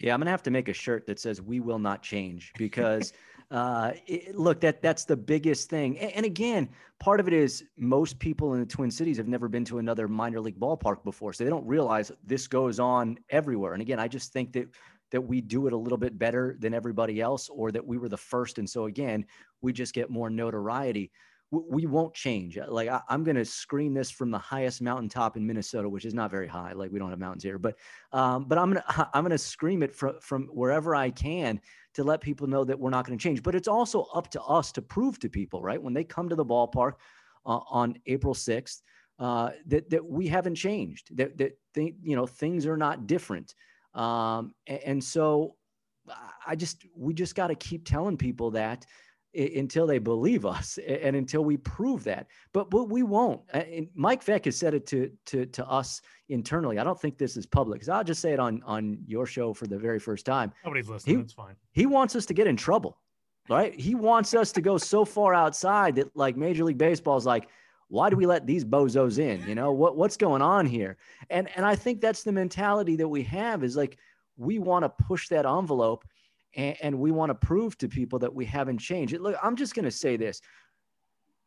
Yeah, 0.00 0.14
I'm 0.14 0.20
gonna 0.20 0.30
have 0.30 0.42
to 0.44 0.50
make 0.50 0.68
a 0.68 0.72
shirt 0.72 1.06
that 1.06 1.20
says 1.20 1.42
"We 1.42 1.60
will 1.60 1.78
not 1.78 2.02
change" 2.02 2.52
because, 2.56 3.12
uh, 3.50 3.92
it, 4.06 4.36
look, 4.36 4.60
that 4.60 4.80
that's 4.80 5.04
the 5.04 5.16
biggest 5.16 5.68
thing. 5.68 5.98
And, 5.98 6.12
and 6.12 6.26
again, 6.26 6.68
part 7.00 7.18
of 7.18 7.26
it 7.26 7.34
is 7.34 7.64
most 7.76 8.18
people 8.18 8.54
in 8.54 8.60
the 8.60 8.66
Twin 8.66 8.90
Cities 8.90 9.16
have 9.16 9.28
never 9.28 9.48
been 9.48 9.64
to 9.66 9.78
another 9.78 10.06
minor 10.06 10.40
league 10.40 10.58
ballpark 10.58 11.02
before, 11.02 11.32
so 11.32 11.42
they 11.44 11.50
don't 11.50 11.66
realize 11.66 12.12
this 12.24 12.46
goes 12.46 12.78
on 12.78 13.18
everywhere. 13.28 13.72
And 13.72 13.82
again, 13.82 13.98
I 13.98 14.08
just 14.08 14.32
think 14.32 14.52
that 14.52 14.68
that 15.10 15.20
we 15.20 15.40
do 15.40 15.66
it 15.66 15.72
a 15.72 15.76
little 15.76 15.98
bit 15.98 16.16
better 16.16 16.56
than 16.60 16.72
everybody 16.72 17.20
else, 17.20 17.48
or 17.48 17.72
that 17.72 17.84
we 17.84 17.98
were 17.98 18.08
the 18.08 18.16
first, 18.16 18.58
and 18.58 18.70
so 18.70 18.86
again, 18.86 19.26
we 19.60 19.72
just 19.72 19.94
get 19.94 20.10
more 20.10 20.30
notoriety. 20.30 21.10
We 21.50 21.86
won't 21.86 22.14
change. 22.14 22.58
Like 22.68 22.88
I, 22.88 23.00
am 23.08 23.24
going 23.24 23.36
to 23.36 23.44
scream 23.44 23.92
this 23.92 24.10
from 24.10 24.30
the 24.30 24.38
highest 24.38 24.80
mountaintop 24.80 25.36
in 25.36 25.44
Minnesota, 25.44 25.88
which 25.88 26.04
is 26.04 26.14
not 26.14 26.30
very 26.30 26.46
high. 26.46 26.72
Like 26.72 26.92
we 26.92 26.98
don't 27.00 27.10
have 27.10 27.18
mountains 27.18 27.42
here, 27.42 27.58
but 27.58 27.76
um, 28.12 28.44
but 28.44 28.56
I'm 28.56 28.72
gonna 28.72 29.10
I'm 29.14 29.24
gonna 29.24 29.38
scream 29.38 29.82
it 29.82 29.92
from 29.92 30.14
from 30.20 30.44
wherever 30.46 30.94
I 30.94 31.10
can 31.10 31.60
to 31.94 32.04
let 32.04 32.20
people 32.20 32.46
know 32.46 32.64
that 32.64 32.78
we're 32.78 32.90
not 32.90 33.04
going 33.04 33.18
to 33.18 33.22
change. 33.22 33.42
But 33.42 33.56
it's 33.56 33.66
also 33.66 34.02
up 34.14 34.30
to 34.30 34.42
us 34.42 34.70
to 34.72 34.82
prove 34.82 35.18
to 35.20 35.28
people, 35.28 35.60
right, 35.60 35.82
when 35.82 35.92
they 35.92 36.04
come 36.04 36.28
to 36.28 36.36
the 36.36 36.44
ballpark 36.44 36.92
uh, 37.44 37.60
on 37.68 37.96
April 38.06 38.32
6th, 38.32 38.82
uh, 39.18 39.50
that 39.66 39.90
that 39.90 40.04
we 40.04 40.28
haven't 40.28 40.54
changed. 40.54 41.16
That 41.16 41.36
that 41.38 41.58
th- 41.74 41.96
you 42.02 42.14
know 42.14 42.26
things 42.26 42.64
are 42.66 42.76
not 42.76 43.08
different. 43.08 43.54
Um, 43.94 44.54
and, 44.68 44.80
and 44.86 45.04
so 45.04 45.56
I 46.46 46.56
just 46.56 46.86
we 46.96 47.12
just 47.12 47.34
got 47.34 47.48
to 47.48 47.54
keep 47.54 47.84
telling 47.84 48.16
people 48.16 48.52
that 48.52 48.86
until 49.34 49.86
they 49.86 49.98
believe 49.98 50.44
us 50.44 50.78
and 50.86 51.14
until 51.14 51.44
we 51.44 51.56
prove 51.56 52.04
that. 52.04 52.26
But 52.52 52.70
but 52.70 52.88
we 52.88 53.02
won't. 53.02 53.42
And 53.52 53.88
Mike 53.94 54.24
Veeck 54.24 54.44
has 54.46 54.56
said 54.56 54.74
it 54.74 54.86
to 54.88 55.10
to 55.26 55.46
to 55.46 55.66
us 55.68 56.00
internally. 56.28 56.78
I 56.78 56.84
don't 56.84 57.00
think 57.00 57.18
this 57.18 57.36
is 57.36 57.46
public 57.46 57.80
because 57.80 57.88
I'll 57.88 58.04
just 58.04 58.20
say 58.20 58.32
it 58.32 58.40
on 58.40 58.62
on 58.64 58.98
your 59.06 59.26
show 59.26 59.54
for 59.54 59.66
the 59.66 59.78
very 59.78 59.98
first 59.98 60.26
time. 60.26 60.52
Nobody's 60.64 60.88
listening. 60.88 61.16
He, 61.16 61.22
That's 61.22 61.32
fine. 61.32 61.56
He 61.72 61.86
wants 61.86 62.16
us 62.16 62.26
to 62.26 62.34
get 62.34 62.46
in 62.46 62.56
trouble, 62.56 62.98
right? 63.48 63.78
He 63.78 63.94
wants 63.94 64.34
us 64.34 64.52
to 64.52 64.60
go 64.60 64.78
so 64.78 65.04
far 65.04 65.34
outside 65.34 65.96
that 65.96 66.14
like 66.16 66.36
Major 66.36 66.64
League 66.64 66.78
Baseball 66.78 67.16
is 67.16 67.26
like. 67.26 67.48
Why 67.92 68.08
do 68.08 68.14
we 68.14 68.24
let 68.24 68.46
these 68.46 68.64
bozos 68.64 69.18
in? 69.18 69.42
You 69.48 69.56
know 69.56 69.72
what 69.72 69.96
what's 69.96 70.16
going 70.16 70.42
on 70.42 70.64
here? 70.64 70.96
And 71.28 71.48
and 71.56 71.66
I 71.66 71.74
think 71.74 72.00
that's 72.00 72.22
the 72.22 72.30
mentality 72.30 72.94
that 72.94 73.08
we 73.08 73.24
have 73.24 73.64
is 73.64 73.76
like 73.76 73.98
we 74.36 74.60
want 74.60 74.84
to 74.84 74.88
push 74.88 75.26
that 75.28 75.44
envelope 75.44 76.04
and, 76.54 76.76
and 76.82 76.98
we 76.98 77.10
want 77.10 77.30
to 77.30 77.34
prove 77.34 77.76
to 77.78 77.88
people 77.88 78.18
that 78.20 78.34
we 78.34 78.44
haven't 78.44 78.78
changed. 78.78 79.16
Look, 79.18 79.36
I'm 79.42 79.56
just 79.56 79.74
going 79.74 79.84
to 79.84 79.90
say 79.90 80.16
this. 80.16 80.40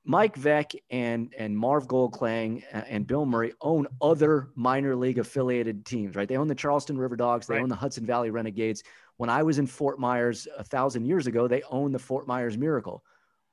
Mike 0.05 0.35
Veeck 0.35 0.75
and 0.89 1.33
and 1.37 1.57
Marv 1.57 1.87
Goldklang 1.87 2.61
uh, 2.73 2.81
and 2.89 3.07
Bill 3.07 3.25
Murray 3.25 3.53
own 3.61 3.87
other 4.01 4.49
minor 4.55 4.95
league 4.95 5.17
affiliated 5.17 5.85
teams, 5.85 6.15
right? 6.15 6.27
They 6.27 6.35
own 6.35 6.47
the 6.47 6.55
Charleston 6.55 6.97
River 6.97 7.15
Dogs, 7.15 7.47
they 7.47 7.55
right. 7.55 7.63
own 7.63 7.69
the 7.69 7.75
Hudson 7.75 8.05
Valley 8.05 8.29
Renegades. 8.29 8.83
When 9.17 9.29
I 9.29 9.43
was 9.43 9.59
in 9.59 9.67
Fort 9.67 9.99
Myers 9.99 10.47
a 10.57 10.63
thousand 10.63 11.05
years 11.05 11.27
ago, 11.27 11.47
they 11.47 11.61
owned 11.69 11.95
the 11.95 11.99
Fort 11.99 12.27
Myers 12.27 12.57
Miracle. 12.57 13.03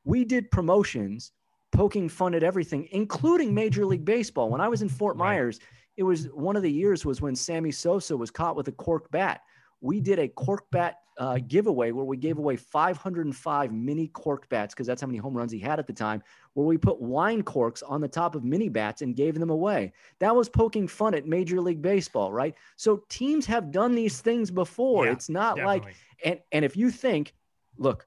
We 0.05 0.25
did 0.25 0.51
promotions 0.51 1.33
poking 1.73 2.09
fun 2.09 2.35
at 2.35 2.43
everything, 2.43 2.89
including 2.91 3.55
Major 3.55 3.87
League 3.87 4.05
Baseball. 4.05 4.51
When 4.51 4.61
I 4.61 4.69
was 4.69 4.83
in 4.83 4.89
Fort 4.89 5.17
right. 5.17 5.37
Myers, 5.37 5.61
it 5.97 6.03
was 6.03 6.25
one 6.33 6.57
of 6.57 6.63
the 6.63 6.73
years 6.73 7.05
was 7.05 7.21
when 7.21 7.37
Sammy 7.37 7.71
Sosa 7.71 8.17
was 8.17 8.31
caught 8.31 8.57
with 8.57 8.67
a 8.69 8.73
cork 8.73 9.11
bat. 9.11 9.43
We 9.81 10.01
did 10.01 10.19
a 10.19 10.29
cork 10.29 10.65
bat 10.73 10.97
uh, 11.21 11.39
giveaway 11.47 11.93
where 11.93 12.05
we 12.05 12.17
gave 12.17 12.39
away 12.39 12.57
505 12.57 13.73
mini 13.73 14.09
cork 14.09 14.49
bats 14.49 14.75
because 14.75 14.87
that's 14.87 15.03
how 15.03 15.07
many 15.07 15.19
home 15.19 15.37
runs 15.37 15.53
he 15.53 15.59
had 15.59 15.79
at 15.79 15.87
the 15.87 15.93
time, 15.93 16.23
where 16.55 16.67
we 16.67 16.79
put 16.79 16.99
wine 16.99 17.43
corks 17.43 17.83
on 17.83 18.01
the 18.01 18.09
top 18.09 18.35
of 18.35 18.43
mini 18.43 18.71
bats 18.71 19.03
and 19.03 19.15
gave 19.15 19.39
them 19.39 19.51
away. 19.51 19.93
That 20.19 20.35
was 20.35 20.49
poking 20.49 20.89
fun 20.89 21.15
at 21.15 21.27
Major 21.27 21.61
League 21.61 21.83
Baseball, 21.83 22.33
right? 22.33 22.55
So 22.77 23.05
teams 23.11 23.45
have 23.47 23.71
done 23.71 23.95
these 23.95 24.23
things 24.23 24.51
before. 24.51 25.05
Yeah, 25.05 25.13
it's 25.13 25.29
not 25.29 25.57
definitely. 25.57 25.81
like, 25.81 25.97
and, 26.25 26.41
and 26.53 26.65
if 26.65 26.75
you 26.75 26.91
think, 26.91 27.35
look, 27.77 28.07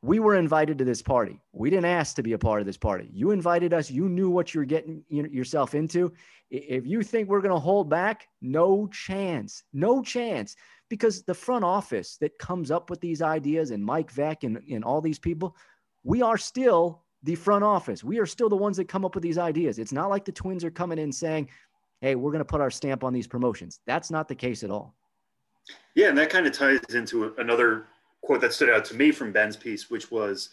we 0.00 0.20
were 0.20 0.36
invited 0.36 0.78
to 0.78 0.84
this 0.84 1.02
party. 1.02 1.40
We 1.52 1.70
didn't 1.70 1.86
ask 1.86 2.14
to 2.16 2.22
be 2.22 2.34
a 2.34 2.38
part 2.38 2.60
of 2.60 2.66
this 2.66 2.76
party. 2.76 3.08
You 3.12 3.32
invited 3.32 3.72
us. 3.72 3.90
You 3.90 4.08
knew 4.08 4.30
what 4.30 4.54
you're 4.54 4.66
getting 4.66 5.02
yourself 5.08 5.74
into. 5.74 6.12
If 6.50 6.86
you 6.86 7.02
think 7.02 7.28
we're 7.28 7.40
going 7.40 7.54
to 7.54 7.58
hold 7.58 7.88
back, 7.88 8.28
no 8.42 8.86
chance. 8.88 9.64
No 9.72 10.02
chance 10.02 10.54
because 10.88 11.22
the 11.22 11.34
front 11.34 11.64
office 11.64 12.16
that 12.20 12.38
comes 12.38 12.70
up 12.70 12.90
with 12.90 13.00
these 13.00 13.22
ideas 13.22 13.70
and 13.70 13.84
Mike 13.84 14.12
Veeck 14.12 14.44
and, 14.44 14.60
and 14.70 14.84
all 14.84 15.00
these 15.00 15.18
people, 15.18 15.56
we 16.02 16.22
are 16.22 16.38
still 16.38 17.02
the 17.22 17.34
front 17.34 17.64
office. 17.64 18.04
We 18.04 18.18
are 18.18 18.26
still 18.26 18.48
the 18.48 18.56
ones 18.56 18.76
that 18.76 18.88
come 18.88 19.04
up 19.04 19.14
with 19.14 19.22
these 19.22 19.38
ideas. 19.38 19.78
It's 19.78 19.92
not 19.92 20.10
like 20.10 20.24
the 20.24 20.32
twins 20.32 20.62
are 20.62 20.70
coming 20.70 20.98
in 20.98 21.10
saying, 21.10 21.48
hey, 22.00 22.14
we're 22.14 22.30
going 22.30 22.40
to 22.40 22.44
put 22.44 22.60
our 22.60 22.70
stamp 22.70 23.02
on 23.02 23.12
these 23.12 23.26
promotions. 23.26 23.80
That's 23.86 24.10
not 24.10 24.28
the 24.28 24.34
case 24.34 24.62
at 24.62 24.70
all. 24.70 24.94
Yeah, 25.94 26.08
and 26.08 26.18
that 26.18 26.28
kind 26.28 26.46
of 26.46 26.52
ties 26.52 26.80
into 26.92 27.34
another 27.38 27.86
quote 28.22 28.42
that 28.42 28.52
stood 28.52 28.68
out 28.68 28.84
to 28.86 28.94
me 28.94 29.10
from 29.10 29.32
Ben's 29.32 29.56
piece, 29.56 29.88
which 29.90 30.10
was, 30.10 30.50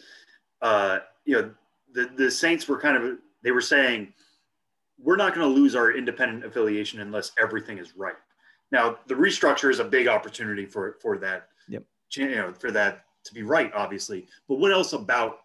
uh, 0.62 1.00
you 1.26 1.34
know, 1.34 1.50
the, 1.92 2.10
the 2.16 2.30
Saints 2.30 2.66
were 2.68 2.80
kind 2.80 2.96
of, 2.96 3.18
they 3.42 3.50
were 3.50 3.60
saying, 3.60 4.12
we're 4.98 5.16
not 5.16 5.34
going 5.34 5.46
to 5.46 5.52
lose 5.52 5.74
our 5.74 5.92
independent 5.92 6.44
affiliation 6.44 7.00
unless 7.00 7.32
everything 7.38 7.76
is 7.78 7.96
right. 7.96 8.14
Now, 8.72 8.98
the 9.06 9.14
restructure 9.14 9.70
is 9.70 9.78
a 9.78 9.84
big 9.84 10.08
opportunity 10.08 10.66
for 10.66 10.96
for 11.00 11.18
that. 11.18 11.48
Yep. 11.68 11.84
You 12.14 12.34
know, 12.34 12.52
for 12.52 12.70
that 12.72 13.04
to 13.24 13.34
be 13.34 13.42
right, 13.42 13.72
obviously. 13.74 14.26
But 14.48 14.58
what 14.58 14.72
else 14.72 14.94
about 14.94 15.40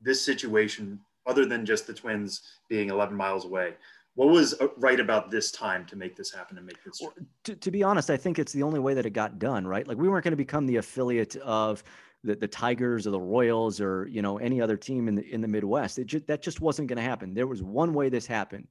this 0.00 0.20
situation, 0.24 0.98
other 1.26 1.44
than 1.44 1.64
just 1.64 1.86
the 1.86 1.94
Twins 1.94 2.42
being 2.68 2.90
11 2.90 3.14
miles 3.16 3.44
away? 3.44 3.74
What 4.14 4.30
was 4.30 4.54
uh, 4.60 4.68
right 4.76 4.98
about 4.98 5.30
this 5.30 5.52
time 5.52 5.86
to 5.86 5.96
make 5.96 6.16
this 6.16 6.32
happen 6.32 6.56
and 6.56 6.66
make 6.66 6.82
this? 6.82 7.00
Well, 7.00 7.12
to, 7.44 7.54
to 7.54 7.70
be 7.70 7.82
honest, 7.82 8.10
I 8.10 8.16
think 8.16 8.38
it's 8.38 8.52
the 8.52 8.62
only 8.62 8.80
way 8.80 8.94
that 8.94 9.06
it 9.06 9.10
got 9.10 9.38
done. 9.38 9.66
Right? 9.66 9.86
Like 9.86 9.98
we 9.98 10.08
weren't 10.08 10.24
going 10.24 10.32
to 10.32 10.36
become 10.36 10.66
the 10.66 10.76
affiliate 10.76 11.36
of 11.36 11.84
the, 12.24 12.34
the 12.34 12.48
Tigers 12.48 13.06
or 13.06 13.10
the 13.10 13.20
Royals 13.20 13.80
or 13.80 14.08
you 14.08 14.22
know 14.22 14.38
any 14.38 14.60
other 14.60 14.76
team 14.76 15.06
in 15.06 15.14
the 15.14 15.32
in 15.32 15.40
the 15.40 15.48
Midwest. 15.48 15.98
It 15.98 16.06
just, 16.06 16.26
that 16.26 16.42
just 16.42 16.60
wasn't 16.60 16.88
going 16.88 16.96
to 16.98 17.02
happen. 17.02 17.34
There 17.34 17.46
was 17.46 17.62
one 17.62 17.94
way 17.94 18.08
this 18.08 18.26
happened, 18.26 18.68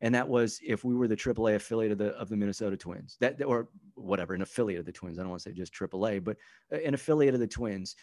and 0.00 0.14
that 0.14 0.28
was 0.28 0.60
if 0.64 0.84
we 0.84 0.94
were 0.94 1.08
the 1.08 1.16
AAA 1.16 1.56
affiliate 1.56 1.92
of 1.92 1.98
the 1.98 2.10
of 2.10 2.28
the 2.28 2.36
Minnesota 2.36 2.76
Twins, 2.76 3.16
that 3.20 3.42
or 3.44 3.68
whatever, 3.94 4.34
an 4.34 4.42
affiliate 4.42 4.80
of 4.80 4.86
the 4.86 4.92
Twins. 4.92 5.18
I 5.18 5.22
don't 5.22 5.30
want 5.30 5.42
to 5.42 5.50
say 5.50 5.54
just 5.54 5.74
AAA, 5.74 6.24
but 6.24 6.36
an 6.70 6.94
affiliate 6.94 7.34
of 7.34 7.40
the 7.40 7.46
Twins. 7.46 7.96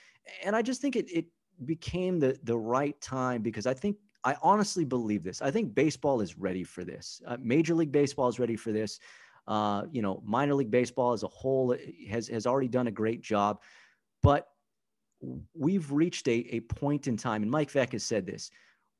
And 0.43 0.55
I 0.55 0.61
just 0.61 0.81
think 0.81 0.95
it 0.95 1.09
it 1.11 1.25
became 1.65 2.19
the 2.19 2.39
the 2.43 2.57
right 2.57 2.99
time 3.01 3.41
because 3.41 3.65
I 3.65 3.73
think 3.73 3.97
I 4.23 4.35
honestly 4.41 4.85
believe 4.85 5.23
this. 5.23 5.41
I 5.41 5.51
think 5.51 5.73
baseball 5.73 6.21
is 6.21 6.37
ready 6.37 6.63
for 6.63 6.83
this. 6.83 7.21
Uh, 7.25 7.37
Major 7.39 7.73
League 7.73 7.91
Baseball 7.91 8.27
is 8.27 8.39
ready 8.39 8.55
for 8.55 8.71
this. 8.71 8.99
Uh, 9.47 9.83
you 9.91 10.01
know, 10.01 10.21
minor 10.25 10.53
league 10.53 10.69
baseball 10.69 11.13
as 11.13 11.23
a 11.23 11.27
whole 11.27 11.75
has 12.09 12.27
has 12.27 12.45
already 12.45 12.67
done 12.67 12.87
a 12.87 12.91
great 12.91 13.21
job, 13.21 13.61
but 14.21 14.49
we've 15.53 15.89
reached 15.91 16.27
a, 16.27 16.45
a 16.51 16.59
point 16.59 17.07
in 17.07 17.15
time, 17.15 17.43
and 17.43 17.49
Mike 17.49 17.71
Veeck 17.71 17.93
has 17.93 18.03
said 18.03 18.25
this, 18.25 18.51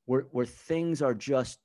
where 0.05 0.27
where 0.31 0.45
things 0.45 1.01
are 1.01 1.13
just 1.13 1.59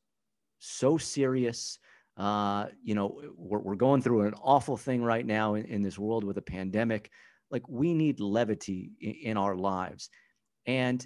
so 0.62 0.96
serious. 0.96 1.78
Uh, 2.16 2.66
you 2.82 2.94
know, 2.94 3.20
we're, 3.36 3.58
we're 3.58 3.74
going 3.74 4.02
through 4.02 4.22
an 4.22 4.34
awful 4.42 4.76
thing 4.76 5.02
right 5.02 5.26
now 5.26 5.54
in, 5.54 5.64
in 5.66 5.82
this 5.82 5.98
world 5.98 6.24
with 6.24 6.38
a 6.38 6.42
pandemic. 6.42 7.10
Like 7.50 7.68
we 7.68 7.94
need 7.94 8.20
levity 8.20 8.92
in, 9.00 9.14
in 9.30 9.36
our 9.36 9.56
lives. 9.56 10.08
And 10.66 11.04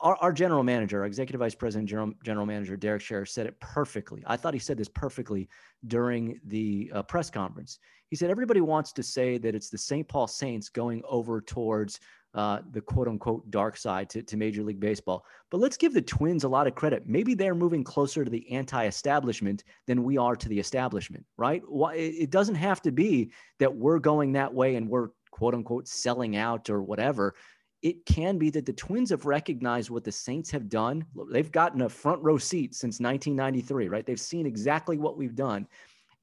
our, 0.00 0.16
our, 0.16 0.32
general 0.32 0.62
manager, 0.62 1.00
our 1.00 1.06
executive 1.06 1.40
vice 1.40 1.54
president, 1.54 1.88
general, 1.88 2.12
general 2.24 2.46
manager, 2.46 2.76
Derek 2.76 3.02
Sharrer 3.02 3.26
said 3.26 3.46
it 3.46 3.58
perfectly. 3.60 4.22
I 4.26 4.36
thought 4.36 4.54
he 4.54 4.60
said 4.60 4.76
this 4.76 4.88
perfectly 4.88 5.48
during 5.86 6.38
the 6.46 6.90
uh, 6.94 7.02
press 7.02 7.30
conference. 7.30 7.78
He 8.10 8.16
said, 8.16 8.30
everybody 8.30 8.60
wants 8.60 8.92
to 8.92 9.02
say 9.02 9.38
that 9.38 9.54
it's 9.54 9.70
the 9.70 9.78
St. 9.78 10.06
Paul 10.06 10.26
Saints 10.26 10.68
going 10.68 11.02
over 11.08 11.40
towards 11.40 11.98
uh, 12.34 12.60
the 12.70 12.80
quote 12.80 13.08
unquote 13.08 13.50
dark 13.50 13.76
side 13.76 14.08
to, 14.10 14.22
to 14.22 14.36
Major 14.36 14.62
League 14.62 14.80
Baseball. 14.80 15.24
But 15.50 15.60
let's 15.60 15.76
give 15.76 15.92
the 15.92 16.02
Twins 16.02 16.44
a 16.44 16.48
lot 16.48 16.66
of 16.66 16.74
credit. 16.74 17.06
Maybe 17.06 17.34
they're 17.34 17.54
moving 17.54 17.84
closer 17.84 18.24
to 18.24 18.30
the 18.30 18.50
anti 18.50 18.86
establishment 18.86 19.64
than 19.86 20.02
we 20.02 20.16
are 20.16 20.36
to 20.36 20.48
the 20.48 20.58
establishment, 20.58 21.24
right? 21.36 21.62
It 21.94 22.30
doesn't 22.30 22.54
have 22.54 22.80
to 22.82 22.92
be 22.92 23.32
that 23.58 23.74
we're 23.74 23.98
going 23.98 24.32
that 24.32 24.52
way 24.52 24.76
and 24.76 24.88
we're 24.88 25.08
quote 25.30 25.54
unquote 25.54 25.88
selling 25.88 26.36
out 26.36 26.70
or 26.70 26.82
whatever. 26.82 27.34
It 27.82 28.06
can 28.06 28.38
be 28.38 28.48
that 28.50 28.64
the 28.64 28.72
Twins 28.72 29.10
have 29.10 29.26
recognized 29.26 29.90
what 29.90 30.04
the 30.04 30.12
Saints 30.12 30.50
have 30.52 30.68
done. 30.68 31.04
They've 31.32 31.50
gotten 31.50 31.82
a 31.82 31.88
front 31.88 32.22
row 32.22 32.38
seat 32.38 32.74
since 32.74 33.00
1993, 33.00 33.88
right? 33.88 34.06
They've 34.06 34.20
seen 34.20 34.46
exactly 34.46 34.98
what 34.98 35.18
we've 35.18 35.34
done. 35.34 35.66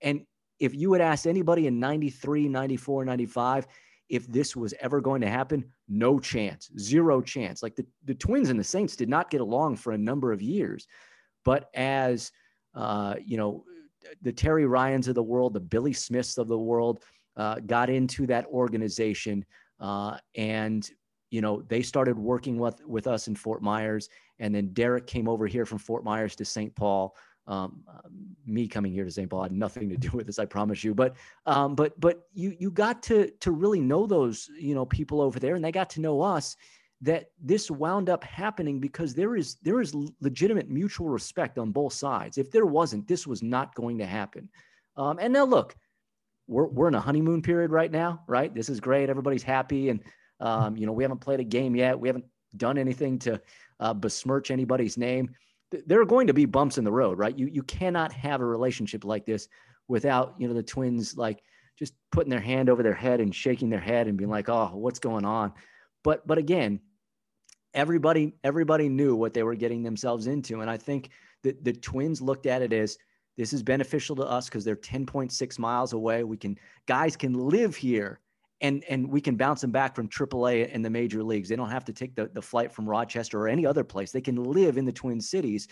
And 0.01 0.21
if 0.59 0.73
you 0.73 0.93
had 0.93 1.01
asked 1.01 1.27
anybody 1.27 1.67
in 1.67 1.79
93, 1.79 2.47
94, 2.47 3.05
95, 3.05 3.67
if 4.09 4.27
this 4.27 4.55
was 4.55 4.73
ever 4.81 4.99
going 4.99 5.21
to 5.21 5.29
happen, 5.29 5.63
no 5.87 6.19
chance, 6.19 6.71
zero 6.77 7.21
chance. 7.21 7.61
Like 7.61 7.75
the, 7.75 7.85
the 8.05 8.15
Twins 8.15 8.49
and 8.49 8.59
the 8.59 8.63
Saints 8.63 8.95
did 8.95 9.07
not 9.07 9.29
get 9.29 9.41
along 9.41 9.77
for 9.77 9.93
a 9.93 9.97
number 9.97 10.31
of 10.31 10.41
years. 10.41 10.87
But 11.45 11.69
as, 11.73 12.31
uh, 12.73 13.15
you 13.23 13.37
know, 13.37 13.63
the 14.21 14.31
Terry 14.31 14.65
Ryans 14.65 15.07
of 15.07 15.15
the 15.15 15.23
world, 15.23 15.53
the 15.53 15.59
Billy 15.59 15.93
Smiths 15.93 16.37
of 16.37 16.47
the 16.47 16.57
world 16.57 17.03
uh, 17.37 17.59
got 17.65 17.89
into 17.89 18.25
that 18.27 18.45
organization. 18.47 19.45
Uh, 19.79 20.17
and, 20.35 20.89
you 21.29 21.41
know, 21.41 21.61
they 21.67 21.81
started 21.81 22.17
working 22.17 22.57
with, 22.57 22.83
with 22.85 23.07
us 23.07 23.27
in 23.27 23.35
Fort 23.35 23.61
Myers. 23.61 24.09
And 24.39 24.53
then 24.55 24.73
Derek 24.73 25.05
came 25.05 25.27
over 25.27 25.45
here 25.47 25.65
from 25.65 25.77
Fort 25.77 26.03
Myers 26.03 26.35
to 26.37 26.45
St. 26.45 26.75
Paul. 26.75 27.15
Um, 27.49 27.83
me 28.45 28.67
coming 28.67 28.93
here 28.93 29.03
to 29.03 29.11
St. 29.11 29.29
Paul 29.29 29.43
had 29.43 29.51
nothing 29.51 29.89
to 29.89 29.97
do 29.97 30.11
with 30.13 30.27
this, 30.27 30.39
I 30.39 30.45
promise 30.45 30.83
you. 30.83 30.93
But 30.93 31.15
um, 31.45 31.75
but 31.75 31.99
but 31.99 32.27
you 32.33 32.55
you 32.57 32.71
got 32.71 33.03
to 33.03 33.29
to 33.41 33.51
really 33.51 33.81
know 33.81 34.05
those 34.05 34.49
you 34.57 34.75
know 34.75 34.85
people 34.85 35.19
over 35.19 35.39
there, 35.39 35.55
and 35.55 35.65
they 35.65 35.71
got 35.71 35.89
to 35.91 36.01
know 36.01 36.21
us. 36.21 36.55
That 37.01 37.31
this 37.41 37.71
wound 37.71 38.09
up 38.09 38.25
happening 38.25 38.81
because 38.81 39.13
there 39.13 39.37
is 39.37 39.55
there 39.63 39.79
is 39.79 39.95
legitimate 40.19 40.69
mutual 40.69 41.07
respect 41.07 41.57
on 41.57 41.71
both 41.71 41.93
sides. 41.93 42.37
If 42.37 42.51
there 42.51 42.65
wasn't, 42.65 43.07
this 43.07 43.25
was 43.25 43.41
not 43.41 43.73
going 43.73 43.97
to 43.99 44.05
happen. 44.05 44.49
Um, 44.97 45.17
and 45.17 45.31
now 45.31 45.45
look, 45.45 45.77
we're 46.47 46.67
we're 46.67 46.89
in 46.89 46.95
a 46.95 46.99
honeymoon 46.99 47.41
period 47.41 47.71
right 47.71 47.89
now, 47.89 48.21
right? 48.27 48.53
This 48.53 48.67
is 48.67 48.81
great. 48.81 49.09
Everybody's 49.09 49.43
happy, 49.43 49.87
and 49.87 50.03
um, 50.41 50.75
you 50.75 50.85
know 50.85 50.91
we 50.91 51.05
haven't 51.05 51.21
played 51.21 51.39
a 51.39 51.45
game 51.45 51.73
yet. 51.73 51.97
We 51.97 52.09
haven't 52.09 52.25
done 52.57 52.77
anything 52.77 53.17
to 53.19 53.39
uh, 53.79 53.93
besmirch 53.93 54.51
anybody's 54.51 54.97
name 54.97 55.33
there 55.71 56.01
are 56.01 56.05
going 56.05 56.27
to 56.27 56.33
be 56.33 56.45
bumps 56.45 56.77
in 56.77 56.83
the 56.83 56.91
road, 56.91 57.17
right? 57.17 57.37
You 57.37 57.47
you 57.47 57.63
cannot 57.63 58.11
have 58.13 58.41
a 58.41 58.45
relationship 58.45 59.05
like 59.05 59.25
this 59.25 59.47
without 59.87 60.35
you 60.37 60.47
know 60.47 60.53
the 60.53 60.63
twins 60.63 61.17
like 61.17 61.43
just 61.77 61.93
putting 62.11 62.29
their 62.29 62.39
hand 62.39 62.69
over 62.69 62.83
their 62.83 62.93
head 62.93 63.21
and 63.21 63.33
shaking 63.33 63.69
their 63.69 63.79
head 63.79 64.07
and 64.07 64.17
being 64.17 64.29
like, 64.29 64.49
oh, 64.49 64.71
what's 64.73 64.99
going 64.99 65.25
on? 65.25 65.53
But 66.03 66.25
but 66.27 66.37
again, 66.37 66.79
everybody 67.73 68.33
everybody 68.43 68.89
knew 68.89 69.15
what 69.15 69.33
they 69.33 69.43
were 69.43 69.55
getting 69.55 69.83
themselves 69.83 70.27
into, 70.27 70.61
and 70.61 70.69
I 70.69 70.77
think 70.77 71.09
that 71.43 71.63
the 71.63 71.73
twins 71.73 72.21
looked 72.21 72.45
at 72.45 72.61
it 72.61 72.73
as 72.73 72.97
this 73.37 73.53
is 73.53 73.63
beneficial 73.63 74.17
to 74.17 74.23
us 74.23 74.49
because 74.49 74.65
they're 74.65 74.75
10.6 74.75 75.59
miles 75.59 75.93
away. 75.93 76.23
We 76.23 76.35
can 76.35 76.57
guys 76.87 77.15
can 77.15 77.33
live 77.33 77.75
here 77.75 78.19
and 78.61 78.83
and 78.89 79.09
we 79.09 79.21
can 79.21 79.35
bounce 79.35 79.61
them 79.61 79.71
back 79.71 79.95
from 79.95 80.07
AAA 80.07 80.69
and 80.73 80.83
the 80.83 80.89
major 80.89 81.23
leagues. 81.23 81.49
They 81.49 81.55
don't 81.55 81.69
have 81.69 81.85
to 81.85 81.93
take 81.93 82.15
the, 82.15 82.29
the 82.33 82.41
flight 82.41 82.71
from 82.71 82.87
Rochester 82.87 83.39
or 83.39 83.47
any 83.47 83.65
other 83.65 83.83
place. 83.83 84.11
They 84.11 84.21
can 84.21 84.43
live 84.43 84.77
in 84.77 84.85
the 84.85 84.91
Twin 84.91 85.21
Cities. 85.21 85.67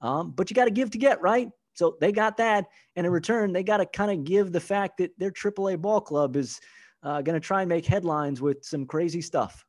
Um, 0.00 0.32
but 0.32 0.50
you 0.50 0.54
got 0.54 0.64
to 0.64 0.70
give 0.72 0.90
to 0.90 0.98
get, 0.98 1.20
right? 1.22 1.48
So 1.74 1.96
they 2.00 2.12
got 2.12 2.36
that, 2.38 2.66
and 2.96 3.06
in 3.06 3.12
return, 3.12 3.52
they 3.52 3.62
got 3.62 3.78
to 3.78 3.86
kind 3.86 4.10
of 4.10 4.24
give 4.24 4.52
the 4.52 4.60
fact 4.60 4.98
that 4.98 5.18
their 5.18 5.30
AAA 5.30 5.80
ball 5.80 6.00
club 6.00 6.36
is 6.36 6.60
uh, 7.02 7.22
going 7.22 7.40
to 7.40 7.46
try 7.46 7.62
and 7.62 7.68
make 7.68 7.86
headlines 7.86 8.42
with 8.42 8.64
some 8.64 8.84
crazy 8.84 9.22
stuff. 9.22 9.64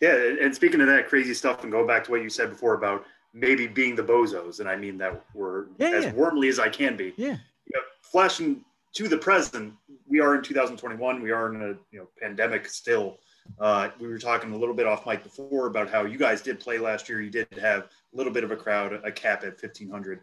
Yeah, 0.00 0.16
and 0.40 0.54
speaking 0.54 0.80
of 0.80 0.88
that 0.88 1.08
crazy 1.08 1.34
stuff, 1.34 1.62
and 1.62 1.70
go 1.70 1.86
back 1.86 2.04
to 2.04 2.10
what 2.10 2.22
you 2.22 2.30
said 2.30 2.50
before 2.50 2.74
about 2.74 3.04
maybe 3.32 3.66
being 3.66 3.94
the 3.94 4.02
bozos, 4.02 4.60
and 4.60 4.68
I 4.68 4.76
mean 4.76 4.98
that 4.98 5.24
we're 5.34 5.66
Yeah, 5.78 5.90
as 5.90 6.04
yeah. 6.06 6.12
warmly 6.14 6.48
as 6.48 6.58
I 6.58 6.68
can 6.68 6.96
be. 6.96 7.12
Yeah. 7.16 7.36
You 7.66 7.74
know, 7.74 7.82
flashing 8.02 8.64
to 8.94 9.08
the 9.08 9.16
present, 9.16 9.74
we 10.06 10.20
are 10.20 10.34
in 10.34 10.42
2021. 10.42 11.22
We 11.22 11.30
are 11.30 11.54
in 11.54 11.62
a 11.62 11.74
you 11.90 12.00
know 12.00 12.08
pandemic 12.20 12.68
still. 12.68 13.18
Uh, 13.58 13.90
we 13.98 14.06
were 14.06 14.18
talking 14.18 14.52
a 14.52 14.56
little 14.56 14.74
bit 14.74 14.86
off 14.86 15.06
mic 15.06 15.22
before 15.22 15.66
about 15.66 15.90
how 15.90 16.04
you 16.04 16.18
guys 16.18 16.42
did 16.42 16.60
play 16.60 16.78
last 16.78 17.08
year. 17.08 17.20
You 17.20 17.30
did 17.30 17.48
have 17.60 17.84
a 17.84 18.16
little 18.16 18.32
bit 18.32 18.44
of 18.44 18.50
a 18.50 18.56
crowd, 18.56 18.92
a 19.04 19.10
cap 19.10 19.42
at 19.42 19.60
1500. 19.60 20.20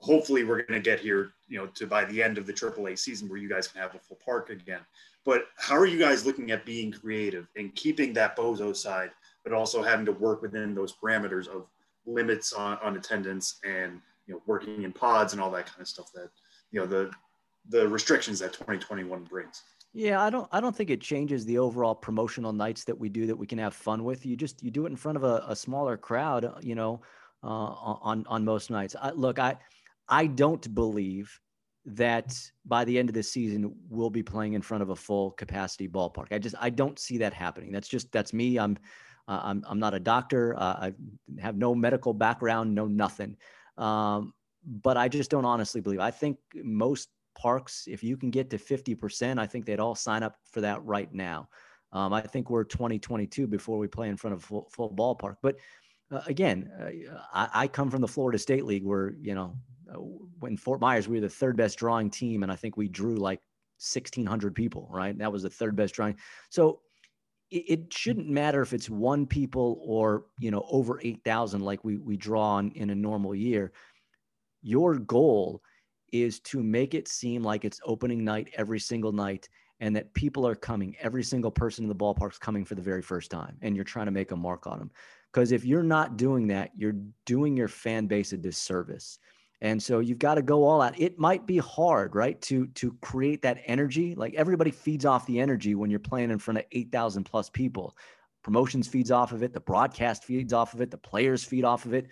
Hopefully, 0.00 0.44
we're 0.44 0.62
going 0.62 0.72
to 0.72 0.80
get 0.80 1.00
here, 1.00 1.32
you 1.48 1.58
know, 1.58 1.66
to 1.66 1.86
by 1.86 2.04
the 2.04 2.22
end 2.22 2.38
of 2.38 2.46
the 2.46 2.52
AAA 2.52 2.98
season 2.98 3.28
where 3.28 3.38
you 3.38 3.48
guys 3.48 3.68
can 3.68 3.80
have 3.80 3.94
a 3.94 3.98
full 3.98 4.18
park 4.24 4.50
again. 4.50 4.80
But 5.24 5.44
how 5.56 5.76
are 5.76 5.86
you 5.86 5.98
guys 5.98 6.24
looking 6.24 6.50
at 6.50 6.64
being 6.64 6.90
creative 6.90 7.46
and 7.56 7.74
keeping 7.74 8.12
that 8.14 8.36
bozo 8.36 8.74
side, 8.74 9.10
but 9.44 9.52
also 9.52 9.82
having 9.82 10.06
to 10.06 10.12
work 10.12 10.42
within 10.42 10.74
those 10.74 10.94
parameters 10.94 11.48
of 11.48 11.66
limits 12.06 12.52
on, 12.52 12.78
on 12.82 12.96
attendance 12.96 13.60
and 13.64 14.00
you 14.26 14.34
know 14.34 14.42
working 14.46 14.82
in 14.82 14.92
pods 14.92 15.32
and 15.32 15.42
all 15.42 15.50
that 15.50 15.66
kind 15.66 15.80
of 15.80 15.88
stuff 15.88 16.10
that 16.14 16.30
you 16.70 16.80
know 16.80 16.86
the 16.86 17.10
the 17.68 17.86
restrictions 17.88 18.38
that 18.40 18.52
2021 18.52 19.24
brings. 19.24 19.62
Yeah, 19.92 20.22
I 20.22 20.30
don't 20.30 20.48
I 20.52 20.60
don't 20.60 20.74
think 20.74 20.90
it 20.90 21.00
changes 21.00 21.44
the 21.44 21.58
overall 21.58 21.94
promotional 21.94 22.52
nights 22.52 22.84
that 22.84 22.98
we 22.98 23.08
do 23.08 23.26
that 23.26 23.36
we 23.36 23.46
can 23.46 23.58
have 23.58 23.74
fun 23.74 24.04
with. 24.04 24.24
You 24.24 24.36
just 24.36 24.62
you 24.62 24.70
do 24.70 24.86
it 24.86 24.90
in 24.90 24.96
front 24.96 25.16
of 25.16 25.24
a, 25.24 25.44
a 25.48 25.56
smaller 25.56 25.96
crowd, 25.96 26.44
uh, 26.44 26.54
you 26.60 26.76
know, 26.76 27.00
uh, 27.42 27.46
on 27.46 28.24
on 28.28 28.44
most 28.44 28.70
nights. 28.70 28.94
I, 29.00 29.10
look, 29.10 29.40
I 29.40 29.56
I 30.08 30.26
don't 30.26 30.72
believe 30.74 31.40
that 31.86 32.38
by 32.66 32.84
the 32.84 32.98
end 32.98 33.08
of 33.08 33.14
this 33.14 33.32
season 33.32 33.74
we'll 33.88 34.10
be 34.10 34.22
playing 34.22 34.52
in 34.52 34.62
front 34.62 34.82
of 34.82 34.90
a 34.90 34.96
full 34.96 35.32
capacity 35.32 35.88
ballpark. 35.88 36.26
I 36.30 36.38
just 36.38 36.54
I 36.60 36.70
don't 36.70 36.98
see 36.98 37.18
that 37.18 37.34
happening. 37.34 37.72
That's 37.72 37.88
just 37.88 38.12
that's 38.12 38.32
me. 38.32 38.58
I'm 38.58 38.76
uh, 39.26 39.40
I'm 39.42 39.64
I'm 39.66 39.80
not 39.80 39.94
a 39.94 40.00
doctor. 40.00 40.54
Uh, 40.56 40.90
I 40.90 40.92
have 41.40 41.56
no 41.56 41.74
medical 41.74 42.14
background, 42.14 42.74
no 42.74 42.86
nothing. 42.86 43.36
Um, 43.76 44.34
but 44.64 44.96
I 44.96 45.08
just 45.08 45.30
don't 45.30 45.44
honestly 45.44 45.80
believe. 45.80 46.00
I 46.00 46.12
think 46.12 46.38
most 46.54 47.08
parks, 47.40 47.84
if 47.86 48.04
you 48.04 48.18
can 48.18 48.30
get 48.30 48.50
to 48.50 48.58
50%, 48.58 49.38
I 49.38 49.46
think 49.46 49.64
they'd 49.64 49.80
all 49.80 49.94
sign 49.94 50.22
up 50.22 50.36
for 50.44 50.60
that 50.60 50.84
right 50.84 51.12
now. 51.12 51.48
Um, 51.92 52.12
I 52.12 52.20
think 52.20 52.50
we're 52.50 52.64
2022 52.64 53.46
before 53.46 53.78
we 53.78 53.88
play 53.88 54.10
in 54.10 54.16
front 54.16 54.34
of 54.34 54.44
full, 54.44 54.68
full 54.70 54.90
ballpark. 54.90 55.36
But 55.42 55.56
uh, 56.12 56.20
again, 56.26 56.70
uh, 56.78 57.18
I, 57.32 57.62
I, 57.62 57.68
come 57.68 57.90
from 57.90 58.02
the 58.02 58.08
Florida 58.08 58.38
State 58.38 58.64
League 58.66 58.84
where, 58.84 59.14
you 59.20 59.34
know, 59.34 59.56
uh, 59.90 59.98
when 60.38 60.56
Fort 60.56 60.80
Myers, 60.80 61.08
we 61.08 61.16
were 61.16 61.22
the 61.22 61.30
third 61.30 61.56
best 61.56 61.78
drawing 61.78 62.10
team. 62.10 62.42
And 62.42 62.52
I 62.52 62.56
think 62.56 62.76
we 62.76 62.88
drew 62.88 63.16
like 63.16 63.40
1,600 63.78 64.54
people, 64.54 64.88
right? 64.90 65.16
That 65.18 65.32
was 65.32 65.42
the 65.42 65.50
third 65.50 65.74
best 65.74 65.94
drawing. 65.94 66.16
So 66.50 66.80
it, 67.50 67.64
it 67.66 67.92
shouldn't 67.92 68.28
matter 68.28 68.60
if 68.60 68.72
it's 68.74 68.90
one 68.90 69.26
people 69.26 69.82
or, 69.84 70.26
you 70.38 70.50
know, 70.50 70.64
over 70.70 71.00
8,000 71.02 71.60
like 71.62 71.82
we, 71.84 71.96
we 71.96 72.16
draw 72.16 72.58
in 72.58 72.90
a 72.90 72.94
normal 72.94 73.34
year. 73.34 73.72
Your 74.62 74.96
goal 74.96 75.62
is 76.12 76.40
to 76.40 76.62
make 76.62 76.94
it 76.94 77.08
seem 77.08 77.42
like 77.42 77.64
it's 77.64 77.80
opening 77.84 78.24
night 78.24 78.48
every 78.56 78.80
single 78.80 79.12
night 79.12 79.48
and 79.80 79.96
that 79.96 80.12
people 80.14 80.46
are 80.46 80.54
coming 80.54 80.96
every 81.00 81.22
single 81.22 81.50
person 81.50 81.84
in 81.84 81.88
the 81.88 81.94
ballpark's 81.94 82.38
coming 82.38 82.64
for 82.64 82.74
the 82.74 82.82
very 82.82 83.02
first 83.02 83.30
time 83.30 83.56
and 83.62 83.74
you're 83.74 83.84
trying 83.84 84.06
to 84.06 84.12
make 84.12 84.30
a 84.30 84.36
mark 84.36 84.66
on 84.66 84.78
them 84.78 84.90
because 85.32 85.52
if 85.52 85.64
you're 85.64 85.82
not 85.82 86.16
doing 86.16 86.46
that 86.46 86.70
you're 86.76 86.96
doing 87.24 87.56
your 87.56 87.68
fan 87.68 88.06
base 88.06 88.32
a 88.32 88.36
disservice. 88.36 89.18
And 89.62 89.82
so 89.82 89.98
you've 89.98 90.18
got 90.18 90.36
to 90.36 90.42
go 90.42 90.64
all 90.64 90.80
out. 90.80 90.98
It 90.98 91.18
might 91.18 91.46
be 91.46 91.58
hard 91.58 92.14
right 92.14 92.40
to 92.42 92.66
to 92.68 92.96
create 93.02 93.42
that 93.42 93.60
energy. 93.66 94.14
Like 94.14 94.34
everybody 94.34 94.70
feeds 94.70 95.04
off 95.04 95.26
the 95.26 95.38
energy 95.38 95.74
when 95.74 95.90
you're 95.90 96.00
playing 96.00 96.30
in 96.30 96.38
front 96.38 96.58
of 96.58 96.64
8000 96.72 97.24
plus 97.24 97.50
people. 97.50 97.96
Promotions 98.42 98.88
feeds 98.88 99.10
off 99.10 99.32
of 99.32 99.42
it 99.42 99.52
the 99.52 99.60
broadcast 99.60 100.24
feeds 100.24 100.54
off 100.54 100.72
of 100.72 100.80
it 100.80 100.90
the 100.90 100.96
players 100.96 101.44
feed 101.44 101.64
off 101.64 101.84
of 101.84 101.92
it. 101.92 102.06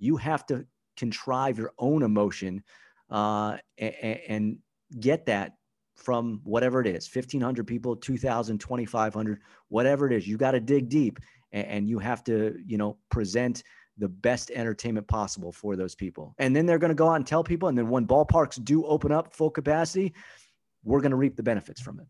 You 0.00 0.16
have 0.16 0.44
to 0.46 0.66
contrive 0.96 1.58
your 1.58 1.72
own 1.78 2.02
emotion 2.02 2.64
uh, 3.10 3.56
and, 3.78 4.20
and 4.28 4.58
get 5.00 5.26
that 5.26 5.54
from 5.96 6.40
whatever 6.44 6.80
it 6.80 6.86
is 6.86 7.12
1500 7.12 7.66
people 7.66 7.96
2000 7.96 8.58
2500 8.58 9.40
whatever 9.68 10.06
it 10.06 10.12
is 10.12 10.28
you 10.28 10.36
got 10.36 10.52
to 10.52 10.60
dig 10.60 10.88
deep 10.88 11.18
and, 11.50 11.66
and, 11.66 11.88
you 11.88 11.98
have 11.98 12.22
to 12.22 12.56
you 12.64 12.78
know 12.78 12.96
present 13.10 13.62
the 13.98 14.08
best 14.08 14.52
entertainment 14.52 15.08
possible 15.08 15.50
for 15.50 15.74
those 15.74 15.96
people. 15.96 16.32
And 16.38 16.54
then 16.54 16.66
they're 16.66 16.78
going 16.78 16.90
to 16.90 16.94
go 16.94 17.08
out 17.08 17.16
and 17.16 17.26
tell 17.26 17.42
people 17.42 17.68
and 17.68 17.76
then 17.76 17.88
when 17.88 18.06
ballparks 18.06 18.62
do 18.62 18.86
open 18.86 19.10
up 19.10 19.34
full 19.34 19.50
capacity 19.50 20.14
we're 20.84 21.00
going 21.00 21.10
to 21.10 21.16
reap 21.16 21.36
the 21.36 21.42
benefits 21.42 21.80
from 21.80 22.00
it 22.00 22.06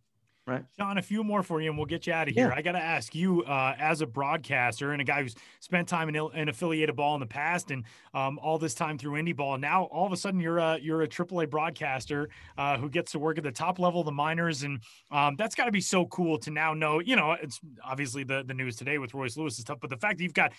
Right. 0.48 0.64
Sean, 0.78 0.96
a 0.96 1.02
few 1.02 1.22
more 1.22 1.42
for 1.42 1.60
you 1.60 1.68
and 1.68 1.76
we'll 1.76 1.84
get 1.84 2.06
you 2.06 2.14
out 2.14 2.26
of 2.26 2.34
here. 2.34 2.48
Yeah. 2.48 2.54
I 2.56 2.62
got 2.62 2.72
to 2.72 2.82
ask 2.82 3.14
you, 3.14 3.42
uh, 3.42 3.74
as 3.78 4.00
a 4.00 4.06
broadcaster 4.06 4.92
and 4.92 5.02
a 5.02 5.04
guy 5.04 5.22
who's 5.22 5.34
spent 5.60 5.86
time 5.86 6.08
in, 6.08 6.16
in 6.34 6.48
affiliated 6.48 6.96
ball 6.96 7.12
in 7.12 7.20
the 7.20 7.26
past 7.26 7.70
and 7.70 7.84
um, 8.14 8.38
all 8.38 8.56
this 8.56 8.72
time 8.72 8.96
through 8.96 9.20
indie 9.22 9.36
ball, 9.36 9.58
now 9.58 9.84
all 9.84 10.06
of 10.06 10.12
a 10.12 10.16
sudden 10.16 10.40
you're 10.40 10.56
a, 10.56 10.78
you're 10.80 11.02
a 11.02 11.06
AAA 11.06 11.50
broadcaster 11.50 12.30
uh, 12.56 12.78
who 12.78 12.88
gets 12.88 13.12
to 13.12 13.18
work 13.18 13.36
at 13.36 13.44
the 13.44 13.52
top 13.52 13.78
level 13.78 14.00
of 14.00 14.06
the 14.06 14.12
minors. 14.12 14.62
And 14.62 14.80
um, 15.10 15.36
that's 15.36 15.54
got 15.54 15.66
to 15.66 15.72
be 15.72 15.82
so 15.82 16.06
cool 16.06 16.38
to 16.38 16.50
now 16.50 16.72
know, 16.72 17.00
you 17.00 17.14
know, 17.14 17.32
it's 17.32 17.60
obviously 17.84 18.24
the, 18.24 18.42
the 18.46 18.54
news 18.54 18.76
today 18.76 18.96
with 18.96 19.12
Royce 19.12 19.36
Lewis 19.36 19.58
and 19.58 19.66
stuff, 19.66 19.78
but 19.82 19.90
the 19.90 19.98
fact 19.98 20.16
that 20.16 20.24
you've 20.24 20.32
got 20.32 20.52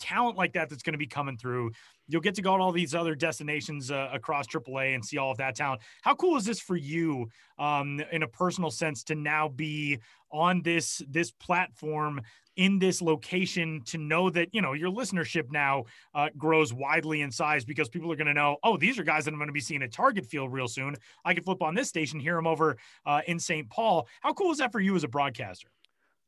talent 0.00 0.36
like 0.36 0.54
that 0.54 0.70
that's 0.70 0.82
going 0.82 0.94
to 0.94 0.98
be 0.98 1.06
coming 1.06 1.36
through, 1.36 1.70
you'll 2.08 2.20
get 2.20 2.34
to 2.36 2.42
go 2.42 2.56
to 2.56 2.62
all 2.62 2.72
these 2.72 2.94
other 2.94 3.14
destinations 3.14 3.90
uh, 3.90 4.08
across 4.12 4.46
AAA 4.46 4.94
and 4.94 5.04
see 5.04 5.18
all 5.18 5.30
of 5.30 5.38
that 5.38 5.56
town. 5.56 5.78
How 6.02 6.14
cool 6.14 6.36
is 6.36 6.44
this 6.44 6.60
for 6.60 6.76
you 6.76 7.28
um, 7.58 8.00
in 8.12 8.22
a 8.22 8.28
personal 8.28 8.70
sense 8.70 9.02
to 9.04 9.14
now 9.14 9.48
be 9.48 9.98
on 10.32 10.60
this 10.62 11.02
this 11.08 11.30
platform 11.30 12.20
in 12.56 12.78
this 12.78 13.00
location 13.00 13.82
to 13.84 13.98
know 13.98 14.28
that 14.30 14.48
you 14.52 14.60
know 14.60 14.72
your 14.72 14.90
listenership 14.90 15.50
now 15.52 15.84
uh, 16.14 16.28
grows 16.36 16.72
widely 16.72 17.20
in 17.20 17.30
size 17.30 17.64
because 17.64 17.88
people 17.88 18.10
are 18.10 18.16
going 18.16 18.26
to 18.26 18.34
know 18.34 18.56
oh 18.64 18.76
these 18.76 18.98
are 18.98 19.04
guys 19.04 19.24
that 19.24 19.30
i'm 19.30 19.38
going 19.38 19.46
to 19.46 19.52
be 19.52 19.60
seeing 19.60 19.82
at 19.82 19.92
target 19.92 20.26
field 20.26 20.52
real 20.52 20.68
soon. 20.68 20.96
I 21.24 21.34
can 21.34 21.44
flip 21.44 21.62
on 21.62 21.74
this 21.74 21.88
station 21.88 22.18
hear 22.18 22.34
them 22.34 22.46
over 22.46 22.76
uh, 23.04 23.20
in 23.26 23.38
st 23.38 23.70
paul. 23.70 24.08
How 24.20 24.32
cool 24.32 24.50
is 24.50 24.58
that 24.58 24.72
for 24.72 24.80
you 24.80 24.96
as 24.96 25.04
a 25.04 25.08
broadcaster? 25.08 25.68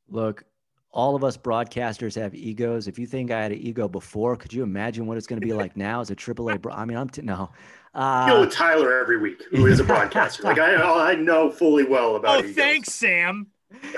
Look 0.08 0.44
all 0.90 1.14
of 1.14 1.22
us 1.24 1.36
broadcasters 1.36 2.14
have 2.20 2.34
egos. 2.34 2.88
If 2.88 2.98
you 2.98 3.06
think 3.06 3.30
I 3.30 3.42
had 3.42 3.52
an 3.52 3.58
ego 3.58 3.88
before, 3.88 4.36
could 4.36 4.52
you 4.52 4.62
imagine 4.62 5.06
what 5.06 5.16
it's 5.16 5.26
going 5.26 5.40
to 5.40 5.46
be 5.46 5.52
like 5.52 5.76
now 5.76 6.00
as 6.00 6.10
a 6.10 6.16
AAA? 6.16 6.60
Bro- 6.62 6.72
I 6.74 6.84
mean, 6.84 6.96
I'm 6.96 7.08
t- 7.08 7.22
no. 7.22 7.50
Uh, 7.94 8.26
deal 8.26 8.40
with 8.40 8.52
Tyler 8.52 8.98
every 9.00 9.18
week, 9.18 9.42
who 9.50 9.66
is 9.66 9.80
a 9.80 9.84
broadcaster. 9.84 10.42
like 10.42 10.58
I, 10.58 10.74
I 11.12 11.14
know 11.14 11.50
fully 11.50 11.84
well 11.84 12.16
about. 12.16 12.36
Oh, 12.36 12.38
egos. 12.44 12.54
thanks, 12.56 12.92
Sam. 12.92 13.46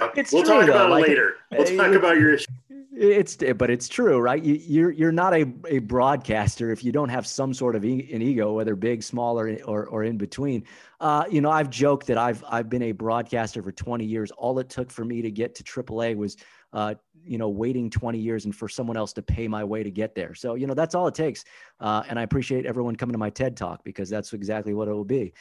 Yep. 0.01 0.13
It's 0.17 0.33
we'll 0.33 0.43
true, 0.43 0.53
talk 0.59 0.67
though. 0.67 0.73
about 0.73 0.91
Like, 0.91 1.05
it 1.05 1.09
later. 1.11 1.35
We'll 1.53 1.63
it- 1.63 1.77
talk 1.77 1.93
about 1.95 2.17
your 2.17 2.35
issue. 2.35 2.47
It's 2.93 3.37
but 3.57 3.71
it's 3.71 3.89
true, 3.89 4.19
right? 4.19 4.43
You, 4.43 4.55
you're 4.67 4.91
you're 4.91 5.13
not 5.13 5.33
a, 5.33 5.47
a 5.69 5.79
broadcaster 5.79 6.71
if 6.71 6.85
you 6.85 6.93
don't 6.93 7.09
have 7.09 7.27
some 7.27 7.55
sort 7.55 7.75
of 7.77 7.85
e- 7.85 8.13
an 8.13 8.21
ego, 8.21 8.53
whether 8.53 8.75
big, 8.75 9.03
small, 9.03 9.39
or 9.39 9.57
or, 9.65 9.87
or 9.87 10.03
in 10.05 10.19
between. 10.19 10.65
Uh, 11.01 11.25
you 11.31 11.41
know, 11.41 11.51
I've 11.51 11.71
joked 11.71 12.09
that 12.09 12.19
I've 12.19 12.45
I've 12.49 12.69
been 12.69 12.83
a 12.83 12.93
broadcaster 12.93 13.63
for 13.63 13.73
20 13.73 14.05
years. 14.05 14.31
All 14.33 14.59
it 14.59 14.69
took 14.69 14.91
for 14.91 15.05
me 15.05 15.23
to 15.23 15.31
get 15.31 15.55
to 15.55 15.63
AAA 15.63 16.17
was, 16.17 16.37
uh, 16.73 16.95
you 17.25 17.39
know, 17.39 17.49
waiting 17.49 17.91
20 17.91 18.19
years 18.19 18.45
and 18.45 18.55
for 18.55 18.69
someone 18.69 18.97
else 18.97 19.13
to 19.15 19.23
pay 19.23 19.49
my 19.49 19.65
way 19.65 19.83
to 19.83 19.91
get 19.91 20.15
there. 20.15 20.35
So 20.35 20.55
you 20.55 20.67
know, 20.67 20.75
that's 20.75 20.95
all 20.95 21.07
it 21.07 21.15
takes. 21.15 21.45
Uh, 21.81 22.03
and 22.09 22.19
I 22.19 22.23
appreciate 22.23 22.67
everyone 22.67 22.97
coming 22.97 23.13
to 23.13 23.19
my 23.19 23.31
TED 23.31 23.57
talk 23.57 23.83
because 23.85 24.09
that's 24.09 24.33
exactly 24.33 24.75
what 24.75 24.89
it 24.89 24.93
will 24.93 25.05
be. 25.05 25.33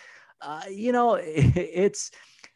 Uh, 0.41 0.63
you 0.69 0.91
know, 0.91 1.15
it's 1.23 2.11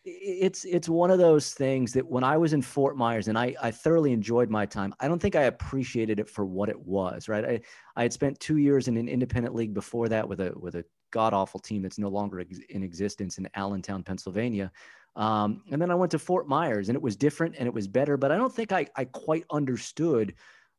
it's 0.05 0.65
it's 0.65 0.89
one 0.89 1.11
of 1.11 1.17
those 1.17 1.53
things 1.53 1.93
that 1.93 2.05
when 2.05 2.23
I 2.23 2.35
was 2.35 2.51
in 2.53 2.61
Fort 2.61 2.97
Myers 2.97 3.29
and 3.29 3.37
I 3.37 3.55
I 3.61 3.71
thoroughly 3.71 4.11
enjoyed 4.11 4.49
my 4.49 4.65
time. 4.65 4.93
I 4.99 5.07
don't 5.07 5.19
think 5.19 5.35
I 5.35 5.43
appreciated 5.43 6.19
it 6.19 6.29
for 6.29 6.45
what 6.45 6.69
it 6.69 6.79
was. 6.79 7.29
Right. 7.29 7.45
I 7.45 7.61
I 7.95 8.03
had 8.03 8.13
spent 8.13 8.39
two 8.39 8.57
years 8.57 8.87
in 8.87 8.97
an 8.97 9.07
independent 9.07 9.55
league 9.55 9.73
before 9.73 10.09
that 10.09 10.27
with 10.27 10.41
a 10.41 10.51
with 10.55 10.75
a 10.75 10.85
god 11.11 11.33
awful 11.33 11.59
team 11.59 11.81
that's 11.81 11.99
no 11.99 12.09
longer 12.09 12.39
ex- 12.39 12.59
in 12.69 12.83
existence 12.83 13.37
in 13.37 13.47
Allentown, 13.55 14.03
Pennsylvania. 14.03 14.71
Um, 15.15 15.61
and 15.71 15.81
then 15.81 15.91
I 15.91 15.95
went 15.95 16.11
to 16.11 16.19
Fort 16.19 16.47
Myers 16.47 16.89
and 16.89 16.95
it 16.95 17.01
was 17.01 17.15
different 17.15 17.55
and 17.57 17.67
it 17.67 17.73
was 17.73 17.87
better, 17.87 18.17
but 18.17 18.31
I 18.31 18.37
don't 18.37 18.53
think 18.53 18.71
I 18.71 18.87
I 18.95 19.05
quite 19.05 19.45
understood 19.51 20.33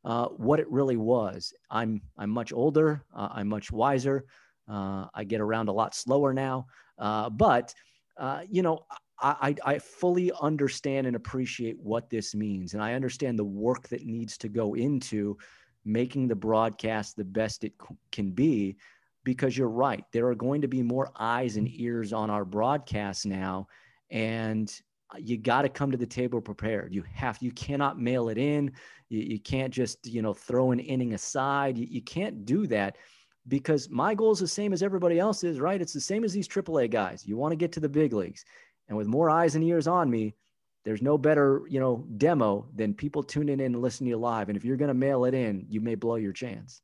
uh, 0.05 0.27
what 0.27 0.61
it 0.61 0.71
really 0.71 0.97
was. 0.97 1.53
I'm 1.71 2.03
I'm 2.19 2.31
much 2.31 2.53
older. 2.53 3.05
Uh, 3.15 3.29
I'm 3.33 3.49
much 3.49 3.71
wiser. 3.71 4.25
Uh, 4.69 5.07
I 5.15 5.25
get 5.25 5.41
around 5.41 5.69
a 5.69 5.73
lot 5.73 5.95
slower 5.95 6.33
now. 6.33 6.67
Uh, 6.99 7.31
but 7.31 7.75
uh, 8.17 8.43
you 8.49 8.63
know, 8.63 8.81
I, 9.21 9.55
I 9.65 9.79
fully 9.79 10.33
understand 10.41 11.07
and 11.07 11.17
appreciate 11.17 11.79
what 11.81 12.11
this 12.11 12.35
means, 12.35 12.75
and 12.75 12.83
I 12.83 12.95
understand 12.95 13.39
the 13.39 13.45
work 13.45 13.89
that 13.89 14.05
needs 14.05 14.37
to 14.39 14.49
go 14.49 14.75
into 14.75 15.39
making 15.85 16.29
the 16.29 16.35
broadcast 16.35 17.17
the 17.17 17.25
best 17.25 17.65
it 17.65 17.73
can 18.13 18.31
be. 18.31 18.77
Because 19.23 19.57
you're 19.57 19.69
right, 19.69 20.05
there 20.13 20.29
are 20.29 20.35
going 20.35 20.61
to 20.61 20.69
be 20.69 20.83
more 20.83 21.11
eyes 21.19 21.57
and 21.57 21.67
ears 21.71 22.13
on 22.13 22.29
our 22.29 22.45
broadcast 22.45 23.25
now, 23.25 23.67
and 24.11 24.81
uh, 25.13 25.19
you 25.19 25.37
got 25.37 25.63
to 25.63 25.69
come 25.69 25.91
to 25.91 25.97
the 25.97 26.07
table 26.07 26.41
prepared. 26.41 26.95
You 26.95 27.05
have 27.15 27.39
you 27.41 27.53
cannot 27.53 28.01
mail 28.01 28.29
it 28.29 28.39
in. 28.39 28.73
You, 29.09 29.21
you 29.21 29.41
can't 29.41 29.73
just 29.73 30.07
you 30.07 30.23
know 30.23 30.35
throw 30.35 30.73
an 30.73 30.81
inning 30.81 31.15
aside. 31.15 31.79
You, 31.79 31.87
you 31.89 32.03
can't 32.03 32.45
do 32.45 32.67
that 32.69 32.97
because 33.49 33.91
my 33.91 34.15
goal 34.15 34.33
is 34.33 34.39
the 34.39 34.49
same 34.49 34.73
as 34.73 34.83
everybody 34.83 35.19
else's, 35.19 35.61
right? 35.61 35.81
It's 35.81 35.93
the 35.93 36.01
same 36.01 36.25
as 36.25 36.33
these 36.33 36.49
AAA 36.49 36.91
guys. 36.91 37.27
You 37.27 37.37
want 37.37 37.53
to 37.53 37.57
get 37.57 37.73
to 37.73 37.81
the 37.81 37.89
big 37.89 38.13
leagues, 38.13 38.45
and 38.89 38.97
with 38.97 39.07
more 39.07 39.31
eyes 39.31 39.55
and 39.55 39.65
ears 39.65 39.87
on 39.87 40.11
me, 40.11 40.35
there's 40.85 41.03
no 41.03 41.19
better 41.19 41.63
you 41.69 41.81
know 41.81 42.07
demo 42.17 42.67
than 42.75 42.95
people 42.95 43.23
tuning 43.23 43.61
in 43.61 43.75
and 43.75 43.83
listening 43.83 44.07
to 44.09 44.11
you 44.11 44.19
live. 44.19 44.49
And 44.49 44.57
if 44.57 44.65
you're 44.65 44.77
going 44.77 44.89
to 44.89 44.95
mail 44.95 45.25
it 45.25 45.35
in, 45.35 45.67
you 45.69 45.81
may 45.81 45.95
blow 45.95 46.17
your 46.17 46.33
chance 46.33 46.83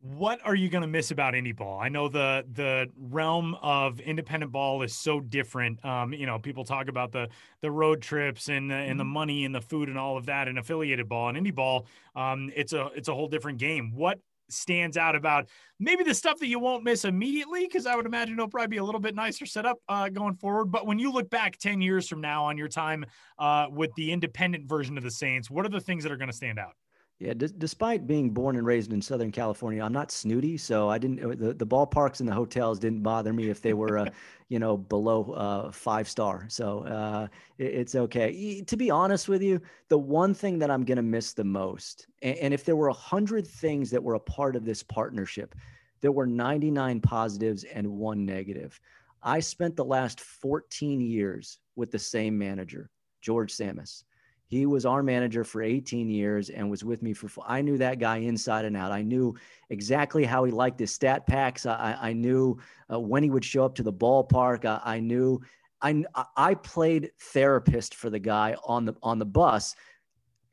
what 0.00 0.40
are 0.44 0.54
you 0.54 0.68
going 0.68 0.82
to 0.82 0.88
miss 0.88 1.10
about 1.10 1.34
indie 1.34 1.56
ball? 1.56 1.80
I 1.80 1.88
know 1.88 2.08
the 2.08 2.44
the 2.52 2.86
realm 2.98 3.56
of 3.62 3.98
independent 4.00 4.52
ball 4.52 4.82
is 4.82 4.94
so 4.94 5.20
different. 5.20 5.84
Um, 5.84 6.12
you 6.12 6.26
know, 6.26 6.38
people 6.38 6.64
talk 6.64 6.88
about 6.88 7.12
the 7.12 7.28
the 7.60 7.70
road 7.70 8.02
trips 8.02 8.48
and 8.48 8.70
the, 8.70 8.74
and 8.74 9.00
the 9.00 9.04
mm-hmm. 9.04 9.12
money 9.12 9.44
and 9.44 9.54
the 9.54 9.60
food 9.60 9.88
and 9.88 9.98
all 9.98 10.16
of 10.16 10.26
that 10.26 10.48
and 10.48 10.58
affiliated 10.58 11.08
ball 11.08 11.28
and 11.28 11.38
indie 11.38 11.54
ball. 11.54 11.86
Um, 12.14 12.50
it's 12.54 12.72
a 12.72 12.90
it's 12.94 13.08
a 13.08 13.14
whole 13.14 13.28
different 13.28 13.58
game. 13.58 13.92
What 13.94 14.20
stands 14.48 14.96
out 14.96 15.16
about 15.16 15.48
maybe 15.80 16.04
the 16.04 16.14
stuff 16.14 16.38
that 16.38 16.46
you 16.46 16.58
won't 16.58 16.84
miss 16.84 17.04
immediately 17.04 17.66
because 17.66 17.84
i 17.84 17.96
would 17.96 18.06
imagine 18.06 18.34
it'll 18.34 18.48
probably 18.48 18.68
be 18.68 18.76
a 18.76 18.84
little 18.84 19.00
bit 19.00 19.14
nicer 19.14 19.44
set 19.44 19.66
up 19.66 19.78
uh, 19.88 20.08
going 20.08 20.34
forward 20.34 20.66
but 20.66 20.86
when 20.86 20.98
you 20.98 21.12
look 21.12 21.28
back 21.30 21.56
10 21.58 21.80
years 21.80 22.08
from 22.08 22.20
now 22.20 22.44
on 22.44 22.56
your 22.56 22.68
time 22.68 23.04
uh, 23.40 23.66
with 23.68 23.92
the 23.96 24.12
independent 24.12 24.68
version 24.68 24.96
of 24.96 25.02
the 25.02 25.10
saints 25.10 25.50
what 25.50 25.66
are 25.66 25.68
the 25.68 25.80
things 25.80 26.02
that 26.04 26.12
are 26.12 26.16
going 26.16 26.30
to 26.30 26.36
stand 26.36 26.58
out 26.58 26.74
yeah, 27.18 27.32
d- 27.32 27.48
despite 27.56 28.06
being 28.06 28.30
born 28.30 28.56
and 28.56 28.66
raised 28.66 28.92
in 28.92 29.00
Southern 29.00 29.32
California, 29.32 29.82
I'm 29.82 29.92
not 29.92 30.10
snooty, 30.10 30.58
so 30.58 30.90
I 30.90 30.98
didn't. 30.98 31.24
Uh, 31.24 31.28
the, 31.28 31.54
the 31.54 31.66
ballparks 31.66 32.20
and 32.20 32.28
the 32.28 32.34
hotels 32.34 32.78
didn't 32.78 33.02
bother 33.02 33.32
me 33.32 33.48
if 33.48 33.62
they 33.62 33.72
were, 33.72 33.98
uh, 33.98 34.10
you 34.50 34.58
know, 34.58 34.76
below 34.76 35.32
uh, 35.32 35.70
five 35.72 36.10
star. 36.10 36.44
So 36.48 36.80
uh, 36.80 37.28
it, 37.56 37.74
it's 37.74 37.94
okay. 37.94 38.60
To 38.62 38.76
be 38.76 38.90
honest 38.90 39.28
with 39.28 39.42
you, 39.42 39.62
the 39.88 39.96
one 39.98 40.34
thing 40.34 40.58
that 40.58 40.70
I'm 40.70 40.84
gonna 40.84 41.02
miss 41.02 41.32
the 41.32 41.44
most, 41.44 42.06
and, 42.20 42.36
and 42.36 42.54
if 42.54 42.64
there 42.64 42.76
were 42.76 42.88
a 42.88 42.92
hundred 42.92 43.46
things 43.46 43.90
that 43.90 44.02
were 44.02 44.14
a 44.14 44.20
part 44.20 44.54
of 44.54 44.66
this 44.66 44.82
partnership, 44.82 45.54
there 46.02 46.12
were 46.12 46.26
99 46.26 47.00
positives 47.00 47.64
and 47.64 47.86
one 47.86 48.26
negative. 48.26 48.78
I 49.22 49.40
spent 49.40 49.74
the 49.74 49.84
last 49.84 50.20
14 50.20 51.00
years 51.00 51.58
with 51.76 51.90
the 51.90 51.98
same 51.98 52.36
manager, 52.36 52.90
George 53.22 53.54
Tsamis. 53.54 54.04
He 54.48 54.64
was 54.64 54.86
our 54.86 55.02
manager 55.02 55.42
for 55.42 55.60
18 55.60 56.08
years 56.08 56.50
and 56.50 56.70
was 56.70 56.84
with 56.84 57.02
me 57.02 57.12
for. 57.12 57.28
I 57.46 57.62
knew 57.62 57.78
that 57.78 57.98
guy 57.98 58.18
inside 58.18 58.64
and 58.64 58.76
out. 58.76 58.92
I 58.92 59.02
knew 59.02 59.34
exactly 59.70 60.24
how 60.24 60.44
he 60.44 60.52
liked 60.52 60.78
his 60.78 60.92
stat 60.92 61.26
packs. 61.26 61.66
I, 61.66 61.96
I 62.00 62.12
knew 62.12 62.58
uh, 62.92 63.00
when 63.00 63.24
he 63.24 63.30
would 63.30 63.44
show 63.44 63.64
up 63.64 63.74
to 63.76 63.82
the 63.82 63.92
ballpark. 63.92 64.64
I, 64.64 64.80
I 64.84 65.00
knew. 65.00 65.40
I 65.82 66.04
I 66.36 66.54
played 66.54 67.10
therapist 67.20 67.96
for 67.96 68.08
the 68.08 68.18
guy 68.18 68.56
on 68.64 68.86
the 68.86 68.94
on 69.02 69.18
the 69.18 69.26
bus, 69.26 69.74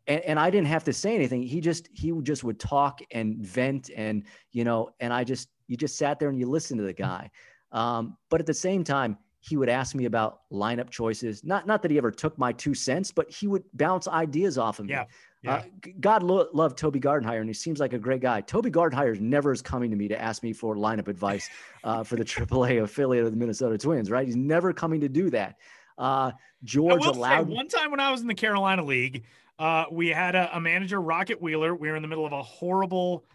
and, 0.08 0.22
and 0.22 0.40
I 0.40 0.50
didn't 0.50 0.68
have 0.68 0.84
to 0.86 0.94
say 0.94 1.16
anything. 1.16 1.44
He 1.44 1.62
just 1.62 1.88
he 1.94 2.12
just 2.24 2.44
would 2.44 2.60
talk 2.60 3.00
and 3.12 3.38
vent 3.38 3.90
and 3.96 4.24
you 4.52 4.64
know, 4.64 4.90
and 5.00 5.14
I 5.14 5.24
just 5.24 5.50
you 5.68 5.78
just 5.78 5.98
sat 5.98 6.20
there 6.20 6.30
and 6.30 6.38
you 6.38 6.50
listened 6.50 6.80
to 6.80 6.86
the 6.86 6.94
guy. 6.94 7.30
Um, 7.72 8.18
but 8.30 8.40
at 8.40 8.46
the 8.46 8.54
same 8.54 8.84
time, 8.84 9.18
he 9.46 9.58
would 9.58 9.68
ask 9.68 9.94
me 9.94 10.06
about 10.06 10.50
lineup 10.52 10.90
choices. 10.90 11.44
Not 11.44 11.68
not 11.68 11.82
that 11.82 11.92
he 11.92 11.98
ever 11.98 12.12
took 12.12 12.38
my 12.38 12.54
two 12.54 12.74
cents, 12.74 13.12
but 13.12 13.30
he 13.30 13.48
would 13.48 13.64
bounce 13.74 14.08
ideas 14.08 14.58
off 14.58 14.80
of 14.80 14.86
me. 14.86 14.94
Yeah. 14.94 15.06
Yeah. 15.42 15.56
Uh, 15.56 15.64
God 16.00 16.24
lo- 16.24 16.48
loved 16.54 16.78
Toby 16.78 17.02
Gardenhire, 17.02 17.42
and 17.42 17.50
he 17.50 17.54
seems 17.54 17.82
like 17.82 17.92
a 17.92 18.00
great 18.00 18.22
guy. 18.22 18.40
Toby 18.40 18.72
Gardenhire 18.72 19.20
never 19.20 19.52
is 19.52 19.62
coming 19.62 19.92
to 19.92 19.98
me 19.98 20.08
to 20.08 20.22
ask 20.22 20.42
me 20.42 20.54
for 20.54 20.78
lineup 20.78 21.10
advice 21.10 21.50
uh, 21.84 22.02
for 22.02 22.16
the 22.16 22.24
AAA 22.24 22.82
affiliate 22.82 23.26
of 23.26 23.32
the 23.32 23.38
Minnesota 23.38 23.78
Twins, 23.78 24.10
right? 24.10 24.26
He's 24.26 24.38
never 24.38 24.72
coming 24.72 25.02
to 25.02 25.10
do 25.10 25.30
that. 25.32 25.58
Uh, 25.98 26.32
George 26.64 27.06
allowed 27.06 27.50
one 27.50 27.68
time 27.68 27.92
when 27.92 28.00
I 28.00 28.10
was 28.12 28.22
in 28.22 28.28
the 28.28 28.34
Carolina 28.34 28.86
League, 28.86 29.26
uh, 29.60 29.84
we 29.92 30.08
had 30.08 30.36
a, 30.36 30.56
a 30.56 30.62
manager, 30.62 31.02
Rocket 31.02 31.42
Wheeler. 31.42 31.76
We 31.76 31.90
were 31.90 31.98
in 31.98 32.02
the 32.02 32.08
middle 32.08 32.26
of 32.26 32.32
a 32.32 32.42
horrible 32.42 33.26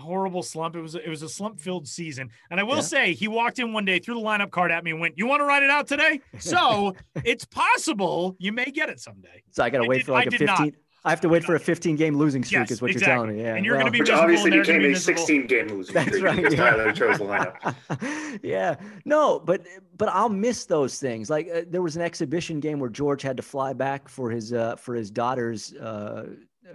horrible 0.00 0.42
slump. 0.42 0.76
It 0.76 0.80
was 0.80 0.94
it 0.94 1.08
was 1.08 1.22
a 1.22 1.28
slump 1.28 1.60
filled 1.60 1.86
season. 1.86 2.30
And 2.50 2.58
I 2.58 2.62
will 2.62 2.76
yeah. 2.76 2.82
say 2.82 3.12
he 3.14 3.28
walked 3.28 3.58
in 3.58 3.72
one 3.72 3.84
day, 3.84 3.98
threw 3.98 4.14
the 4.14 4.20
lineup 4.20 4.50
card 4.50 4.72
at 4.72 4.82
me, 4.82 4.90
and 4.90 5.00
went, 5.00 5.16
"You 5.16 5.26
want 5.26 5.40
to 5.40 5.44
write 5.44 5.62
it 5.62 5.70
out 5.70 5.86
today?" 5.86 6.20
So 6.40 6.94
it's 7.24 7.44
possible 7.44 8.34
you 8.38 8.52
may 8.52 8.66
get 8.66 8.88
it 8.88 8.98
someday. 8.98 9.42
So 9.50 9.62
I 9.62 9.70
got 9.70 9.82
to 9.82 9.88
wait 9.88 9.98
did, 9.98 10.06
for 10.06 10.12
like 10.12 10.32
I 10.32 10.36
a 10.36 10.38
fifteen. 10.38 10.76
I 11.04 11.10
have 11.10 11.20
to 11.22 11.30
wait 11.30 11.44
for 11.44 11.54
a 11.54 11.60
15 11.60 11.96
game 11.96 12.16
losing 12.16 12.44
streak, 12.44 12.60
yes, 12.60 12.70
is 12.72 12.82
what 12.82 12.90
exactly. 12.90 13.08
you're 13.08 13.16
telling 13.16 13.36
me. 13.36 13.42
Yeah, 13.42 13.54
and 13.54 13.64
you're 13.64 13.76
well, 13.76 13.84
going 13.88 13.92
to 13.94 14.04
be 14.04 14.10
obviously 14.10 14.50
became 14.50 14.84
a 14.84 14.94
16 14.94 15.46
game 15.46 15.68
losing 15.68 15.94
That's 15.94 16.08
streak 16.08 16.24
right, 16.24 16.36
because 16.36 16.52
yeah. 16.52 16.70
Tyler 16.70 16.92
chose 16.92 17.18
the 17.18 17.24
lineup. 17.24 18.40
yeah, 18.42 18.76
no, 19.06 19.38
but 19.38 19.66
but 19.96 20.10
I'll 20.10 20.28
miss 20.28 20.66
those 20.66 20.98
things. 20.98 21.30
Like 21.30 21.48
uh, 21.48 21.62
there 21.66 21.80
was 21.80 21.96
an 21.96 22.02
exhibition 22.02 22.60
game 22.60 22.80
where 22.80 22.90
George 22.90 23.22
had 23.22 23.38
to 23.38 23.42
fly 23.42 23.72
back 23.72 24.08
for 24.08 24.30
his 24.30 24.52
uh, 24.52 24.76
for 24.76 24.94
his 24.94 25.10
daughter's 25.10 25.72
uh, 25.74 26.26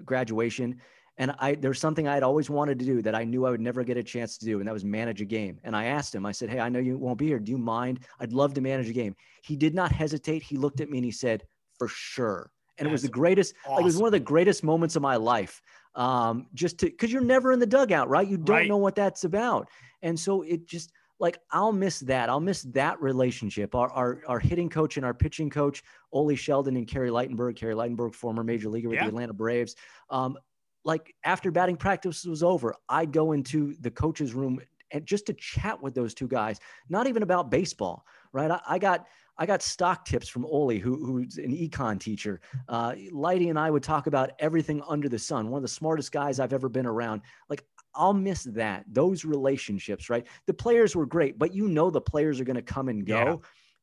graduation, 0.03 0.81
and 1.17 1.33
I 1.39 1.55
there's 1.55 1.79
something 1.79 2.07
I'd 2.07 2.23
always 2.23 2.49
wanted 2.49 2.79
to 2.79 2.85
do 2.85 3.01
that 3.01 3.15
I 3.15 3.23
knew 3.23 3.45
I 3.45 3.51
would 3.51 3.61
never 3.61 3.83
get 3.83 3.97
a 3.97 4.03
chance 4.03 4.37
to 4.37 4.45
do, 4.45 4.59
and 4.59 4.67
that 4.67 4.73
was 4.73 4.83
manage 4.83 5.21
a 5.21 5.25
game. 5.25 5.59
And 5.63 5.75
I 5.75 5.85
asked 5.85 6.13
him, 6.13 6.25
I 6.25 6.31
said, 6.31 6.49
Hey, 6.49 6.59
I 6.59 6.69
know 6.69 6.79
you 6.79 6.97
won't 6.97 7.17
be 7.17 7.27
here. 7.27 7.39
Do 7.39 7.51
you 7.51 7.57
mind? 7.57 8.01
I'd 8.19 8.33
love 8.33 8.53
to 8.55 8.61
manage 8.61 8.89
a 8.89 8.93
game. 8.93 9.15
He 9.43 9.55
did 9.55 9.73
not 9.73 9.91
hesitate. 9.91 10.43
He 10.43 10.57
looked 10.57 10.81
at 10.81 10.89
me 10.89 10.97
and 10.97 11.05
he 11.05 11.11
said, 11.11 11.43
For 11.77 11.87
sure. 11.87 12.51
And 12.77 12.85
That's 12.85 12.91
it 12.91 12.93
was 12.93 13.01
the 13.03 13.09
greatest, 13.09 13.55
awesome. 13.63 13.75
like 13.75 13.81
it 13.81 13.85
was 13.85 13.97
one 13.97 14.07
of 14.07 14.11
the 14.11 14.19
greatest 14.19 14.63
moments 14.63 14.95
of 14.95 15.01
my 15.01 15.15
life. 15.15 15.61
Um, 15.95 16.47
just 16.53 16.77
to 16.79 16.87
because 16.87 17.11
you're 17.11 17.21
never 17.21 17.53
in 17.53 17.59
the 17.59 17.65
dugout, 17.65 18.09
right? 18.09 18.27
You 18.27 18.37
don't 18.37 18.55
right. 18.55 18.67
know 18.67 18.77
what 18.77 18.95
that's 18.95 19.23
about. 19.23 19.69
And 20.01 20.19
so 20.19 20.41
it 20.41 20.67
just 20.67 20.91
like 21.19 21.39
I'll 21.51 21.71
miss 21.71 21.99
that. 22.01 22.29
I'll 22.29 22.41
miss 22.41 22.63
that 22.63 23.01
relationship. 23.01 23.75
Our, 23.75 23.89
our, 23.91 24.21
our 24.27 24.39
hitting 24.39 24.69
coach 24.69 24.97
and 24.97 25.05
our 25.05 25.13
pitching 25.13 25.49
coach, 25.49 25.83
Ole 26.11 26.35
Sheldon 26.35 26.75
and 26.75 26.87
Kerry 26.87 27.09
Ligtenberg. 27.09 27.55
Kerry 27.55 27.75
Ligtenberg, 27.75 28.13
former 28.13 28.43
major 28.43 28.69
leaguer 28.69 28.89
with 28.89 28.97
yeah. 28.97 29.03
the 29.03 29.09
Atlanta 29.09 29.33
Braves. 29.33 29.75
Um, 30.09 30.37
like 30.85 31.13
after 31.23 31.51
batting 31.51 31.75
practice 31.75 32.23
was 32.25 32.43
over, 32.43 32.73
I'd 32.87 33.11
go 33.11 33.33
into 33.33 33.75
the 33.81 33.91
coach's 33.91 34.33
room 34.33 34.59
and 34.91 35.05
just 35.05 35.25
to 35.25 35.33
chat 35.33 35.81
with 35.81 35.95
those 35.95 36.13
two 36.13 36.27
guys, 36.27 36.59
not 36.89 37.07
even 37.07 37.23
about 37.23 37.49
baseball, 37.49 38.05
right? 38.31 38.51
I, 38.51 38.61
I 38.67 38.79
got 38.79 39.07
I 39.37 39.45
got 39.45 39.61
stock 39.61 40.05
tips 40.05 40.29
from 40.29 40.45
Ole, 40.45 40.79
who, 40.79 41.05
who's 41.05 41.37
an 41.37 41.51
econ 41.51 41.99
teacher. 41.99 42.39
Uh, 42.69 42.93
Lighty 43.11 43.49
and 43.49 43.59
I 43.59 43.69
would 43.69 43.83
talk 43.83 44.07
about 44.07 44.31
everything 44.39 44.81
under 44.87 45.09
the 45.09 45.19
sun. 45.19 45.49
One 45.49 45.57
of 45.57 45.61
the 45.61 45.67
smartest 45.67 46.13
guys 46.13 46.39
I've 46.39 46.53
ever 46.53 46.69
been 46.69 46.85
around. 46.85 47.21
Like 47.49 47.65
I'll 47.95 48.13
miss 48.13 48.43
that 48.43 48.85
those 48.87 49.25
relationships, 49.25 50.09
right? 50.09 50.25
The 50.45 50.53
players 50.53 50.95
were 50.95 51.05
great, 51.05 51.37
but 51.37 51.53
you 51.53 51.67
know 51.67 51.89
the 51.89 51.99
players 51.99 52.39
are 52.39 52.45
going 52.45 52.55
to 52.55 52.61
come 52.61 52.87
and 52.87 53.05
go. 53.05 53.17
Yeah. 53.17 53.35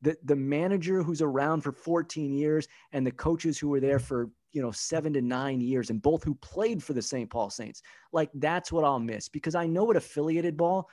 The 0.03 0.15
the 0.23 0.35
manager 0.35 1.01
who's 1.01 1.21
around 1.21 1.61
for 1.61 1.71
14 1.71 2.31
years 2.31 2.67
and 2.91 3.07
the 3.07 3.11
coaches 3.11 3.57
who 3.57 3.69
were 3.69 3.79
there 3.79 3.99
for 3.99 4.29
you 4.53 4.61
know, 4.61 4.71
seven 4.71 5.11
to 5.13 5.21
nine 5.21 5.59
years 5.59 5.89
and 5.89 6.01
both 6.01 6.23
who 6.23 6.35
played 6.35 6.81
for 6.81 6.93
the 6.93 7.01
St. 7.01 7.29
Paul 7.29 7.49
Saints. 7.49 7.81
Like 8.11 8.29
that's 8.35 8.71
what 8.71 8.85
I'll 8.85 8.99
miss 8.99 9.27
because 9.27 9.55
I 9.55 9.65
know 9.65 9.83
what 9.83 9.97
affiliated 9.97 10.55
ball, 10.55 10.87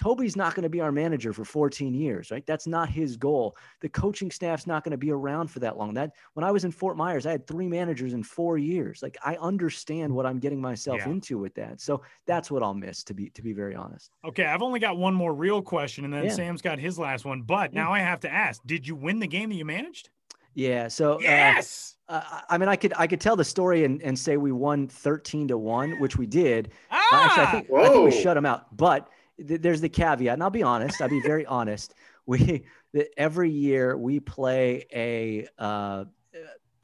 Toby's 0.00 0.34
not 0.34 0.54
going 0.54 0.62
to 0.62 0.70
be 0.70 0.80
our 0.80 0.90
manager 0.90 1.30
for 1.34 1.44
14 1.44 1.92
years, 1.92 2.30
right? 2.30 2.46
That's 2.46 2.66
not 2.66 2.88
his 2.88 3.18
goal. 3.18 3.54
The 3.82 3.88
coaching 3.90 4.30
staff's 4.30 4.66
not 4.66 4.82
going 4.82 4.92
to 4.92 4.96
be 4.96 5.10
around 5.10 5.48
for 5.48 5.58
that 5.58 5.76
long. 5.76 5.92
That 5.92 6.12
when 6.32 6.42
I 6.42 6.50
was 6.50 6.64
in 6.64 6.70
Fort 6.70 6.96
Myers, 6.96 7.26
I 7.26 7.32
had 7.32 7.46
three 7.46 7.68
managers 7.68 8.14
in 8.14 8.22
four 8.22 8.56
years. 8.56 9.02
Like 9.02 9.18
I 9.22 9.36
understand 9.36 10.10
what 10.14 10.24
I'm 10.24 10.38
getting 10.38 10.58
myself 10.58 11.00
yeah. 11.00 11.10
into 11.10 11.36
with 11.36 11.54
that. 11.56 11.82
So 11.82 12.00
that's 12.24 12.50
what 12.50 12.62
I'll 12.62 12.72
miss 12.72 13.04
to 13.04 13.14
be 13.14 13.28
to 13.28 13.42
be 13.42 13.52
very 13.52 13.74
honest. 13.74 14.10
Okay, 14.24 14.46
I've 14.46 14.62
only 14.62 14.80
got 14.80 14.96
one 14.96 15.12
more 15.12 15.34
real 15.34 15.60
question, 15.60 16.06
and 16.06 16.14
then 16.14 16.24
yeah. 16.24 16.32
Sam's 16.32 16.62
got 16.62 16.78
his 16.78 16.98
last 16.98 17.26
one. 17.26 17.42
But 17.42 17.74
yeah. 17.74 17.82
now 17.82 17.92
I 17.92 17.98
have 17.98 18.20
to 18.20 18.32
ask: 18.32 18.62
Did 18.64 18.88
you 18.88 18.96
win 18.96 19.18
the 19.18 19.26
game 19.26 19.50
that 19.50 19.56
you 19.56 19.66
managed? 19.66 20.08
Yeah. 20.54 20.88
So 20.88 21.16
uh, 21.16 21.18
yes. 21.20 21.96
Uh, 22.08 22.22
I 22.48 22.56
mean, 22.56 22.70
I 22.70 22.76
could 22.76 22.94
I 22.96 23.06
could 23.06 23.20
tell 23.20 23.36
the 23.36 23.44
story 23.44 23.84
and, 23.84 24.00
and 24.00 24.18
say 24.18 24.38
we 24.38 24.50
won 24.50 24.88
thirteen 24.88 25.46
to 25.48 25.58
one, 25.58 26.00
which 26.00 26.16
we 26.16 26.24
did. 26.24 26.72
Ah! 26.90 26.96
Uh, 26.96 27.24
actually, 27.26 27.42
I 27.42 27.50
think, 27.50 27.70
I 27.70 27.88
think 27.90 28.04
we 28.14 28.22
shut 28.22 28.34
them 28.34 28.46
out. 28.46 28.74
But 28.74 29.10
th- 29.46 29.60
there's 29.60 29.80
the 29.80 29.88
caveat, 29.88 30.34
and 30.34 30.42
I'll 30.42 30.50
be 30.50 30.62
honest. 30.62 31.00
I'll 31.00 31.08
be 31.08 31.22
very 31.22 31.46
honest. 31.46 31.94
We 32.26 32.64
the, 32.92 33.08
every 33.18 33.50
year 33.50 33.96
we 33.96 34.20
play 34.20 34.86
a 34.94 35.48
uh, 35.58 36.04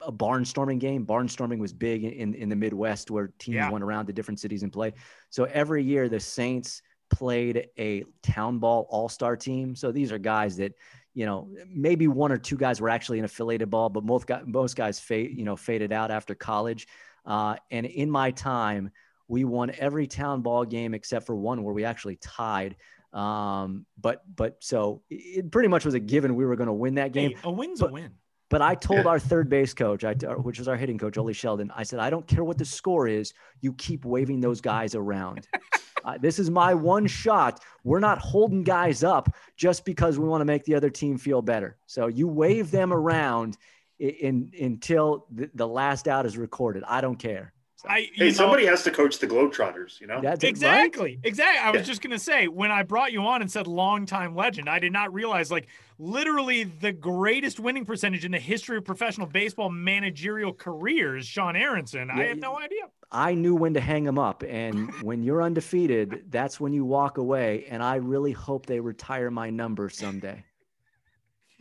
a 0.01 0.11
barnstorming 0.11 0.79
game. 0.79 1.05
Barnstorming 1.05 1.59
was 1.59 1.71
big 1.71 2.03
in 2.03 2.33
in 2.33 2.49
the 2.49 2.55
Midwest 2.55 3.11
where 3.11 3.31
teams 3.39 3.55
yeah. 3.55 3.69
went 3.69 3.83
around 3.83 4.07
to 4.07 4.13
different 4.13 4.41
cities 4.41 4.63
and 4.63 4.73
play. 4.73 4.93
So 5.29 5.45
every 5.45 5.83
year 5.83 6.09
the 6.09 6.19
Saints 6.19 6.81
played 7.09 7.69
a 7.79 8.03
town 8.23 8.59
ball 8.59 8.87
all 8.89 9.07
star 9.07 9.37
team. 9.37 9.73
So 9.73 9.91
these 9.91 10.11
are 10.11 10.17
guys 10.17 10.57
that 10.57 10.73
you 11.17 11.25
know, 11.25 11.49
maybe 11.67 12.07
one 12.07 12.31
or 12.31 12.37
two 12.37 12.57
guys 12.57 12.79
were 12.79 12.89
actually 12.89 13.17
in 13.17 13.25
affiliated 13.25 13.71
ball, 13.71 13.89
but 13.89 14.03
most 14.03 14.27
guys, 14.27 14.43
most 14.45 14.75
guys 14.75 14.99
fade, 14.99 15.35
you 15.35 15.45
know, 15.45 15.55
faded 15.55 15.91
out 15.91 16.11
after 16.11 16.35
college. 16.35 16.87
Uh, 17.25 17.55
and 17.71 17.87
in 17.87 18.07
my 18.07 18.29
time, 18.29 18.91
we 19.27 19.43
won 19.43 19.71
every 19.77 20.07
town 20.07 20.41
ball 20.41 20.65
game 20.65 20.93
except 20.93 21.25
for 21.25 21.35
one 21.35 21.63
where 21.63 21.73
we 21.73 21.83
actually 21.83 22.17
tied. 22.17 22.75
Um, 23.13 23.85
but 23.99 24.23
but 24.35 24.57
so 24.59 25.01
it 25.09 25.51
pretty 25.51 25.69
much 25.69 25.85
was 25.85 25.93
a 25.93 25.99
given 25.99 26.35
we 26.35 26.45
were 26.45 26.55
going 26.55 26.67
to 26.67 26.73
win 26.73 26.95
that 26.95 27.11
game. 27.13 27.31
Hey, 27.31 27.37
a 27.43 27.51
win's 27.51 27.79
but, 27.79 27.89
a 27.89 27.93
win. 27.93 28.11
But 28.49 28.61
I 28.61 28.75
told 28.75 29.05
our 29.05 29.19
third 29.19 29.49
base 29.49 29.73
coach, 29.73 30.05
I, 30.05 30.13
which 30.13 30.57
was 30.57 30.67
our 30.67 30.77
hitting 30.77 30.97
coach, 30.97 31.17
Ole 31.17 31.33
Sheldon, 31.33 31.71
I 31.75 31.83
said, 31.83 31.99
I 31.99 32.09
don't 32.09 32.25
care 32.25 32.45
what 32.45 32.57
the 32.57 32.65
score 32.65 33.07
is. 33.07 33.33
You 33.59 33.73
keep 33.73 34.05
waving 34.05 34.39
those 34.39 34.61
guys 34.61 34.95
around. 34.95 35.47
uh, 36.05 36.17
this 36.17 36.39
is 36.39 36.49
my 36.49 36.73
one 36.73 37.07
shot. 37.07 37.61
We're 37.83 37.99
not 37.99 38.19
holding 38.19 38.63
guys 38.63 39.03
up 39.03 39.35
just 39.57 39.83
because 39.83 40.17
we 40.17 40.27
want 40.27 40.41
to 40.41 40.45
make 40.45 40.63
the 40.63 40.75
other 40.75 40.89
team 40.89 41.17
feel 41.17 41.41
better. 41.41 41.77
So 41.87 42.07
you 42.07 42.27
wave 42.29 42.71
them 42.71 42.93
around 42.93 43.57
in, 43.99 44.09
in 44.55 44.65
until 44.65 45.27
the, 45.29 45.49
the 45.53 45.67
last 45.67 46.07
out 46.07 46.25
is 46.25 46.37
recorded. 46.37 46.83
I 46.87 47.01
don't 47.01 47.17
care. 47.17 47.53
I, 47.85 48.09
Hey, 48.13 48.25
know, 48.25 48.31
somebody 48.31 48.65
has 48.65 48.83
to 48.83 48.91
coach 48.91 49.19
the 49.19 49.27
Globetrotters, 49.27 49.99
you 50.01 50.07
know? 50.07 50.21
That's 50.21 50.43
it, 50.43 50.47
right? 50.47 50.49
exactly, 50.49 51.19
exactly. 51.23 51.59
I 51.59 51.71
was 51.71 51.85
just 51.85 52.01
gonna 52.01 52.19
say 52.19 52.47
when 52.47 52.71
I 52.71 52.83
brought 52.83 53.11
you 53.11 53.21
on 53.21 53.41
and 53.41 53.51
said 53.51 53.67
longtime 53.67 54.35
legend, 54.35 54.69
I 54.69 54.79
did 54.79 54.91
not 54.91 55.13
realize 55.13 55.51
like 55.51 55.67
literally 55.99 56.63
the 56.63 56.91
greatest 56.91 57.59
winning 57.59 57.85
percentage 57.85 58.25
in 58.25 58.31
the 58.31 58.39
history 58.39 58.77
of 58.77 58.85
professional 58.85 59.27
baseball 59.27 59.69
managerial 59.69 60.53
careers, 60.53 61.25
Sean 61.25 61.55
Aronson. 61.55 62.09
I 62.09 62.21
Yeah, 62.23 62.27
had 62.29 62.39
no 62.39 62.57
idea. 62.57 62.83
I 63.11 63.35
knew 63.35 63.55
when 63.55 63.73
to 63.75 63.81
hang 63.81 64.03
them 64.03 64.19
up. 64.19 64.43
And 64.57 64.89
when 65.03 65.23
you're 65.23 65.43
undefeated, 65.43 66.25
that's 66.29 66.59
when 66.59 66.73
you 66.73 66.83
walk 66.83 67.17
away. 67.17 67.65
And 67.69 67.83
I 67.83 67.95
really 67.95 68.31
hope 68.31 68.65
they 68.65 68.79
retire 68.79 69.29
my 69.29 69.49
number 69.49 69.89
someday. 69.89 70.43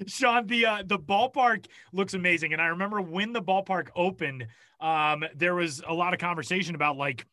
Sean, 0.06 0.46
the 0.46 0.66
uh, 0.66 0.82
the 0.84 0.98
ballpark 0.98 1.66
looks 1.92 2.14
amazing, 2.14 2.52
and 2.52 2.60
I 2.60 2.66
remember 2.66 3.00
when 3.00 3.32
the 3.32 3.42
ballpark 3.42 3.88
opened, 3.96 4.46
um, 4.80 5.24
there 5.34 5.54
was 5.54 5.82
a 5.86 5.94
lot 5.94 6.12
of 6.12 6.20
conversation 6.20 6.74
about 6.74 6.96
like 6.96 7.24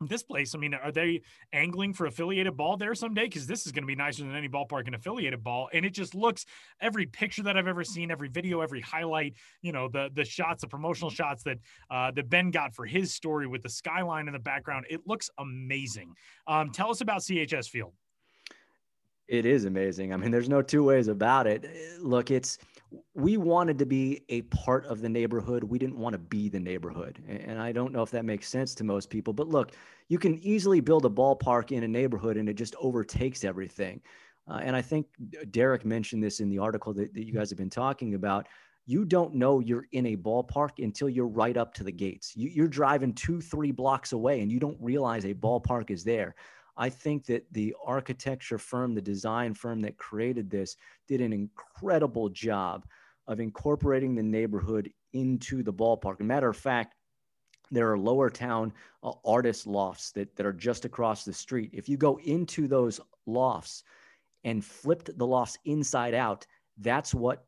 this 0.00 0.22
place. 0.22 0.54
I 0.54 0.58
mean, 0.58 0.74
are 0.74 0.92
they 0.92 1.22
angling 1.52 1.94
for 1.94 2.06
affiliated 2.06 2.56
ball 2.56 2.76
there 2.76 2.94
someday? 2.94 3.24
Because 3.24 3.46
this 3.46 3.66
is 3.66 3.72
going 3.72 3.82
to 3.82 3.86
be 3.86 3.94
nicer 3.96 4.22
than 4.22 4.34
any 4.34 4.48
ballpark 4.48 4.86
in 4.86 4.94
affiliated 4.94 5.42
ball, 5.42 5.68
and 5.72 5.84
it 5.84 5.90
just 5.90 6.14
looks 6.14 6.46
every 6.80 7.06
picture 7.06 7.42
that 7.42 7.56
I've 7.56 7.66
ever 7.66 7.82
seen, 7.84 8.10
every 8.10 8.28
video, 8.28 8.60
every 8.60 8.80
highlight. 8.80 9.34
You 9.62 9.72
know, 9.72 9.88
the 9.88 10.10
the 10.14 10.24
shots, 10.24 10.60
the 10.60 10.68
promotional 10.68 11.10
shots 11.10 11.42
that 11.44 11.58
uh, 11.90 12.12
that 12.12 12.28
Ben 12.28 12.50
got 12.50 12.74
for 12.74 12.86
his 12.86 13.12
story 13.12 13.48
with 13.48 13.62
the 13.62 13.70
skyline 13.70 14.28
in 14.28 14.34
the 14.34 14.38
background. 14.38 14.86
It 14.88 15.00
looks 15.04 15.30
amazing. 15.38 16.14
Um, 16.46 16.70
tell 16.70 16.90
us 16.90 17.00
about 17.00 17.22
CHS 17.22 17.68
Field. 17.68 17.92
It 19.26 19.46
is 19.46 19.64
amazing. 19.64 20.12
I 20.12 20.16
mean, 20.16 20.30
there's 20.30 20.48
no 20.48 20.60
two 20.60 20.84
ways 20.84 21.08
about 21.08 21.46
it. 21.46 21.66
Look, 22.00 22.30
it's 22.30 22.58
we 23.14 23.36
wanted 23.36 23.78
to 23.78 23.86
be 23.86 24.22
a 24.28 24.42
part 24.42 24.84
of 24.86 25.00
the 25.00 25.08
neighborhood. 25.08 25.64
We 25.64 25.78
didn't 25.78 25.98
want 25.98 26.12
to 26.12 26.18
be 26.18 26.48
the 26.48 26.60
neighborhood. 26.60 27.22
And 27.26 27.58
I 27.58 27.72
don't 27.72 27.92
know 27.92 28.02
if 28.02 28.10
that 28.10 28.24
makes 28.24 28.48
sense 28.48 28.74
to 28.76 28.84
most 28.84 29.10
people, 29.10 29.32
but 29.32 29.48
look, 29.48 29.72
you 30.08 30.18
can 30.18 30.38
easily 30.40 30.80
build 30.80 31.06
a 31.06 31.08
ballpark 31.08 31.72
in 31.72 31.84
a 31.84 31.88
neighborhood 31.88 32.36
and 32.36 32.48
it 32.48 32.54
just 32.54 32.76
overtakes 32.78 33.44
everything. 33.44 34.00
Uh, 34.48 34.60
and 34.62 34.76
I 34.76 34.82
think 34.82 35.06
Derek 35.50 35.84
mentioned 35.84 36.22
this 36.22 36.40
in 36.40 36.50
the 36.50 36.58
article 36.58 36.92
that, 36.94 37.14
that 37.14 37.26
you 37.26 37.32
guys 37.32 37.48
have 37.50 37.58
been 37.58 37.70
talking 37.70 38.14
about. 38.14 38.46
You 38.86 39.06
don't 39.06 39.34
know 39.34 39.60
you're 39.60 39.86
in 39.92 40.06
a 40.06 40.16
ballpark 40.16 40.72
until 40.84 41.08
you're 41.08 41.26
right 41.26 41.56
up 41.56 41.72
to 41.74 41.84
the 41.84 41.92
gates. 41.92 42.36
You, 42.36 42.50
you're 42.50 42.68
driving 42.68 43.14
two, 43.14 43.40
three 43.40 43.70
blocks 43.70 44.12
away 44.12 44.42
and 44.42 44.52
you 44.52 44.60
don't 44.60 44.76
realize 44.78 45.24
a 45.24 45.32
ballpark 45.32 45.90
is 45.90 46.04
there. 46.04 46.34
I 46.76 46.88
think 46.88 47.26
that 47.26 47.46
the 47.52 47.74
architecture 47.84 48.58
firm, 48.58 48.94
the 48.94 49.00
design 49.00 49.54
firm 49.54 49.80
that 49.82 49.96
created 49.96 50.50
this, 50.50 50.76
did 51.06 51.20
an 51.20 51.32
incredible 51.32 52.28
job 52.28 52.86
of 53.26 53.40
incorporating 53.40 54.14
the 54.14 54.22
neighborhood 54.22 54.90
into 55.12 55.62
the 55.62 55.72
ballpark. 55.72 56.20
Matter 56.20 56.48
of 56.48 56.56
fact, 56.56 56.94
there 57.70 57.90
are 57.90 57.98
lower 57.98 58.28
town 58.28 58.72
uh, 59.02 59.12
artist 59.24 59.66
lofts 59.66 60.10
that, 60.12 60.34
that 60.36 60.46
are 60.46 60.52
just 60.52 60.84
across 60.84 61.24
the 61.24 61.32
street. 61.32 61.70
If 61.72 61.88
you 61.88 61.96
go 61.96 62.18
into 62.24 62.68
those 62.68 63.00
lofts 63.26 63.84
and 64.44 64.64
flipped 64.64 65.16
the 65.16 65.26
lofts 65.26 65.58
inside 65.64 66.14
out, 66.14 66.46
that's 66.78 67.14
what 67.14 67.46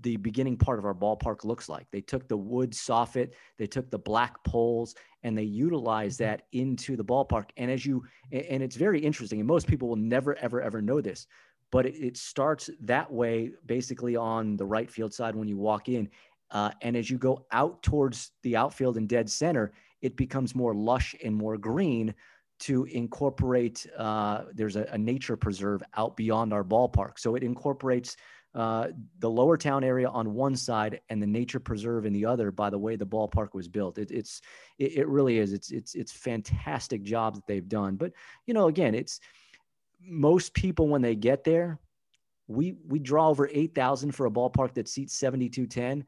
the 0.00 0.16
beginning 0.16 0.56
part 0.56 0.78
of 0.78 0.84
our 0.84 0.94
ballpark 0.94 1.44
looks 1.44 1.68
like. 1.68 1.86
They 1.90 2.00
took 2.00 2.28
the 2.28 2.36
wood 2.36 2.72
soffit, 2.72 3.32
they 3.58 3.66
took 3.66 3.90
the 3.90 3.98
black 3.98 4.42
poles, 4.44 4.94
and 5.22 5.36
they 5.36 5.42
utilized 5.42 6.18
that 6.20 6.42
into 6.52 6.96
the 6.96 7.04
ballpark. 7.04 7.50
And 7.56 7.70
as 7.70 7.84
you, 7.84 8.04
and 8.30 8.62
it's 8.62 8.76
very 8.76 9.00
interesting, 9.00 9.40
and 9.40 9.48
most 9.48 9.66
people 9.66 9.88
will 9.88 9.96
never, 9.96 10.36
ever, 10.36 10.60
ever 10.60 10.80
know 10.80 11.00
this, 11.00 11.26
but 11.70 11.86
it, 11.86 11.94
it 11.96 12.16
starts 12.16 12.70
that 12.82 13.12
way 13.12 13.50
basically 13.66 14.16
on 14.16 14.56
the 14.56 14.66
right 14.66 14.90
field 14.90 15.12
side 15.12 15.34
when 15.34 15.48
you 15.48 15.58
walk 15.58 15.88
in. 15.88 16.08
Uh, 16.50 16.70
and 16.80 16.96
as 16.96 17.10
you 17.10 17.18
go 17.18 17.44
out 17.52 17.82
towards 17.82 18.30
the 18.42 18.56
outfield 18.56 18.96
and 18.96 19.08
dead 19.08 19.28
center, 19.28 19.72
it 20.00 20.16
becomes 20.16 20.54
more 20.54 20.74
lush 20.74 21.14
and 21.24 21.34
more 21.34 21.58
green 21.58 22.14
to 22.60 22.84
incorporate. 22.84 23.86
Uh, 23.96 24.44
there's 24.52 24.76
a, 24.76 24.84
a 24.92 24.98
nature 24.98 25.36
preserve 25.36 25.82
out 25.96 26.16
beyond 26.16 26.52
our 26.52 26.64
ballpark. 26.64 27.18
So 27.18 27.34
it 27.34 27.42
incorporates 27.42 28.16
uh, 28.58 28.88
the 29.20 29.30
lower 29.30 29.56
town 29.56 29.84
area 29.84 30.08
on 30.08 30.34
one 30.34 30.56
side 30.56 31.00
and 31.10 31.22
the 31.22 31.26
nature 31.26 31.60
preserve 31.60 32.04
in 32.06 32.12
the 32.12 32.26
other 32.26 32.50
by 32.50 32.68
the 32.68 32.78
way 32.78 32.96
the 32.96 33.06
ballpark 33.06 33.54
was 33.54 33.68
built. 33.68 33.98
It, 33.98 34.10
it's 34.10 34.42
it, 34.80 34.98
it 34.98 35.08
really 35.08 35.38
is. 35.38 35.52
It's 35.52 35.70
it's 35.70 35.94
it's 35.94 36.10
fantastic 36.10 37.04
job 37.04 37.36
that 37.36 37.46
they've 37.46 37.68
done. 37.68 37.94
But 37.94 38.12
you 38.46 38.54
know, 38.54 38.66
again, 38.66 38.96
it's 38.96 39.20
most 40.02 40.54
people 40.54 40.88
when 40.88 41.02
they 41.02 41.14
get 41.14 41.44
there, 41.44 41.78
we 42.48 42.74
we 42.88 42.98
draw 42.98 43.28
over 43.28 43.48
eight 43.52 43.76
thousand 43.76 44.10
for 44.10 44.26
a 44.26 44.30
ballpark 44.30 44.74
that 44.74 44.88
seats 44.88 45.14
seventy 45.14 45.48
two 45.48 45.68
ten. 45.68 46.04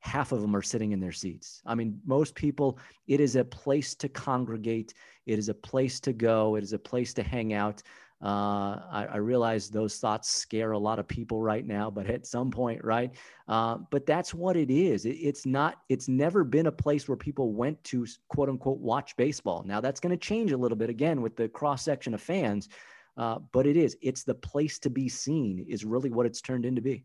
Half 0.00 0.32
of 0.32 0.40
them 0.40 0.56
are 0.56 0.62
sitting 0.62 0.90
in 0.90 0.98
their 0.98 1.12
seats. 1.12 1.62
I 1.64 1.76
mean, 1.76 2.00
most 2.04 2.34
people, 2.34 2.80
it 3.06 3.20
is 3.20 3.36
a 3.36 3.44
place 3.44 3.94
to 3.94 4.08
congregate. 4.08 4.92
It 5.26 5.38
is 5.38 5.48
a 5.48 5.54
place 5.54 6.00
to 6.00 6.12
go. 6.12 6.56
It 6.56 6.64
is 6.64 6.72
a 6.72 6.78
place 6.80 7.14
to 7.14 7.22
hang 7.22 7.52
out. 7.52 7.84
Uh, 8.22 8.78
I, 8.88 9.06
I, 9.14 9.16
realize 9.16 9.68
those 9.68 9.98
thoughts 9.98 10.30
scare 10.30 10.72
a 10.72 10.78
lot 10.78 11.00
of 11.00 11.08
people 11.08 11.42
right 11.42 11.66
now, 11.66 11.90
but 11.90 12.06
at 12.06 12.24
some 12.24 12.52
point, 12.52 12.84
right? 12.84 13.10
Uh, 13.48 13.78
but 13.90 14.06
that's 14.06 14.32
what 14.32 14.56
it 14.56 14.70
is. 14.70 15.06
It, 15.06 15.16
it's 15.16 15.44
not. 15.44 15.80
It's 15.88 16.06
never 16.06 16.44
been 16.44 16.68
a 16.68 16.72
place 16.72 17.08
where 17.08 17.16
people 17.16 17.52
went 17.52 17.82
to 17.84 18.06
quote 18.28 18.48
unquote 18.48 18.78
watch 18.78 19.16
baseball. 19.16 19.64
Now 19.66 19.80
that's 19.80 19.98
going 19.98 20.12
to 20.12 20.16
change 20.16 20.52
a 20.52 20.56
little 20.56 20.76
bit 20.76 20.88
again 20.88 21.20
with 21.20 21.34
the 21.34 21.48
cross 21.48 21.82
section 21.82 22.14
of 22.14 22.20
fans, 22.20 22.68
uh, 23.16 23.40
but 23.50 23.66
it 23.66 23.76
is. 23.76 23.96
It's 24.00 24.22
the 24.22 24.36
place 24.36 24.78
to 24.80 24.90
be 24.90 25.08
seen. 25.08 25.66
Is 25.68 25.84
really 25.84 26.10
what 26.10 26.24
it's 26.24 26.40
turned 26.40 26.64
into 26.64 26.80
be. 26.80 27.04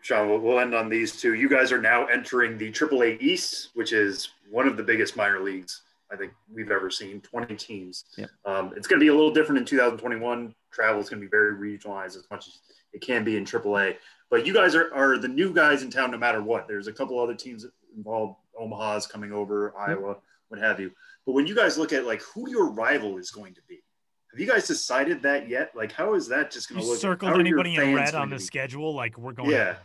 Sean, 0.00 0.28
we'll, 0.28 0.40
we'll 0.40 0.58
end 0.58 0.74
on 0.74 0.88
these 0.88 1.20
two. 1.20 1.34
You 1.34 1.48
guys 1.48 1.70
are 1.70 1.80
now 1.80 2.06
entering 2.06 2.58
the 2.58 2.72
AAA 2.72 3.22
East, 3.22 3.70
which 3.74 3.92
is 3.92 4.30
one 4.50 4.66
of 4.66 4.76
the 4.76 4.82
biggest 4.82 5.16
minor 5.16 5.38
leagues 5.38 5.83
I 6.12 6.16
think 6.16 6.32
we've 6.52 6.70
ever 6.70 6.90
seen. 6.90 7.20
20 7.20 7.56
teams. 7.56 8.04
Yep. 8.16 8.30
Um, 8.44 8.72
it's 8.76 8.86
going 8.86 9.00
to 9.00 9.04
be 9.04 9.08
a 9.08 9.14
little 9.14 9.32
different 9.32 9.58
in 9.58 9.64
2021. 9.64 10.54
Travel 10.72 11.00
is 11.00 11.08
going 11.08 11.20
to 11.20 11.26
be 11.26 11.30
very 11.30 11.54
regionalized 11.54 12.16
as 12.16 12.24
much 12.30 12.46
as 12.46 12.58
it 12.92 13.00
can 13.00 13.24
be 13.24 13.36
in 13.36 13.44
AAA. 13.44 13.96
But 14.30 14.46
you 14.46 14.52
guys 14.52 14.74
are, 14.74 14.92
are 14.94 15.18
the 15.18 15.28
new 15.28 15.52
guys 15.52 15.82
in 15.82 15.90
town 15.90 16.10
no 16.10 16.18
matter 16.18 16.42
what. 16.42 16.68
There's 16.68 16.86
a 16.86 16.92
couple 16.92 17.18
other 17.18 17.34
teams 17.34 17.66
involved. 17.96 18.36
Omaha's 18.58 19.06
coming 19.06 19.32
over, 19.32 19.76
Iowa, 19.76 20.16
what 20.48 20.60
have 20.60 20.78
you. 20.78 20.92
But 21.26 21.32
when 21.32 21.46
you 21.46 21.54
guys 21.54 21.76
look 21.78 21.92
at 21.92 22.06
like 22.06 22.22
who 22.22 22.48
your 22.50 22.70
rival 22.70 23.18
is 23.18 23.30
going 23.30 23.54
to 23.54 23.60
be, 23.68 23.82
have 24.30 24.40
you 24.40 24.46
guys 24.46 24.66
decided 24.66 25.22
that 25.22 25.48
yet? 25.48 25.70
Like, 25.76 25.92
how 25.92 26.14
is 26.14 26.28
that 26.28 26.50
just 26.50 26.68
going 26.68 26.80
to 26.80 26.86
look? 26.86 26.98
circled 26.98 27.30
how 27.30 27.36
are 27.36 27.40
your 27.40 27.60
anybody 27.60 27.76
in 27.76 27.94
red 27.94 28.14
on 28.14 28.30
the 28.30 28.36
be? 28.36 28.42
schedule? 28.42 28.94
Like 28.94 29.16
we're 29.16 29.32
going. 29.32 29.50
Yeah. 29.50 29.76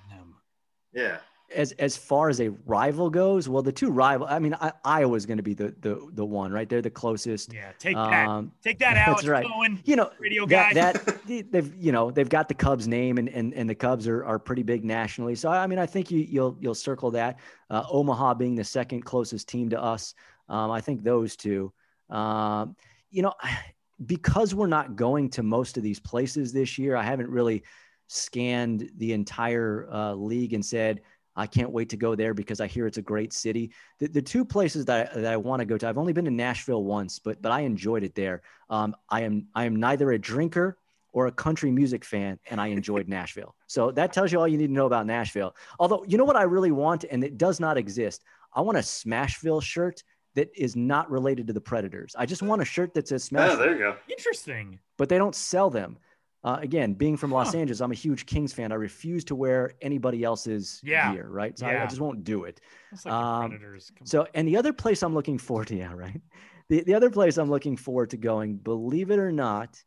Yeah. 0.91 1.17
As 1.55 1.71
as 1.73 1.97
far 1.97 2.29
as 2.29 2.39
a 2.41 2.49
rival 2.65 3.09
goes, 3.09 3.49
well, 3.49 3.61
the 3.61 3.71
two 3.71 3.89
rival. 3.89 4.27
I 4.29 4.39
mean, 4.39 4.55
I, 4.59 4.71
Iowa's 4.83 5.25
going 5.25 5.37
to 5.37 5.43
be 5.43 5.53
the 5.53 5.73
the 5.81 6.07
the 6.13 6.25
one, 6.25 6.51
right? 6.51 6.67
They're 6.67 6.81
the 6.81 6.89
closest. 6.89 7.53
Yeah. 7.53 7.71
Take 7.79 7.95
that. 7.95 8.27
Um, 8.27 8.51
Take 8.63 8.79
that, 8.79 8.93
that's 9.07 9.27
right. 9.27 9.45
Cohen. 9.45 9.81
you 9.85 9.95
know 9.95 10.11
Radio 10.19 10.45
guy. 10.45 10.73
that, 10.73 11.05
that 11.05 11.23
they- 11.27 11.41
they've 11.41 11.75
you 11.75 11.91
know 11.91 12.11
they've 12.11 12.29
got 12.29 12.47
the 12.47 12.53
Cubs 12.53 12.87
name 12.87 13.17
and 13.17 13.29
and, 13.29 13.53
and 13.53 13.69
the 13.69 13.75
Cubs 13.75 14.07
are, 14.07 14.23
are 14.25 14.39
pretty 14.39 14.63
big 14.63 14.83
nationally. 14.85 15.35
So 15.35 15.49
I 15.49 15.67
mean, 15.67 15.79
I 15.79 15.85
think 15.85 16.11
you 16.11 16.19
you'll 16.19 16.57
you'll 16.59 16.75
circle 16.75 17.11
that. 17.11 17.39
Uh, 17.69 17.83
Omaha 17.89 18.33
being 18.35 18.55
the 18.55 18.63
second 18.63 19.01
closest 19.01 19.47
team 19.47 19.69
to 19.69 19.81
us. 19.81 20.13
Um, 20.47 20.71
I 20.71 20.81
think 20.81 21.03
those 21.03 21.35
two. 21.35 21.71
Um, 22.09 22.75
you 23.11 23.21
know, 23.21 23.33
because 24.05 24.55
we're 24.55 24.67
not 24.67 24.95
going 24.95 25.29
to 25.31 25.43
most 25.43 25.77
of 25.77 25.83
these 25.83 25.99
places 25.99 26.53
this 26.53 26.77
year, 26.77 26.95
I 26.95 27.03
haven't 27.03 27.29
really 27.29 27.63
scanned 28.07 28.89
the 28.97 29.13
entire 29.13 29.87
uh, 29.91 30.13
league 30.13 30.53
and 30.53 30.65
said, 30.65 31.01
I 31.39 31.47
can't 31.47 31.71
wait 31.71 31.89
to 31.89 31.97
go 31.97 32.15
there 32.15 32.33
because 32.33 32.59
I 32.59 32.67
hear 32.67 32.85
it's 32.85 32.97
a 32.97 33.01
great 33.01 33.31
city. 33.33 33.71
The, 33.99 34.07
the 34.07 34.21
two 34.21 34.43
places 34.43 34.85
that 34.85 35.11
I, 35.15 35.21
that 35.21 35.33
I 35.33 35.37
want 35.37 35.61
to 35.61 35.65
go 35.65 35.77
to, 35.77 35.87
I've 35.87 35.97
only 35.97 36.13
been 36.13 36.25
to 36.25 36.31
Nashville 36.31 36.83
once, 36.83 37.17
but 37.19 37.41
but 37.41 37.51
I 37.51 37.61
enjoyed 37.61 38.03
it 38.03 38.13
there. 38.13 38.41
Um, 38.69 38.95
I 39.09 39.21
am 39.21 39.47
I 39.55 39.63
am 39.65 39.77
neither 39.77 40.11
a 40.11 40.19
drinker 40.19 40.77
or 41.11 41.27
a 41.27 41.31
country 41.31 41.71
music 41.71 42.03
fan, 42.05 42.39
and 42.49 42.59
I 42.59 42.67
enjoyed 42.67 43.07
Nashville. 43.17 43.55
So 43.67 43.91
that 43.91 44.11
tells 44.13 44.31
you 44.31 44.39
all 44.39 44.47
you 44.47 44.57
need 44.57 44.67
to 44.67 44.73
know 44.73 44.85
about 44.85 45.05
Nashville. 45.05 45.55
Although 45.79 46.03
you 46.07 46.17
know 46.17 46.25
what 46.25 46.35
I 46.35 46.43
really 46.43 46.71
want, 46.71 47.05
and 47.09 47.23
it 47.23 47.37
does 47.37 47.59
not 47.59 47.77
exist. 47.77 48.23
I 48.53 48.61
want 48.61 48.77
a 48.77 48.81
Smashville 48.81 49.61
shirt 49.63 50.03
that 50.35 50.49
is 50.55 50.75
not 50.75 51.09
related 51.09 51.47
to 51.47 51.53
the 51.53 51.61
Predators. 51.61 52.15
I 52.17 52.25
just 52.25 52.41
want 52.43 52.61
a 52.61 52.65
shirt 52.65 52.93
that 52.95 53.07
says 53.07 53.29
Oh, 53.31 53.35
Smashville 53.35 53.57
there 53.59 53.71
you 53.73 53.79
go. 53.79 53.95
Interesting. 54.09 54.79
but 54.97 55.07
they 55.09 55.17
don't 55.17 55.35
sell 55.35 55.69
them. 55.69 55.97
Uh, 56.41 56.57
again, 56.61 56.93
being 56.93 57.17
from 57.17 57.31
Los 57.31 57.53
Angeles, 57.53 57.81
I'm 57.81 57.91
a 57.91 57.95
huge 57.95 58.25
Kings 58.25 58.53
fan. 58.53 58.71
I 58.71 58.75
refuse 58.75 59.25
to 59.25 59.35
wear 59.35 59.73
anybody 59.81 60.23
else's 60.23 60.79
Yeah. 60.83 61.11
gear, 61.13 61.27
right? 61.27 61.57
So 61.59 61.65
I, 61.67 61.83
I 61.83 61.87
just 61.87 61.99
won't 61.99 62.23
do 62.23 62.45
it. 62.45 62.61
Like 63.03 63.13
Um, 63.13 63.59
So, 64.05 64.25
and 64.33 64.47
the 64.47 64.55
other 64.55 64.71
place 64.71 65.03
I'm 65.03 65.13
looking 65.13 65.37
forward 65.37 65.67
to, 65.67 65.75
yeah, 65.83 65.93
right? 65.93 66.21
The, 66.69 66.83
the 66.83 66.93
other 66.93 67.09
place 67.09 67.37
I'm 67.37 67.49
looking 67.49 67.75
forward 67.75 68.11
to 68.11 68.17
going, 68.17 68.55
believe 68.55 69.11
it 69.11 69.19
or 69.19 69.31
not, 69.33 69.83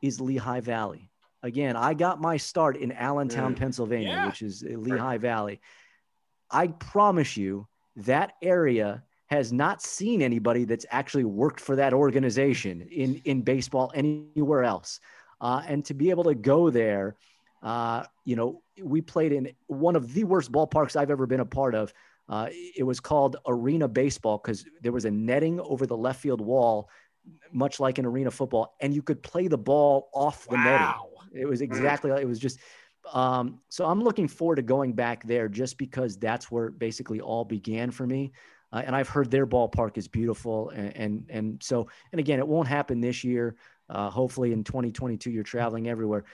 is 0.00 0.18
Lehigh 0.20 0.60
Valley. 0.60 1.10
Again, 1.42 1.76
I 1.76 1.92
got 1.92 2.20
my 2.20 2.36
start 2.38 2.76
in 2.76 2.92
Allentown, 2.92 3.54
Mm. 3.54 3.58
Pennsylvania, 3.58 4.08
Yeah. 4.12 4.26
which 4.26 4.40
is 4.42 4.62
uh, 4.64 4.78
Lehigh 4.78 5.18
Valley. 5.18 5.60
I 6.50 6.68
promise 6.68 7.36
you 7.36 7.66
that 7.96 8.34
area 8.40 9.04
has 9.26 9.52
not 9.52 9.82
seen 9.82 10.22
anybody 10.22 10.64
that's 10.64 10.86
actually 10.90 11.24
worked 11.24 11.60
for 11.60 11.76
that 11.76 11.92
organization 11.92 12.82
in, 12.82 13.16
in 13.24 13.42
baseball 13.42 13.90
anywhere 13.94 14.62
else. 14.62 15.00
Uh, 15.42 15.60
and 15.66 15.84
to 15.84 15.92
be 15.92 16.08
able 16.10 16.24
to 16.24 16.34
go 16.34 16.70
there, 16.70 17.16
uh, 17.62 18.04
you 18.24 18.36
know, 18.36 18.62
we 18.80 19.00
played 19.00 19.32
in 19.32 19.50
one 19.66 19.96
of 19.96 20.14
the 20.14 20.24
worst 20.24 20.50
ballparks 20.52 20.96
I've 20.96 21.10
ever 21.10 21.26
been 21.26 21.40
a 21.40 21.44
part 21.44 21.74
of. 21.74 21.92
Uh, 22.28 22.48
it 22.50 22.84
was 22.84 23.00
called 23.00 23.36
arena 23.46 23.88
baseball 23.88 24.38
because 24.38 24.64
there 24.80 24.92
was 24.92 25.04
a 25.04 25.10
netting 25.10 25.60
over 25.60 25.84
the 25.84 25.96
left 25.96 26.20
field 26.20 26.40
wall, 26.40 26.88
much 27.52 27.80
like 27.80 27.98
in 27.98 28.06
arena 28.06 28.30
football, 28.30 28.76
and 28.80 28.94
you 28.94 29.02
could 29.02 29.20
play 29.22 29.48
the 29.48 29.58
ball 29.58 30.08
off 30.14 30.46
the 30.48 30.56
netting. 30.56 30.86
wow. 30.86 31.08
It 31.34 31.46
was 31.46 31.60
exactly 31.60 32.10
like 32.10 32.22
it 32.22 32.28
was 32.28 32.38
just. 32.38 32.60
Um, 33.12 33.58
so 33.68 33.84
I'm 33.84 34.00
looking 34.00 34.28
forward 34.28 34.56
to 34.56 34.62
going 34.62 34.92
back 34.92 35.24
there 35.26 35.48
just 35.48 35.76
because 35.76 36.16
that's 36.16 36.52
where 36.52 36.70
basically 36.70 37.20
all 37.20 37.44
began 37.44 37.90
for 37.90 38.06
me. 38.06 38.32
Uh, 38.72 38.82
and 38.86 38.94
I've 38.94 39.08
heard 39.08 39.30
their 39.30 39.46
ballpark 39.46 39.98
is 39.98 40.06
beautiful, 40.06 40.70
and, 40.70 40.96
and 40.96 41.26
and 41.28 41.62
so 41.62 41.88
and 42.12 42.20
again, 42.20 42.38
it 42.38 42.46
won't 42.46 42.68
happen 42.68 43.00
this 43.00 43.24
year. 43.24 43.56
Uh, 43.92 44.10
hopefully, 44.10 44.52
in 44.52 44.64
2022, 44.64 45.30
you're 45.30 45.42
traveling 45.42 45.88
everywhere. 45.88 46.24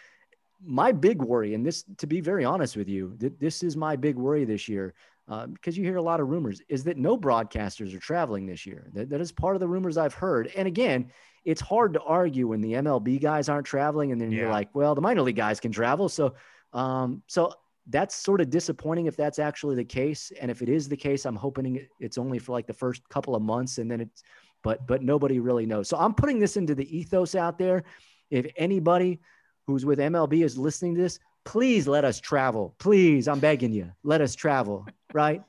My 0.65 0.93
big 0.93 1.21
worry, 1.21 1.55
and 1.55 1.67
this, 1.67 1.85
to 1.99 2.07
be 2.07 2.21
very 2.21 2.45
honest 2.45 2.77
with 2.77 2.89
you, 2.89 3.17
th- 3.21 3.35
this 3.39 3.63
is 3.63 3.77
my 3.77 3.97
big 3.97 4.17
worry 4.17 4.45
this 4.45 4.69
year, 4.69 4.95
uh, 5.29 5.47
because 5.47 5.77
you 5.77 5.85
hear 5.85 5.97
a 5.97 6.03
lot 6.03 6.21
of 6.21 6.29
rumors, 6.29 6.63
is 6.69 6.85
that 6.85 6.97
no 6.97 7.19
broadcasters 7.19 7.95
are 7.95 8.01
traveling 8.01 8.47
this 8.47 8.65
year. 8.65 8.89
That, 8.95 9.11
that 9.11 9.21
is 9.21 9.31
part 9.33 9.57
of 9.57 9.61
the 9.61 9.69
rumors 9.69 9.97
I've 9.97 10.15
heard. 10.15 10.51
And 10.57 10.67
again, 10.67 11.11
it's 11.45 11.61
hard 11.61 11.95
to 11.95 12.01
argue 12.03 12.49
when 12.49 12.61
the 12.61 12.75
MLB 12.75 13.21
guys 13.21 13.49
aren't 13.49 13.67
traveling, 13.67 14.13
and 14.13 14.21
then 14.21 14.31
you're 14.31 14.51
like, 14.51 14.75
well, 14.75 14.95
the 14.95 15.01
minor 15.01 15.23
league 15.23 15.37
guys 15.37 15.61
can 15.61 15.73
travel. 15.73 16.09
So, 16.09 16.35
um, 16.73 17.23
so 17.27 17.53
that's 17.89 18.15
sort 18.15 18.41
of 18.41 18.51
disappointing 18.51 19.07
if 19.07 19.17
that's 19.17 19.39
actually 19.39 19.75
the 19.75 19.85
case. 19.85 20.31
And 20.41 20.51
if 20.51 20.63
it 20.63 20.69
is 20.69 20.89
the 20.89 20.97
case, 20.97 21.25
I'm 21.25 21.37
hoping 21.37 21.87
it's 22.01 22.19
only 22.19 22.39
for 22.39 22.53
like 22.53 22.67
the 22.67 22.75
first 22.75 23.09
couple 23.09 23.35
of 23.35 23.43
months, 23.43 23.79
and 23.79 23.91
then 23.91 24.01
it's, 24.01 24.23
but 24.63 24.87
but 24.87 25.03
nobody 25.03 25.41
really 25.41 25.67
knows. 25.67 25.89
So 25.89 25.97
I'm 25.97 26.15
putting 26.15 26.39
this 26.39 26.57
into 26.57 26.75
the 26.75 26.97
ethos 26.97 27.35
out 27.35 27.59
there. 27.59 27.85
If 28.31 28.47
anybody 28.57 29.21
who's 29.67 29.85
with 29.85 29.99
MLB 29.99 30.45
is 30.45 30.59
listening 30.59 30.95
to 30.97 31.01
this, 31.01 31.19
please 31.45 31.87
let 31.87 32.05
us 32.05 32.21
travel. 32.21 32.75
Please, 32.79 33.29
I'm 33.29 33.41
begging 33.41 33.73
you, 33.73 33.93
let 34.03 34.21
us 34.21 34.35
travel. 34.35 34.87
Right? 35.13 35.43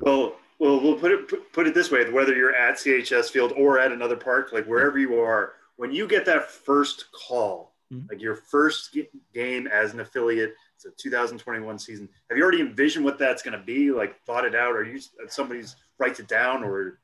Well, 0.00 0.34
well, 0.58 0.80
we'll 0.80 0.96
put 0.96 1.12
it 1.12 1.52
put, 1.52 1.66
it 1.66 1.74
this 1.74 1.90
way: 1.90 2.10
whether 2.10 2.34
you're 2.34 2.54
at 2.54 2.76
CHS 2.76 3.30
Field 3.30 3.52
or 3.56 3.78
at 3.78 3.92
another 3.92 4.16
park, 4.16 4.52
like 4.52 4.66
wherever 4.66 4.98
you 4.98 5.20
are, 5.20 5.52
when 5.76 5.92
you 5.92 6.08
get 6.08 6.24
that 6.26 6.50
first 6.50 7.06
call, 7.12 7.74
Mhm. 7.92 8.10
like 8.10 8.20
your 8.20 8.34
first 8.34 8.96
game 9.32 9.66
as 9.68 9.94
an 9.94 10.00
affiliate, 10.00 10.54
it's 10.74 10.84
a 10.84 10.90
2021 10.90 11.78
season. 11.78 12.08
Have 12.28 12.36
you 12.36 12.42
already 12.42 12.60
envisioned 12.60 13.04
what 13.04 13.18
that's 13.18 13.42
going 13.42 13.58
to 13.58 13.64
be? 13.64 13.92
Like 13.92 14.20
thought 14.24 14.44
it 14.44 14.54
out, 14.54 14.74
or 14.74 14.82
you 14.82 15.00
somebody's 15.28 15.76
writes 15.98 16.20
it 16.20 16.26
down, 16.28 16.64
or 16.64 16.98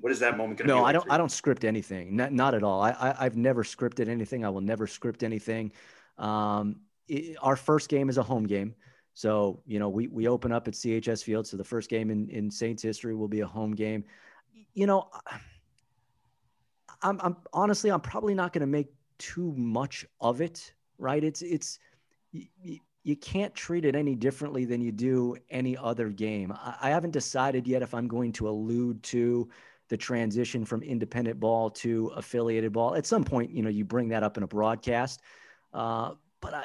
what 0.00 0.12
is 0.12 0.20
that 0.20 0.36
moment 0.36 0.58
going 0.58 0.68
to 0.68 0.74
be? 0.74 0.78
No, 0.78 0.82
like 0.82 0.90
I 0.90 0.92
don't. 0.92 1.12
I 1.12 1.16
don't 1.16 1.30
script 1.30 1.64
anything. 1.64 2.16
Not, 2.16 2.32
not 2.32 2.54
at 2.54 2.62
all. 2.62 2.82
I, 2.82 2.90
I 2.90 3.26
I've 3.26 3.36
never 3.36 3.62
scripted 3.62 4.08
anything. 4.08 4.44
I 4.44 4.48
will 4.48 4.60
never 4.60 4.86
script 4.86 5.22
anything. 5.22 5.72
Um, 6.18 6.80
i 7.10 7.34
our 7.40 7.56
first 7.56 7.88
game 7.88 8.08
is 8.08 8.18
a 8.18 8.22
home 8.22 8.46
game, 8.46 8.74
so 9.14 9.62
you 9.66 9.78
know 9.78 9.88
we 9.88 10.08
we 10.08 10.28
open 10.28 10.52
up 10.52 10.68
at 10.68 10.74
CHS 10.74 11.22
Field. 11.22 11.46
So 11.46 11.56
the 11.56 11.64
first 11.64 11.88
game 11.88 12.10
in 12.10 12.28
in 12.30 12.50
Saints 12.50 12.82
history 12.82 13.14
will 13.14 13.28
be 13.28 13.40
a 13.40 13.46
home 13.46 13.74
game. 13.74 14.04
You 14.74 14.86
know, 14.86 15.10
I'm 17.02 17.20
I'm 17.22 17.36
honestly 17.52 17.90
I'm 17.90 18.00
probably 18.00 18.34
not 18.34 18.52
going 18.52 18.60
to 18.60 18.66
make 18.66 18.88
too 19.18 19.52
much 19.56 20.04
of 20.20 20.40
it. 20.40 20.72
Right? 20.98 21.22
It's 21.22 21.42
it's. 21.42 21.78
y- 22.32 22.48
y- 22.64 22.80
you 23.06 23.14
can't 23.14 23.54
treat 23.54 23.84
it 23.84 23.94
any 23.94 24.16
differently 24.16 24.64
than 24.64 24.80
you 24.80 24.90
do 24.90 25.36
any 25.48 25.76
other 25.76 26.08
game. 26.08 26.50
I, 26.50 26.76
I 26.82 26.90
haven't 26.90 27.12
decided 27.12 27.64
yet 27.64 27.80
if 27.80 27.94
I'm 27.94 28.08
going 28.08 28.32
to 28.32 28.48
allude 28.48 29.00
to 29.04 29.48
the 29.88 29.96
transition 29.96 30.64
from 30.64 30.82
independent 30.82 31.38
ball 31.38 31.70
to 31.70 32.08
affiliated 32.16 32.72
ball. 32.72 32.94
At 32.94 33.06
some 33.06 33.24
point, 33.24 33.50
you 33.50 33.62
know, 33.62 33.68
you 33.70 33.84
bring 33.84 34.08
that 34.08 34.22
up 34.22 34.36
in 34.36 34.42
a 34.42 34.46
broadcast. 34.46 35.20
Uh, 35.72 36.12
but 36.40 36.54
I, 36.54 36.64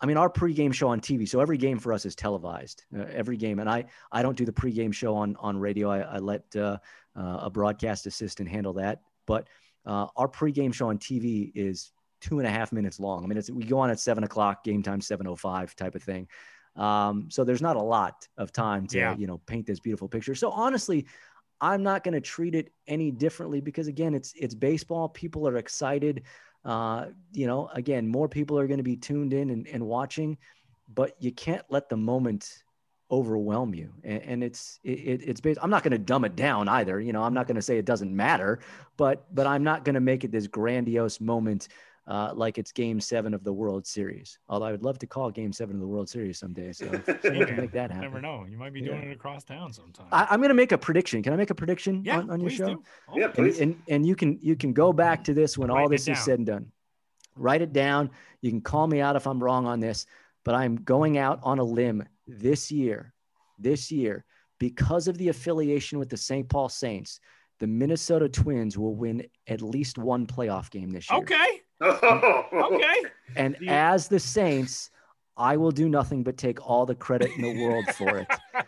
I 0.00 0.06
mean, 0.06 0.16
our 0.16 0.28
pregame 0.28 0.72
show 0.72 0.88
on 0.88 1.00
TV. 1.00 1.28
So 1.28 1.40
every 1.40 1.56
game 1.56 1.78
for 1.78 1.92
us 1.92 2.04
is 2.04 2.14
televised. 2.14 2.84
Uh, 2.96 3.04
every 3.12 3.36
game, 3.36 3.58
and 3.58 3.68
I, 3.68 3.84
I 4.12 4.22
don't 4.22 4.36
do 4.36 4.44
the 4.44 4.52
pregame 4.52 4.92
show 4.92 5.14
on 5.16 5.36
on 5.40 5.56
radio. 5.58 5.88
I, 5.90 6.00
I 6.00 6.18
let 6.18 6.42
uh, 6.56 6.78
uh, 7.16 7.38
a 7.42 7.50
broadcast 7.50 8.06
assistant 8.06 8.48
handle 8.48 8.74
that. 8.74 9.00
But 9.26 9.48
uh, 9.86 10.08
our 10.16 10.28
pregame 10.28 10.74
show 10.74 10.88
on 10.90 10.98
TV 10.98 11.50
is 11.54 11.92
two 12.20 12.38
and 12.38 12.46
a 12.46 12.50
half 12.50 12.72
minutes 12.72 13.00
long. 13.00 13.24
I 13.24 13.26
mean, 13.26 13.38
it's 13.38 13.50
we 13.50 13.64
go 13.64 13.78
on 13.78 13.90
at 13.90 13.98
seven 14.00 14.24
o'clock, 14.24 14.64
game 14.64 14.82
time 14.82 15.00
seven 15.00 15.26
o 15.26 15.36
five 15.36 15.74
type 15.74 15.94
of 15.94 16.02
thing. 16.02 16.28
Um, 16.76 17.28
so 17.30 17.44
there's 17.44 17.62
not 17.62 17.76
a 17.76 17.82
lot 17.82 18.26
of 18.36 18.50
time 18.52 18.86
to 18.88 18.98
Yeah. 18.98 19.16
you 19.16 19.26
know 19.26 19.38
paint 19.46 19.66
this 19.66 19.80
beautiful 19.80 20.08
picture. 20.08 20.34
So 20.34 20.50
honestly, 20.50 21.06
I'm 21.64 21.82
not 21.82 22.04
going 22.04 22.14
to 22.14 22.20
treat 22.20 22.54
it 22.54 22.72
any 22.86 23.10
differently 23.10 23.60
because 23.60 23.86
again, 23.88 24.14
it's 24.14 24.34
it's 24.36 24.54
baseball. 24.54 25.08
People 25.08 25.48
are 25.48 25.56
excited. 25.56 26.22
Uh, 26.64 27.06
you 27.32 27.46
know, 27.46 27.68
again, 27.74 28.06
more 28.08 28.28
people 28.28 28.58
are 28.58 28.66
going 28.66 28.78
to 28.78 28.84
be 28.84 28.96
tuned 28.96 29.32
in 29.32 29.50
and, 29.50 29.66
and 29.68 29.86
watching, 29.86 30.36
but 30.94 31.14
you 31.20 31.32
can't 31.32 31.64
let 31.70 31.88
the 31.88 31.96
moment 31.96 32.62
overwhelm 33.10 33.74
you. 33.74 33.92
And, 34.02 34.22
and 34.22 34.44
it's 34.44 34.78
it, 34.84 34.98
it- 34.98 35.22
it's 35.28 35.40
based. 35.40 35.58
I'm 35.62 35.70
not 35.70 35.82
going 35.82 35.92
to 35.92 35.98
dumb 35.98 36.24
it 36.24 36.36
down 36.36 36.68
either. 36.68 37.00
You 37.00 37.12
know, 37.14 37.22
I'm 37.22 37.34
not 37.34 37.46
going 37.46 37.56
to 37.56 37.62
say 37.62 37.78
it 37.78 37.86
doesn't 37.86 38.14
matter, 38.14 38.60
but 38.96 39.24
but 39.34 39.46
I'm 39.46 39.64
not 39.64 39.84
going 39.84 39.94
to 39.94 40.00
make 40.00 40.24
it 40.24 40.32
this 40.32 40.46
grandiose 40.46 41.20
moment. 41.20 41.68
Uh, 42.06 42.30
like 42.34 42.58
it's 42.58 42.70
Game 42.70 43.00
Seven 43.00 43.32
of 43.32 43.44
the 43.44 43.52
World 43.52 43.86
Series. 43.86 44.38
Although 44.50 44.66
I 44.66 44.72
would 44.72 44.82
love 44.82 44.98
to 44.98 45.06
call 45.06 45.30
Game 45.30 45.54
Seven 45.54 45.76
of 45.76 45.80
the 45.80 45.86
World 45.86 46.06
Series 46.08 46.38
someday, 46.38 46.70
so 46.72 46.84
if 47.06 47.06
we 47.24 47.44
can 47.46 47.56
make 47.56 47.72
that 47.72 47.88
You 47.88 47.94
happen. 47.94 48.00
never 48.02 48.20
know. 48.20 48.44
You 48.46 48.58
might 48.58 48.74
be 48.74 48.82
doing 48.82 49.02
Yeah. 49.02 49.08
it 49.08 49.12
across 49.12 49.42
town 49.42 49.72
sometime. 49.72 50.08
I, 50.12 50.26
I'm 50.30 50.40
going 50.40 50.50
to 50.50 50.54
make 50.54 50.72
a 50.72 50.76
prediction. 50.78 51.22
Can 51.22 51.32
I 51.32 51.36
make 51.36 51.48
a 51.48 51.54
prediction 51.54 52.02
yeah, 52.04 52.18
on, 52.18 52.30
on 52.30 52.40
your 52.40 52.50
show? 52.50 52.66
do. 52.74 52.82
Oh, 53.08 53.18
Yeah, 53.18 53.24
and, 53.26 53.34
please. 53.34 53.60
and 53.60 53.82
and 53.88 54.04
you 54.06 54.14
can 54.14 54.38
you 54.42 54.54
can 54.54 54.74
go 54.74 54.92
back 54.92 55.24
to 55.24 55.32
this 55.34 55.56
when 55.56 55.70
all 55.70 55.76
Write 55.76 55.86
it 55.86 55.90
this 56.04 56.08
is 56.08 56.18
said 56.24 56.38
and 56.40 56.46
done 56.46 56.66
write 57.36 57.62
it 57.62 57.72
down 57.72 58.10
you 58.42 58.50
can 58.50 58.60
call 58.60 58.86
me 58.86 59.00
out 59.00 59.16
if 59.16 59.26
i'm 59.26 59.42
wrong 59.42 59.66
on 59.66 59.80
this 59.80 60.06
but 60.44 60.54
i'm 60.54 60.76
going 60.76 61.18
out 61.18 61.40
on 61.42 61.58
a 61.58 61.64
limb 61.64 62.04
this 62.28 62.70
year 62.70 63.12
this 63.58 63.90
year 63.90 64.24
because 64.60 65.08
of 65.08 65.18
the 65.18 65.28
affiliation 65.30 65.98
with 65.98 66.08
the 66.08 66.16
st 66.16 66.48
paul 66.48 66.68
saints 66.68 67.18
the 67.58 67.66
minnesota 67.66 68.28
twins 68.28 68.78
will 68.78 68.94
win 68.94 69.26
at 69.48 69.62
least 69.62 69.98
one 69.98 70.26
playoff 70.28 70.70
game 70.70 70.90
this 70.90 71.10
year 71.10 71.18
Okay. 71.18 71.60
Oh, 71.84 72.44
Okay. 72.74 73.02
and 73.36 73.56
you- 73.60 73.68
as 73.68 74.08
the 74.08 74.18
saints 74.20 74.90
i 75.36 75.56
will 75.56 75.72
do 75.72 75.88
nothing 75.88 76.22
but 76.22 76.36
take 76.36 76.64
all 76.66 76.86
the 76.86 76.94
credit 76.94 77.30
in 77.36 77.42
the 77.42 77.64
world 77.64 77.84
for 77.96 78.18
it 78.18 78.26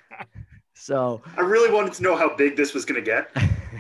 so 0.75 1.23
I 1.37 1.41
really 1.41 1.73
wanted 1.73 1.93
to 1.95 2.03
know 2.03 2.17
how 2.17 2.35
big 2.37 2.57
this 2.57 2.75
was 2.75 2.85
going 2.85 3.03
to 3.03 3.05
get, 3.05 3.31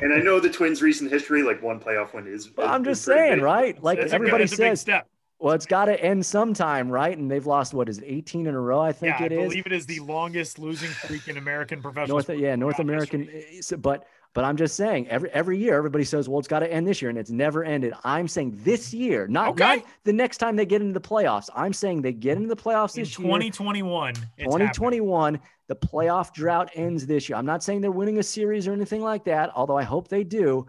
and 0.03 0.13
I 0.13 0.19
know 0.19 0.41
the 0.41 0.49
Twins' 0.51 0.81
recent 0.83 1.11
history, 1.11 1.43
like 1.43 1.63
one 1.63 1.79
playoff 1.79 2.15
win 2.15 2.27
is. 2.27 2.51
Well, 2.57 2.69
I'm 2.69 2.85
just 2.85 3.03
saying, 3.05 3.35
big. 3.37 3.43
right? 3.45 3.83
Like 3.83 3.99
That's 3.99 4.11
good- 4.13 4.15
everybody 4.17 4.45
a 4.45 4.49
says, 4.49 4.81
step. 4.81 5.07
well, 5.39 5.55
it's 5.55 5.67
got 5.67 5.85
to 5.87 6.03
end 6.03 6.25
sometime, 6.25 6.89
right? 6.91 7.17
And 7.17 7.31
they've 7.31 7.47
lost 7.47 7.75
what 7.75 7.89
is 7.91 7.99
it, 7.99 8.05
18 8.07 8.47
in 8.47 8.55
a 8.55 8.61
row? 8.61 8.81
I 8.81 8.93
think 8.93 9.21
yeah, 9.21 9.27
it 9.27 9.33
I 9.33 9.37
is. 9.37 9.49
believe 9.51 9.67
it 9.67 9.73
is 9.73 9.85
the 9.87 10.01
longest 10.01 10.59
losing 10.59 10.91
streak 10.91 11.29
in 11.29 11.37
American 11.37 11.83
professional. 11.83 12.17
North, 12.17 12.31
yeah, 12.31 12.57
North 12.57 12.79
American. 12.79 13.29
history. 13.29 13.77
eh, 13.77 13.81
But 13.81 14.07
but 14.35 14.45
I'm 14.45 14.57
just 14.57 14.77
saying, 14.77 15.09
every 15.09 15.31
every 15.31 15.59
year 15.59 15.77
everybody 15.77 16.05
says, 16.05 16.29
well, 16.29 16.39
it's 16.39 16.49
got 16.49 16.59
to 16.61 16.73
end 16.73 16.87
this 16.87 17.01
year, 17.01 17.09
and 17.09 17.19
it's 17.19 17.31
never 17.31 17.65
ended. 17.65 17.95
I'm 18.05 18.29
saying 18.29 18.59
this 18.63 18.93
year, 18.93 19.27
not 19.29 19.49
Okay. 19.51 19.77
not 19.77 19.85
the 20.05 20.13
next 20.13 20.39
time 20.39 20.57
they 20.57 20.67
get 20.67 20.81
into 20.83 20.93
the 20.93 21.01
playoffs. 21.09 21.49
I'm 21.55 21.73
saying 21.73 22.03
they 22.03 22.13
get 22.13 22.37
into 22.37 22.49
the 22.49 22.57
playoffs 22.57 22.97
In 22.97 23.03
this 23.03 23.19
year. 23.19 23.27
2021. 23.27 24.15
2021, 24.39 25.41
the 25.69 25.77
playoff 25.77 26.33
drought 26.33 26.71
ends 26.75 27.07
this 27.07 27.29
year. 27.29 27.37
I'm 27.39 27.47
not 27.47 27.63
saying 27.63 27.81
they're 27.81 27.91
winning 27.91 28.19
a 28.19 28.23
series 28.23 28.69
or 28.69 28.73
anything 28.73 29.03
like 29.03 29.25
that, 29.25 29.51
although 29.55 29.77
I 29.79 29.83
hope 29.83 30.09
they 30.09 30.25
do, 30.25 30.67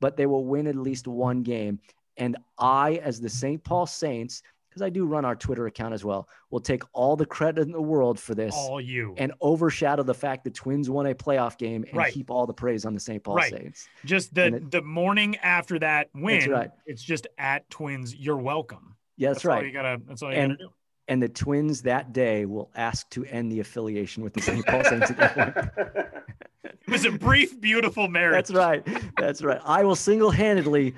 but 0.00 0.16
they 0.16 0.26
will 0.26 0.44
win 0.44 0.66
at 0.66 0.76
least 0.76 1.06
one 1.06 1.42
game. 1.42 1.78
And 2.16 2.36
I, 2.58 2.94
as 3.02 3.20
the 3.20 3.28
St. 3.28 3.62
Paul 3.62 3.86
Saints, 3.86 4.42
because 4.70 4.82
I 4.82 4.88
do 4.88 5.04
run 5.04 5.24
our 5.24 5.34
Twitter 5.34 5.66
account 5.66 5.92
as 5.92 6.04
well, 6.04 6.28
will 6.50 6.60
take 6.60 6.82
all 6.92 7.16
the 7.16 7.26
credit 7.26 7.62
in 7.62 7.72
the 7.72 7.82
world 7.82 8.18
for 8.20 8.34
this 8.34 8.54
All 8.56 8.80
you. 8.80 9.14
and 9.18 9.32
overshadow 9.40 10.02
the 10.04 10.14
fact 10.14 10.44
the 10.44 10.50
Twins 10.50 10.88
won 10.88 11.06
a 11.06 11.14
playoff 11.14 11.58
game 11.58 11.84
and 11.88 11.96
Right. 11.96 12.12
keep 12.12 12.30
all 12.30 12.46
the 12.46 12.54
praise 12.54 12.84
on 12.84 12.94
the 12.94 13.00
St. 13.00 13.22
Paul 13.22 13.34
Right. 13.34 13.52
Saints. 13.52 13.88
just 14.04 14.32
the 14.34 14.46
it- 14.46 14.70
the 14.70 14.80
morning 14.82 15.36
after 15.38 15.78
that 15.80 16.08
win. 16.14 16.48
right. 16.50 16.70
It's 16.86 17.02
just 17.02 17.26
at 17.36 17.68
Twins. 17.68 18.14
You're 18.14 18.36
welcome. 18.38 18.94
Yeah, 19.16 19.32
that's, 19.32 19.44
all 19.44 19.50
right. 19.52 19.66
you 19.66 19.72
gotta. 19.72 20.00
That's 20.06 20.22
all 20.22 20.30
you 20.32 20.38
And- 20.38 20.52
gotta 20.52 20.64
do. 20.64 20.70
And 21.08 21.20
the 21.20 21.28
Twins 21.28 21.82
that 21.82 22.12
day 22.12 22.44
will 22.46 22.70
ask 22.76 23.10
to 23.10 23.24
end 23.24 23.50
the 23.50 23.58
affiliation 23.58 24.22
with 24.22 24.32
the 24.32 24.40
St. 24.40 24.64
Paul 24.64 24.84
Saints 24.84 25.10
at 25.10 25.16
that 25.16 25.34
point. 25.34 26.06
It 26.62 26.92
was 26.92 27.04
a 27.04 27.10
brief, 27.12 27.60
beautiful 27.60 28.06
marriage. 28.18 28.48
That's 28.48 28.52
right. 28.52 28.86
That's 29.18 29.42
right. 29.42 29.60
I 29.64 29.82
will 29.84 29.96
single 29.96 30.30
handedly 30.30 30.94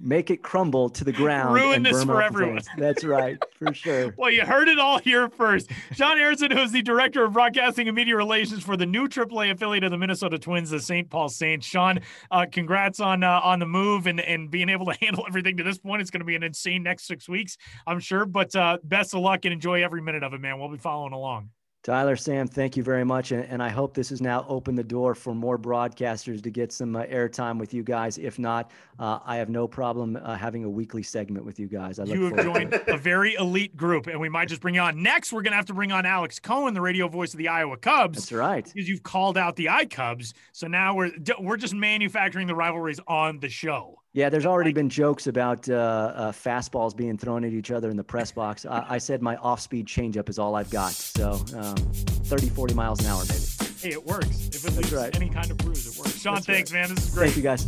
make 0.00 0.30
it 0.30 0.42
crumble 0.42 0.88
to 0.90 1.04
the 1.04 1.12
ground. 1.12 1.54
Ruin 1.54 1.82
this 1.82 2.04
for 2.04 2.22
everyone. 2.22 2.60
That's 2.76 3.04
right, 3.04 3.38
for 3.58 3.74
sure. 3.74 4.14
Well, 4.18 4.30
you 4.30 4.42
heard 4.42 4.68
it 4.68 4.78
all 4.78 4.98
here 4.98 5.28
first. 5.28 5.70
Sean 5.92 6.18
Aronson, 6.18 6.50
who 6.50 6.60
is 6.60 6.72
the 6.72 6.82
director 6.82 7.24
of 7.24 7.32
broadcasting 7.32 7.88
and 7.88 7.94
media 7.94 8.16
relations 8.16 8.62
for 8.64 8.76
the 8.76 8.86
new 8.86 9.06
AAA 9.06 9.52
affiliate 9.52 9.84
of 9.84 9.90
the 9.90 9.98
Minnesota 9.98 10.38
Twins, 10.38 10.70
the 10.70 10.80
St. 10.80 11.08
Paul 11.08 11.28
Saints. 11.28 11.66
Sean, 11.66 12.00
uh, 12.30 12.46
congrats 12.50 13.00
on 13.00 13.22
uh, 13.22 13.40
on 13.42 13.58
the 13.58 13.66
move 13.66 14.06
and 14.06 14.20
and 14.20 14.50
being 14.50 14.68
able 14.68 14.86
to 14.86 14.92
handle 15.00 15.24
everything 15.28 15.56
to 15.58 15.62
this 15.62 15.78
point. 15.78 16.00
It's 16.02 16.10
going 16.10 16.20
to 16.20 16.26
be 16.26 16.36
an 16.36 16.42
insane 16.42 16.82
next 16.82 17.06
six 17.06 17.28
weeks, 17.28 17.56
I'm 17.86 18.00
sure. 18.00 18.24
But 18.24 18.54
uh, 18.56 18.78
best 18.82 19.14
of 19.14 19.20
luck 19.20 19.44
and 19.44 19.52
enjoy 19.52 19.82
every 19.82 20.02
minute 20.02 20.22
of 20.22 20.34
it, 20.34 20.40
man. 20.40 20.58
We'll 20.58 20.70
be 20.70 20.78
following 20.78 21.12
along. 21.12 21.50
Tyler, 21.84 22.16
Sam, 22.16 22.48
thank 22.48 22.76
you 22.76 22.82
very 22.82 23.04
much. 23.04 23.30
And, 23.30 23.44
and 23.44 23.62
I 23.62 23.68
hope 23.68 23.94
this 23.94 24.08
has 24.10 24.20
now 24.20 24.44
opened 24.48 24.76
the 24.76 24.84
door 24.84 25.14
for 25.14 25.34
more 25.34 25.56
broadcasters 25.56 26.42
to 26.42 26.50
get 26.50 26.72
some 26.72 26.96
uh, 26.96 27.04
airtime 27.04 27.58
with 27.58 27.72
you 27.72 27.82
guys. 27.82 28.18
If 28.18 28.38
not, 28.38 28.72
uh, 28.98 29.20
I 29.24 29.36
have 29.36 29.48
no 29.48 29.68
problem 29.68 30.18
uh, 30.20 30.36
having 30.36 30.64
a 30.64 30.68
weekly 30.68 31.02
segment 31.02 31.46
with 31.46 31.58
you 31.58 31.68
guys. 31.68 31.98
I 31.98 32.04
You 32.04 32.24
have 32.24 32.44
joined 32.44 32.74
a 32.88 32.96
very 32.96 33.34
elite 33.34 33.76
group, 33.76 34.08
and 34.08 34.20
we 34.20 34.28
might 34.28 34.48
just 34.48 34.60
bring 34.60 34.74
you 34.74 34.80
on. 34.80 35.02
Next, 35.02 35.32
we're 35.32 35.42
going 35.42 35.52
to 35.52 35.56
have 35.56 35.66
to 35.66 35.74
bring 35.74 35.92
on 35.92 36.04
Alex 36.04 36.40
Cohen, 36.40 36.74
the 36.74 36.80
radio 36.80 37.08
voice 37.08 37.32
of 37.32 37.38
the 37.38 37.48
Iowa 37.48 37.76
Cubs. 37.76 38.18
That's 38.18 38.32
right. 38.32 38.64
because 38.64 38.88
you've 38.88 39.04
called 39.04 39.38
out 39.38 39.54
the 39.56 39.68
I 39.68 39.84
Cubs. 39.86 40.34
So 40.52 40.66
now 40.66 40.94
we're 40.94 41.12
we're 41.40 41.56
just 41.56 41.74
manufacturing 41.74 42.48
the 42.48 42.56
rivalries 42.56 43.00
on 43.06 43.38
the 43.38 43.48
show. 43.48 43.97
Yeah, 44.14 44.30
there's 44.30 44.46
already 44.46 44.72
been 44.72 44.88
jokes 44.88 45.26
about 45.26 45.68
uh, 45.68 45.74
uh, 45.74 46.32
fastballs 46.32 46.96
being 46.96 47.18
thrown 47.18 47.44
at 47.44 47.52
each 47.52 47.70
other 47.70 47.90
in 47.90 47.96
the 47.98 48.04
press 48.04 48.32
box. 48.32 48.64
I, 48.64 48.86
I 48.88 48.98
said 48.98 49.20
my 49.20 49.36
off 49.36 49.60
speed 49.60 49.86
changeup 49.86 50.30
is 50.30 50.38
all 50.38 50.54
I've 50.54 50.70
got. 50.70 50.92
So 50.92 51.32
um, 51.54 51.76
30, 51.76 52.48
40 52.48 52.74
miles 52.74 53.00
an 53.00 53.06
hour, 53.06 53.22
maybe. 53.28 53.44
Hey, 53.80 53.92
it 53.92 54.06
works. 54.06 54.48
If 54.48 54.66
it 54.66 54.74
leaves 54.76 54.92
right. 54.92 55.14
any 55.14 55.28
kind 55.28 55.50
of 55.50 55.58
bruise, 55.58 55.86
it 55.86 55.98
works. 55.98 56.18
Sean, 56.18 56.36
That's 56.36 56.46
thanks, 56.46 56.72
right. 56.72 56.88
man. 56.88 56.94
This 56.94 57.06
is 57.06 57.14
great. 57.14 57.32
Thank 57.32 57.36
you, 57.36 57.42
guys. 57.42 57.66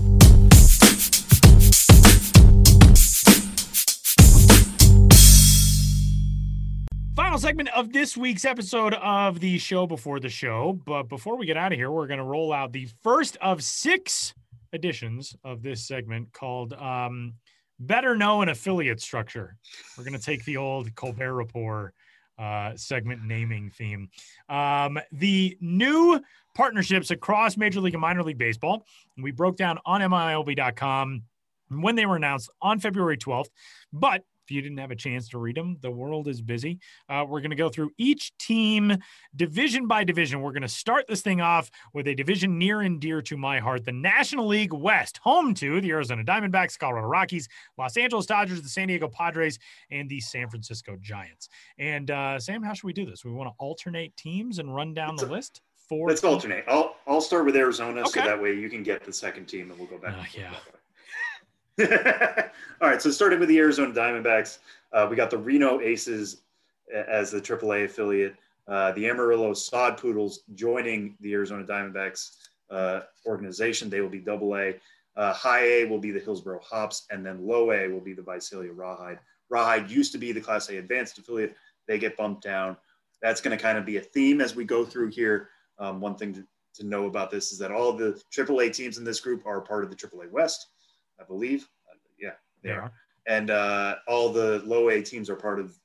Final 7.17 7.39
segment 7.39 7.69
of 7.77 7.93
this 7.93 8.17
week's 8.17 8.47
episode 8.47 8.95
of 8.95 9.41
the 9.41 9.59
show 9.59 9.87
before 9.87 10.19
the 10.19 10.31
show. 10.31 10.81
But 10.87 11.05
before 11.05 11.37
we 11.37 11.45
get 11.45 11.59
out 11.59 11.71
of 11.71 11.77
here, 11.77 11.91
we're 11.91 12.07
going 12.07 12.19
to 12.19 12.25
roll 12.25 12.51
out 12.51 12.73
the 12.73 12.89
first 13.03 13.37
of 13.43 13.63
six 13.63 14.33
editions 14.73 15.35
of 15.45 15.63
this 15.63 15.87
segment 15.87 16.33
called 16.33 16.73
um, 16.75 17.35
Better 17.79 18.17
Know 18.17 18.43
an 18.43 18.49
Affiliate 18.49 19.01
Structure. 19.01 19.57
We're 19.97 20.05
going 20.05 20.19
to 20.19 20.25
take 20.25 20.45
the 20.45 20.57
old 20.57 20.95
Colbert 20.95 21.35
Report 21.35 21.95
uh, 22.39 22.73
segment 22.77 23.23
naming 23.25 23.71
theme. 23.71 24.09
Um, 24.49 24.99
the 25.13 25.57
new 25.61 26.21
partnerships 26.55 27.11
across 27.11 27.57
Major 27.57 27.81
League 27.81 27.95
and 27.95 28.01
Minor 28.01 28.23
League 28.23 28.39
Baseball, 28.39 28.87
we 29.19 29.31
broke 29.31 29.57
down 29.57 29.79
on 29.85 30.01
MILB.com 30.01 31.23
when 31.69 31.95
they 31.95 32.07
were 32.07 32.17
announced 32.17 32.51
on 32.61 32.81
February 32.81 33.17
12th. 33.17 33.49
But 33.93 34.25
if 34.51 34.55
you 34.55 34.63
didn't 34.63 34.79
have 34.79 34.91
a 34.91 34.97
chance 34.97 35.29
to 35.29 35.39
read 35.39 35.57
them, 35.57 35.77
the 35.81 35.91
world 35.91 36.27
is 36.27 36.43
busy. 36.43 36.81
Uh, 37.09 37.25
we're 37.27 37.41
going 37.41 37.51
to 37.51 37.57
go 37.57 37.69
through 37.69 37.93
each 37.99 38.37
team 38.39 38.97
division 39.37 39.87
by 39.87 40.03
division. 40.03 40.41
We're 40.43 40.51
going 40.51 40.63
to 40.63 40.69
start 40.69 41.07
this 41.07 41.23
thing 41.23 41.41
off 41.41 41.71
with 41.95 42.09
a 42.09 42.15
division 42.17 42.59
near 42.59 42.81
and 42.81 43.01
dear 43.01 43.23
to 43.23 43.37
my 43.37 43.61
heart 43.61 43.85
the 43.85 43.93
National 43.93 44.49
League 44.49 44.73
West, 44.73 45.21
home 45.23 45.55
to 45.55 45.81
the 45.81 45.91
Arizona 45.91 46.25
Diamondbacks, 46.25 46.77
Colorado 46.77 47.07
Rockies, 47.07 47.49
Los 47.79 47.97
Angeles 47.97 48.27
Dodgers, 48.27 48.61
the 48.61 48.69
San 48.69 48.89
Diego 48.89 49.09
Padres, 49.09 49.59
and 49.93 50.09
the 50.09 50.19
San 50.21 50.49
Francisco 50.51 50.97
Giants. 51.01 51.49
And 51.79 52.11
uh, 52.11 52.41
Sam, 52.41 52.63
how 52.65 52.73
should 52.73 52.85
we 52.87 52.93
do 52.93 53.07
this? 53.07 53.25
We 53.25 53.31
want 53.31 53.51
to 53.51 53.55
alternate 53.59 54.17
teams 54.17 54.59
and 54.59 54.75
run 54.75 54.95
down 54.95 55.15
the 55.15 55.27
list? 55.27 55.61
Four 55.89 56.09
Let's 56.09 56.23
alternate. 56.25 56.65
I'll 56.69 56.97
I'll 57.07 57.21
start 57.21 57.45
with 57.47 57.57
Arizona, 57.57 58.01
Okay. 58.03 58.21
so 58.21 58.27
that 58.27 58.41
way 58.41 58.55
you 58.55 58.69
can 58.69 58.83
get 58.83 59.05
the 59.05 59.13
second 59.13 59.47
team, 59.47 59.71
and 59.71 59.79
we'll 59.79 59.89
go 59.89 59.99
back. 59.99 60.15
Uh, 60.15 60.23
forth. 60.23 60.80
All 61.81 62.89
right. 62.89 63.01
So 63.01 63.11
starting 63.11 63.41
with 63.41 63.49
the 63.49 63.59
Arizona 63.59 63.93
Diamondbacks, 63.93 64.59
uh, 64.93 65.07
we 65.09 65.17
got 65.17 65.31
the 65.31 65.39
Reno 65.39 65.81
Aces 65.81 66.43
as 66.93 67.31
the 67.31 67.41
AAA 67.41 67.85
affiliate. 67.85 68.37
Uh, 68.69 68.93
the 68.93 69.09
Amarillo 69.09 69.53
Sod 69.53 69.97
Poodles 69.97 70.41
joining 70.55 71.17
the 71.21 71.33
Arizona 71.33 71.65
Diamondbacks 71.65 72.37
uh, 72.71 73.01
organization. 73.27 73.91
They 73.91 74.01
will 74.01 74.09
be 74.09 74.21
Double 74.21 74.57
A. 74.57 74.75
Uh, 75.17 75.33
high 75.33 75.65
A 75.65 75.85
will 75.87 75.99
be 75.99 76.13
the 76.13 76.21
Hillsboro 76.21 76.61
Hops, 76.63 77.07
and 77.11 77.27
then 77.27 77.45
Low 77.45 77.73
A 77.73 77.89
will 77.89 78.01
be 78.01 78.13
the 78.13 78.23
Visalia 78.23 78.73
Rawhide. 78.73 79.19
Rawhide 79.49 79.91
used 79.91 80.13
to 80.13 80.19
be 80.19 80.31
the 80.33 80.41
Class 80.41 80.71
A 80.71 80.77
Advanced 80.77 81.19
affiliate. 81.19 81.57
They 81.89 81.99
get 81.99 82.17
bumped 82.17 82.45
down. 82.45 82.77
That's 83.21 83.41
going 83.41 83.57
to 83.57 83.63
kind 83.63 83.77
of 83.77 83.85
be 83.85 83.97
a 83.97 84.01
theme 84.01 84.41
as 84.41 84.55
we 84.55 84.65
go 84.65 84.85
through 84.85 85.09
here. 85.09 85.49
Um, 85.79 86.01
one 86.01 86.15
thing 86.15 86.33
to, 86.35 86.45
to 86.77 86.87
know 86.87 87.07
about 87.07 87.31
this 87.31 87.53
is 87.53 87.59
that 87.59 87.73
all 87.73 87.93
the 87.93 88.23
AAA 88.33 88.73
teams 88.73 88.99
in 88.99 89.05
this 89.05 89.21
group 89.21 89.45
are 89.47 89.61
part 89.61 89.83
of 89.83 89.91
the 89.91 89.97
AAA 89.97 90.31
West, 90.31 90.69
I 91.21 91.25
believe. 91.25 91.69
Uh, 91.91 91.97
yeah, 92.19 92.31
they 92.63 92.71
They 92.71 92.75
are. 92.75 92.83
are. 92.83 92.93
And 93.27 93.51
uh, 93.51 93.97
all 94.09 94.33
the 94.33 94.63
low 94.65 94.89
A 94.89 95.03
teams 95.03 95.29
are 95.29 95.37
part 95.37 95.61
of 95.61 95.77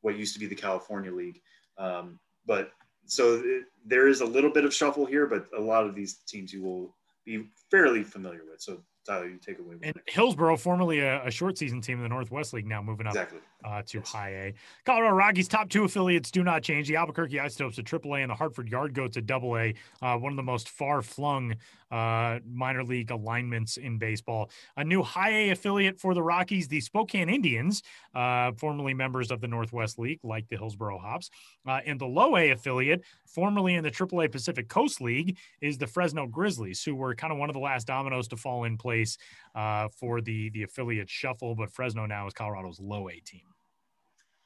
what 0.00 0.16
used 0.16 0.34
to 0.34 0.40
be 0.40 0.46
the 0.46 0.54
California 0.54 1.12
League. 1.12 1.40
Um, 1.76 2.18
but 2.46 2.72
so 3.06 3.42
it, 3.44 3.64
there 3.84 4.08
is 4.08 4.20
a 4.20 4.24
little 4.24 4.50
bit 4.50 4.64
of 4.64 4.74
shuffle 4.74 5.06
here, 5.06 5.26
but 5.26 5.46
a 5.56 5.60
lot 5.60 5.84
of 5.86 5.94
these 5.94 6.14
teams 6.26 6.52
you 6.52 6.62
will 6.62 6.96
be 7.24 7.48
fairly 7.70 8.02
familiar 8.02 8.40
with. 8.50 8.60
So 8.60 8.82
Tyler, 9.06 9.28
you 9.28 9.38
take 9.38 9.58
away. 9.58 9.76
And. 9.82 9.94
Hillsboro, 10.06 10.56
formerly 10.56 11.00
a, 11.00 11.24
a 11.26 11.30
short 11.30 11.56
season 11.58 11.80
team 11.80 11.98
in 11.98 12.02
the 12.02 12.08
Northwest 12.08 12.52
League, 12.52 12.66
now 12.66 12.82
moving 12.82 13.06
up 13.06 13.12
Exactly. 13.12 13.40
Uh, 13.64 13.82
to 13.86 13.98
Yes. 13.98 14.12
high 14.12 14.30
A. 14.30 14.54
Colorado 14.84 15.14
Rockies 15.14 15.48
top 15.48 15.68
two 15.68 15.84
affiliates 15.84 16.30
do 16.30 16.44
not 16.44 16.62
change. 16.62 16.88
The 16.88 16.96
Albuquerque 16.96 17.40
Isotopes 17.40 17.76
to 17.76 17.82
triple 17.82 18.14
A 18.14 18.20
and 18.20 18.30
the 18.30 18.34
Hartford 18.34 18.68
Yard 18.68 18.94
Goats 18.94 19.16
at 19.16 19.26
double 19.26 19.56
A. 19.56 19.74
Uh, 20.00 20.16
one 20.16 20.32
of 20.32 20.36
the 20.36 20.42
most 20.42 20.68
far 20.68 21.02
flung 21.02 21.56
uh, 21.90 22.38
minor 22.46 22.84
league 22.84 23.10
alignments 23.10 23.76
in 23.78 23.98
baseball. 23.98 24.50
A 24.76 24.84
new 24.84 25.02
high 25.02 25.30
A 25.30 25.50
affiliate 25.50 25.98
for 25.98 26.14
the 26.14 26.22
Rockies, 26.22 26.68
the 26.68 26.80
Spokane 26.80 27.28
Indians, 27.28 27.82
uh, 28.14 28.52
formerly 28.52 28.94
members 28.94 29.30
of 29.30 29.40
the 29.40 29.48
Northwest 29.48 29.98
League, 29.98 30.20
like 30.22 30.46
the 30.48 30.56
Hillsboro 30.56 30.98
Hops. 30.98 31.30
Uh, 31.66 31.80
and 31.86 31.98
the 31.98 32.06
low 32.06 32.36
A 32.36 32.50
affiliate, 32.50 33.02
formerly 33.26 33.74
in 33.74 33.84
the 33.84 33.90
triple 33.90 34.20
A 34.22 34.28
Pacific 34.28 34.68
Coast 34.68 35.00
League, 35.00 35.38
is 35.60 35.78
the 35.78 35.86
Fresno 35.86 36.26
Grizzlies, 36.26 36.84
who 36.84 36.94
were 36.94 37.14
kind 37.14 37.32
of 37.32 37.38
one 37.38 37.48
of 37.48 37.54
the 37.54 37.60
last 37.60 37.86
dominoes 37.86 38.28
to 38.28 38.36
fall 38.36 38.64
in 38.64 38.76
place 38.76 39.16
uh, 39.54 39.88
for 39.88 40.20
the 40.20 40.50
the 40.50 40.62
affiliate 40.62 41.08
shuffle. 41.10 41.54
But 41.54 41.70
Fresno 41.72 42.06
now 42.06 42.26
is 42.26 42.34
Colorado's 42.34 42.80
low 42.80 43.08
A 43.08 43.18
team. 43.20 43.42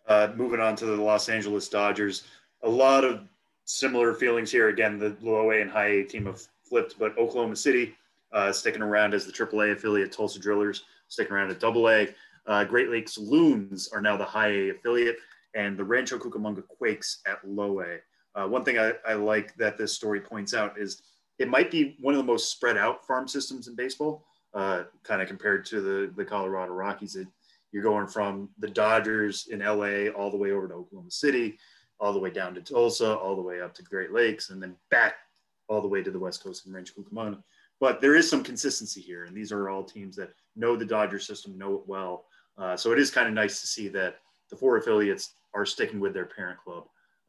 Uh, 0.09 0.28
moving 0.36 0.61
on 0.61 0.74
to 0.76 0.86
the 0.86 0.96
Los 0.96 1.28
Angeles 1.28 1.68
Dodgers, 1.68 2.24
a 2.62 2.68
lot 2.68 3.05
of 3.05 3.20
similar 3.64 4.14
feelings 4.14 4.50
here. 4.50 4.68
Again, 4.68 4.98
the 4.98 5.16
low 5.20 5.50
A 5.53 5.61
and 5.61 5.70
high 5.70 5.86
A 5.86 6.05
team 6.05 6.26
have 6.26 6.42
flipped, 6.64 6.98
but 6.98 7.16
Oklahoma 7.18 7.57
City 7.57 7.94
uh, 8.32 8.53
sticking 8.53 8.82
around 8.82 9.14
as 9.14 9.26
the 9.26 9.32
AAA 9.32 9.72
affiliate. 9.72 10.12
Tulsa 10.12 10.38
Drillers 10.38 10.82
sticking 11.09 11.32
around 11.32 11.50
at 11.50 11.61
Double 11.61 11.88
A. 11.88 12.09
Uh, 12.46 12.64
Great 12.64 12.88
Lakes 12.88 13.18
Loons 13.18 13.88
are 13.92 14.00
now 14.00 14.16
the 14.16 14.24
high 14.24 14.48
A 14.48 14.70
affiliate, 14.70 15.16
and 15.55 15.76
the 15.76 15.84
Rancho 15.84 16.18
Cucamonga 16.18 16.66
Quakes 16.66 17.20
at 17.26 17.38
low 17.46 17.80
A. 17.80 17.98
Uh, 18.34 18.48
one 18.48 18.64
thing 18.64 18.78
I, 18.78 18.92
I 19.07 19.14
like 19.14 19.55
that 19.57 19.76
this 19.76 19.92
story 19.92 20.20
points 20.20 20.55
out 20.55 20.78
is 20.78 21.03
it 21.38 21.48
might 21.48 21.70
be 21.70 21.96
one 22.00 22.14
of 22.14 22.18
the 22.18 22.24
most 22.24 22.50
spread 22.50 22.76
out 22.76 23.07
farm 23.07 23.28
systems 23.28 23.68
in 23.68 23.74
baseball, 23.74 24.24
uh, 24.55 24.84
kind 25.03 25.20
of 25.20 25.28
compared 25.28 25.64
to 25.66 25.80
the, 25.80 26.12
the 26.16 26.24
Colorado 26.24 26.72
Rockies. 26.72 27.16
It, 27.16 27.28
you're 27.72 27.82
going 27.82 28.06
from 28.06 28.50
the 28.58 28.68
Dodgers 28.68 29.48
in 29.50 29.60
LA 29.60 30.10
all 30.10 30.30
the 30.30 30.36
way 30.36 30.52
over 30.52 30.68
to 30.68 30.74
Oklahoma 30.74 31.10
City, 31.10 31.58
all 31.98 32.12
the 32.12 32.18
way 32.18 32.30
down 32.30 32.54
to 32.54 32.60
Tulsa, 32.60 33.16
all 33.16 33.34
the 33.34 33.42
way 33.42 33.60
up 33.60 33.74
to 33.74 33.82
Great 33.82 34.12
Lakes, 34.12 34.50
and 34.50 34.62
then 34.62 34.76
back 34.90 35.14
all 35.68 35.80
the 35.80 35.88
way 35.88 36.02
to 36.02 36.10
the 36.10 36.18
West 36.18 36.44
Coast 36.44 36.66
and 36.66 36.74
Rancho 36.74 36.92
Cucamonga. 37.00 37.42
But 37.80 38.00
there 38.00 38.14
is 38.14 38.28
some 38.28 38.44
consistency 38.44 39.00
here, 39.00 39.24
and 39.24 39.36
these 39.36 39.50
are 39.50 39.68
all 39.68 39.82
teams 39.82 40.14
that 40.16 40.34
know 40.54 40.76
the 40.76 40.84
Dodger 40.84 41.18
system, 41.18 41.58
know 41.58 41.74
it 41.74 41.82
well. 41.86 42.26
Uh, 42.58 42.76
so 42.76 42.92
it 42.92 42.98
is 42.98 43.10
kind 43.10 43.26
of 43.26 43.34
nice 43.34 43.60
to 43.60 43.66
see 43.66 43.88
that 43.88 44.16
the 44.50 44.56
four 44.56 44.76
affiliates 44.76 45.34
are 45.54 45.66
sticking 45.66 45.98
with 45.98 46.12
their 46.12 46.26
parent 46.26 46.58
club 46.58 46.84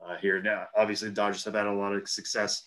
uh, 0.05 0.17
here. 0.17 0.41
Now, 0.41 0.67
obviously, 0.75 1.09
the 1.09 1.15
Dodgers 1.15 1.45
have 1.45 1.55
had 1.55 1.67
a 1.67 1.73
lot 1.73 1.93
of 1.93 2.07
success 2.07 2.65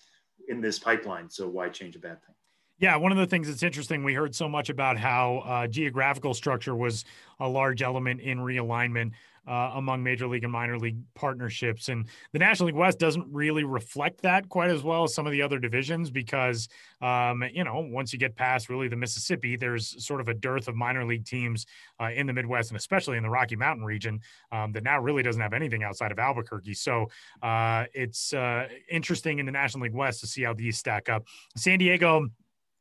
in 0.49 0.61
this 0.61 0.79
pipeline, 0.79 1.29
so 1.29 1.49
why 1.49 1.69
change 1.69 1.97
a 1.97 1.99
bad 1.99 2.25
thing? 2.25 2.35
Yeah, 2.79 2.97
one 2.97 3.11
of 3.11 3.17
the 3.17 3.27
things 3.27 3.49
that's 3.49 3.63
interesting, 3.63 4.05
we 4.05 4.13
heard 4.13 4.35
so 4.35 4.49
much 4.49 4.69
about 4.69 4.99
how 4.99 5.43
uh, 5.47 5.67
geographical 5.67 6.35
structure 6.35 6.75
was 6.75 7.05
a 7.41 7.49
large 7.49 7.81
element 7.81 8.21
in 8.21 8.39
realignment 8.39 9.13
uh, 9.47 9.73
among 9.75 10.03
major 10.03 10.27
league 10.27 10.43
and 10.43 10.53
minor 10.53 10.79
league 10.79 10.99
partnerships. 11.15 11.89
And 11.89 12.07
the 12.33 12.39
National 12.39 12.67
League 12.67 12.77
West 12.77 12.99
doesn't 12.99 13.27
really 13.31 13.65
reflect 13.65 14.21
that 14.23 14.49
quite 14.49 14.71
as 14.71 14.83
well 14.83 15.05
as 15.05 15.15
some 15.15 15.25
of 15.25 15.33
the 15.33 15.41
other 15.41 15.59
divisions 15.59 16.11
because, 16.11 16.69
um, 17.01 17.45
you 17.53 17.65
know, 17.65 17.87
once 17.91 18.13
you 18.13 18.19
get 18.19 18.35
past 18.35 18.69
really 18.69 18.89
the 18.89 18.97
Mississippi, 18.97 19.57
there's 19.57 20.05
sort 20.05 20.21
of 20.21 20.29
a 20.29 20.35
dearth 20.35 20.69
of 20.69 20.75
minor 20.75 21.05
league 21.05 21.25
teams 21.25 21.65
uh, 22.01 22.11
in 22.15 22.27
the 22.27 22.33
Midwest 22.33 22.71
and 22.71 22.77
especially 22.77 23.17
in 23.17 23.23
the 23.23 23.31
Rocky 23.31 23.57
Mountain 23.57 23.85
region 23.85 24.21
um, 24.53 24.73
that 24.73 24.83
now 24.83 24.99
really 25.01 25.23
doesn't 25.23 25.41
have 25.41 25.53
anything 25.53 25.85
outside 25.85 26.13
of 26.13 26.19
Albuquerque. 26.19 26.75
So 26.75 27.07
uh, 27.43 27.85
it's 27.95 28.35
uh, 28.35 28.69
interesting 28.91 29.39
in 29.39 29.47
the 29.47 29.53
National 29.53 29.85
League 29.85 29.95
West 29.95 30.21
to 30.21 30.27
see 30.27 30.43
how 30.43 30.55
these 30.55 30.77
stack 30.77 31.09
up. 31.09 31.25
San 31.57 31.79
Diego 31.79 32.29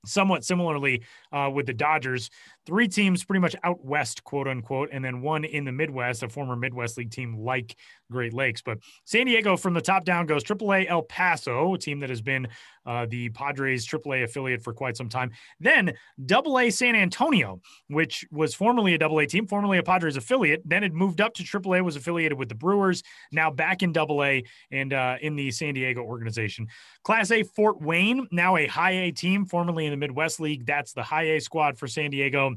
somewhat 0.06 0.44
similarly 0.44 1.04
uh, 1.32 1.50
with 1.54 1.66
the 1.66 1.74
Dodgers. 1.74 2.30
Three 2.66 2.88
teams 2.88 3.24
pretty 3.24 3.42
much 3.42 3.56
out 3.64 3.84
west, 3.86 4.24
quote 4.24 4.48
unquote, 4.48 4.90
and 4.92 5.06
then 5.06 5.22
one 5.22 5.46
in 5.46 5.66
the 5.66 5.72
Midwest, 5.72 6.24
a 6.24 6.30
former 6.30 6.56
Midwest 6.56 6.98
League 6.98 7.12
team 7.12 7.38
like 7.38 7.76
Great 8.12 8.34
Lakes. 8.34 8.62
But 8.62 8.80
San 9.04 9.26
Diego 9.26 9.56
from 9.58 9.74
the 9.74 9.82
top 9.82 10.06
down 10.06 10.26
goes 10.26 10.44
AAA 10.44 10.90
El 10.90 11.04
Paso, 11.04 11.74
a 11.74 11.78
team 11.78 12.00
that 12.00 12.10
has 12.10 12.22
been 12.22 12.48
uh, 12.86 13.06
the 13.08 13.30
Padres 13.30 13.88
AAA 13.88 14.24
affiliate 14.24 14.64
for 14.64 14.74
quite 14.74 14.96
some 14.96 15.10
time. 15.10 15.32
Then 15.60 15.94
AA 16.32 16.70
San 16.70 16.96
Antonio, 16.96 17.62
which 17.88 18.26
was 18.32 18.54
formerly 18.54 18.96
a 18.96 19.04
AA 19.04 19.26
team, 19.26 19.48
formerly 19.48 19.78
a 19.78 19.84
Padres 19.84 20.18
affiliate. 20.18 20.62
Then 20.66 20.84
it 20.84 20.94
moved 20.94 21.22
up 21.22 21.34
to 21.36 21.44
AAA, 21.44 21.84
was 21.84 21.96
affiliated 21.96 22.38
with 22.38 22.50
the 22.50 22.56
Brewers, 22.56 23.04
now 23.32 23.50
back 23.50 23.84
in 23.84 23.96
AA 23.96 24.42
and 24.72 24.94
uh, 24.94 25.18
in 25.22 25.36
the 25.36 25.52
San 25.52 25.74
Diego 25.74 26.02
organization. 26.02 26.68
Class 27.04 27.32
A 27.32 27.44
Fort 27.44 27.82
Wayne, 27.82 28.28
now 28.32 28.56
a 28.58 28.68
high 28.68 28.92
A 28.92 29.12
team, 29.12 29.46
formerly 29.46 29.86
in 29.86 29.92
the 29.92 29.98
Midwest 29.98 30.40
League. 30.40 30.66
That's 30.66 30.94
the 30.94 31.04
high 31.04 31.36
A 31.36 31.40
squad 31.40 31.78
for 31.78 31.88
San 31.88 32.12
Diego. 32.12 32.55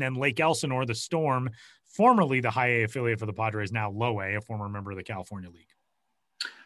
And 0.00 0.14
then 0.14 0.20
Lake 0.20 0.38
Elsinore, 0.38 0.86
the 0.86 0.94
Storm, 0.94 1.50
formerly 1.84 2.40
the 2.40 2.50
high 2.50 2.68
A 2.68 2.82
affiliate 2.84 3.18
for 3.18 3.26
the 3.26 3.32
Padres, 3.32 3.72
now 3.72 3.90
low 3.90 4.20
A, 4.20 4.36
a 4.36 4.40
former 4.40 4.68
member 4.68 4.92
of 4.92 4.96
the 4.96 5.02
California 5.02 5.50
League. 5.50 5.66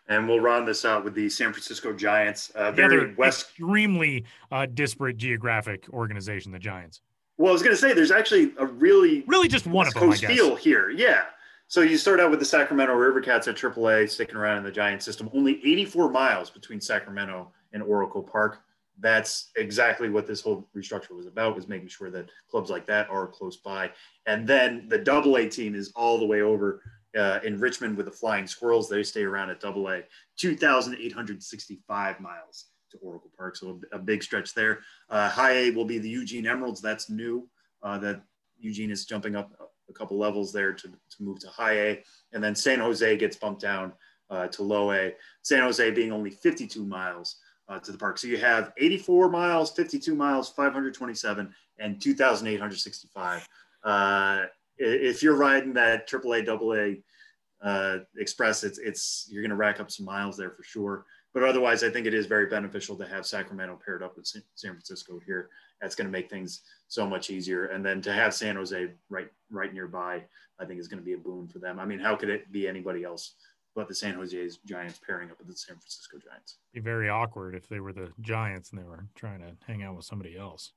And 0.08 0.28
we'll 0.28 0.40
round 0.40 0.68
this 0.68 0.84
out 0.84 1.02
with 1.02 1.14
the 1.14 1.30
San 1.30 1.50
Francisco 1.52 1.94
Giants. 1.94 2.50
Uh, 2.50 2.72
very 2.72 3.08
yeah, 3.08 3.14
west, 3.16 3.42
extremely 3.42 4.26
uh, 4.50 4.66
disparate 4.66 5.16
geographic 5.16 5.86
organization. 5.94 6.52
The 6.52 6.58
Giants. 6.58 7.00
Well, 7.38 7.48
I 7.48 7.52
was 7.52 7.62
going 7.62 7.74
to 7.74 7.80
say 7.80 7.94
there's 7.94 8.10
actually 8.10 8.52
a 8.58 8.66
really, 8.66 9.24
really 9.26 9.48
just 9.48 9.66
one 9.66 9.86
of 9.86 9.94
them. 9.94 10.02
Coast 10.02 10.26
feel 10.26 10.54
here. 10.54 10.90
Yeah. 10.90 11.24
So 11.68 11.80
you 11.80 11.96
start 11.96 12.20
out 12.20 12.30
with 12.30 12.40
the 12.40 12.44
Sacramento 12.44 12.92
River 12.92 13.22
Cats 13.22 13.48
at 13.48 13.56
AAA, 13.56 14.10
sticking 14.10 14.36
around 14.36 14.58
in 14.58 14.64
the 14.64 14.70
Giant 14.70 15.02
system. 15.02 15.30
Only 15.32 15.58
84 15.64 16.10
miles 16.10 16.50
between 16.50 16.82
Sacramento 16.82 17.50
and 17.72 17.82
Oracle 17.82 18.22
Park. 18.22 18.60
That's 19.02 19.50
exactly 19.56 20.08
what 20.08 20.28
this 20.28 20.40
whole 20.40 20.68
restructure 20.76 21.16
was 21.16 21.26
about, 21.26 21.56
was 21.56 21.66
making 21.66 21.88
sure 21.88 22.08
that 22.10 22.30
clubs 22.48 22.70
like 22.70 22.86
that 22.86 23.10
are 23.10 23.26
close 23.26 23.56
by. 23.56 23.90
And 24.26 24.46
then 24.46 24.86
the 24.88 24.98
double 24.98 25.36
A 25.36 25.48
team 25.48 25.74
is 25.74 25.92
all 25.96 26.18
the 26.18 26.26
way 26.26 26.40
over 26.40 26.80
uh, 27.18 27.40
in 27.44 27.58
Richmond 27.58 27.96
with 27.96 28.06
the 28.06 28.12
Flying 28.12 28.46
Squirrels. 28.46 28.88
They 28.88 29.02
stay 29.02 29.24
around 29.24 29.50
at 29.50 29.58
double 29.58 29.88
A, 29.88 30.02
2,865 30.38 32.20
miles 32.20 32.66
to 32.92 32.98
Oracle 32.98 33.32
Park. 33.36 33.56
So 33.56 33.80
a, 33.92 33.96
a 33.96 33.98
big 33.98 34.22
stretch 34.22 34.54
there. 34.54 34.78
Uh, 35.10 35.28
high 35.28 35.52
A 35.52 35.70
will 35.70 35.84
be 35.84 35.98
the 35.98 36.08
Eugene 36.08 36.46
Emeralds. 36.46 36.80
That's 36.80 37.10
new. 37.10 37.48
Uh, 37.82 37.98
that 37.98 38.22
Eugene 38.56 38.92
is 38.92 39.04
jumping 39.04 39.34
up 39.34 39.50
a 39.90 39.92
couple 39.92 40.16
levels 40.16 40.52
there 40.52 40.72
to, 40.72 40.88
to 40.88 41.16
move 41.18 41.40
to 41.40 41.48
high 41.48 41.78
A. 41.80 42.04
And 42.32 42.42
then 42.42 42.54
San 42.54 42.78
Jose 42.78 43.16
gets 43.16 43.36
bumped 43.36 43.62
down 43.62 43.94
uh, 44.30 44.46
to 44.46 44.62
low 44.62 44.92
A. 44.92 45.12
San 45.42 45.62
Jose 45.62 45.90
being 45.90 46.12
only 46.12 46.30
52 46.30 46.84
miles 46.84 47.38
uh, 47.72 47.78
to 47.80 47.92
the 47.92 47.98
park. 47.98 48.18
So 48.18 48.26
you 48.26 48.38
have 48.38 48.72
84 48.76 49.30
miles, 49.30 49.70
52 49.72 50.14
miles, 50.14 50.50
527, 50.50 51.52
and 51.78 52.00
2,865. 52.00 53.48
Uh, 53.82 54.42
if 54.76 55.22
you're 55.22 55.36
riding 55.36 55.72
that 55.74 56.08
AAA, 56.08 56.48
AA 56.48 57.66
uh, 57.66 57.98
Express, 58.18 58.64
it's 58.64 58.78
it's 58.78 59.28
you're 59.30 59.42
going 59.42 59.50
to 59.50 59.56
rack 59.56 59.80
up 59.80 59.90
some 59.90 60.06
miles 60.06 60.36
there 60.36 60.50
for 60.50 60.62
sure. 60.62 61.04
But 61.34 61.44
otherwise, 61.44 61.82
I 61.82 61.88
think 61.88 62.06
it 62.06 62.14
is 62.14 62.26
very 62.26 62.46
beneficial 62.46 62.96
to 62.96 63.06
have 63.06 63.24
Sacramento 63.24 63.80
paired 63.84 64.02
up 64.02 64.16
with 64.16 64.26
San 64.26 64.42
Francisco 64.72 65.18
here. 65.24 65.48
That's 65.80 65.94
going 65.94 66.06
to 66.06 66.12
make 66.12 66.28
things 66.28 66.62
so 66.88 67.06
much 67.06 67.30
easier. 67.30 67.66
And 67.66 67.84
then 67.84 68.02
to 68.02 68.12
have 68.12 68.34
San 68.34 68.56
Jose 68.56 68.90
right 69.08 69.28
right 69.50 69.72
nearby, 69.72 70.22
I 70.60 70.64
think 70.64 70.78
is 70.78 70.88
going 70.88 71.00
to 71.00 71.04
be 71.04 71.14
a 71.14 71.18
boon 71.18 71.48
for 71.48 71.58
them. 71.58 71.78
I 71.78 71.86
mean, 71.86 72.00
how 72.00 72.16
could 72.16 72.28
it 72.28 72.52
be 72.52 72.68
anybody 72.68 73.04
else 73.04 73.34
but 73.74 73.88
the 73.88 73.94
San 73.94 74.14
Jose's 74.14 74.58
Giants 74.66 75.00
pairing 75.04 75.30
up 75.30 75.38
with 75.38 75.48
the 75.48 75.56
San 75.56 75.76
Francisco 75.76 76.18
Giants? 76.18 76.58
Be 76.72 76.80
very 76.80 77.08
awkward 77.08 77.54
if 77.54 77.68
they 77.68 77.80
were 77.80 77.92
the 77.92 78.10
Giants 78.20 78.70
and 78.70 78.80
they 78.80 78.84
were 78.84 79.06
trying 79.14 79.40
to 79.40 79.56
hang 79.66 79.82
out 79.82 79.96
with 79.96 80.04
somebody 80.04 80.36
else. 80.36 80.72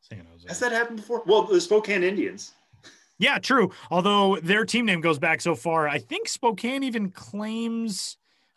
San 0.00 0.26
Jose. 0.30 0.46
Has 0.48 0.60
that 0.60 0.72
happened 0.72 0.98
before? 0.98 1.22
Well, 1.26 1.42
the 1.42 1.60
Spokane 1.60 2.02
Indians. 2.02 2.52
Yeah, 3.18 3.38
true. 3.38 3.72
Although 3.90 4.38
their 4.40 4.64
team 4.64 4.86
name 4.86 5.00
goes 5.00 5.18
back 5.18 5.40
so 5.40 5.54
far, 5.54 5.88
I 5.88 5.98
think 5.98 6.28
Spokane 6.28 6.84
even 6.84 7.10
claims. 7.10 8.16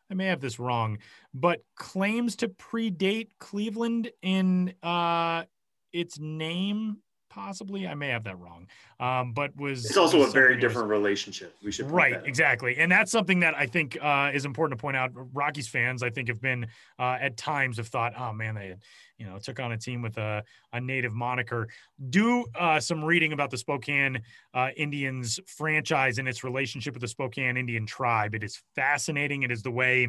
I 0.10 0.14
may 0.14 0.26
have 0.26 0.42
this 0.42 0.60
wrong, 0.60 1.00
but 1.34 1.64
claims 1.76 2.36
to 2.38 2.50
predate 2.50 3.30
Cleveland 3.40 4.12
in 4.22 4.74
uh, 4.84 5.46
its 5.94 6.20
name. 6.20 6.98
Possibly, 7.32 7.88
I 7.88 7.96
may 7.96 8.10
have 8.10 8.26
that 8.26 8.38
wrong. 8.40 8.68
Um, 9.00 9.32
but 9.32 9.56
was 9.56 9.86
it's 9.86 9.98
also 9.98 10.20
was 10.20 10.30
a 10.30 10.32
very 10.32 10.56
that 10.56 10.64
was- 10.64 10.74
different 10.74 10.90
relationship. 10.90 11.56
We 11.64 11.72
should 11.72 11.90
right 11.90 12.20
exactly 12.26 12.78
and 12.78 12.92
that's 12.92 13.12
something 13.12 13.40
that 13.40 13.56
i 13.56 13.66
think 13.66 13.98
uh, 14.02 14.32
is 14.34 14.46
important 14.46 14.78
to 14.78 14.82
point 14.82 14.98
out 14.98 15.12
rockies 15.34 15.68
fans 15.68 16.04
i 16.04 16.10
think 16.10 16.28
have 16.28 16.42
been 16.42 16.66
uh, 17.00 17.18
at 17.20 17.38
times 17.38 17.78
have 17.78 17.88
thought 17.88 18.14
oh 18.18 18.34
man 18.34 18.56
they 18.56 18.76
you 19.18 19.26
know 19.26 19.38
took 19.40 19.60
on 19.60 19.72
a 19.72 19.78
team 19.78 20.02
with 20.02 20.18
a, 20.18 20.44
a 20.74 20.82
native 20.82 21.14
moniker 21.14 21.68
do 22.10 22.46
uh, 22.60 22.80
some 22.80 23.04
reading 23.04 23.34
about 23.34 23.50
the 23.50 23.58
spokane 23.58 24.22
uh, 24.54 24.70
indians 24.78 25.40
franchise 25.46 26.18
and 26.18 26.28
its 26.28 26.44
relationship 26.44 26.94
with 26.94 27.02
the 27.02 27.08
spokane 27.08 27.58
indian 27.58 27.86
tribe 27.86 28.36
it 28.36 28.44
is 28.44 28.62
fascinating 28.76 29.44
it 29.44 29.52
is 29.52 29.62
the 29.62 29.72
way 29.72 30.08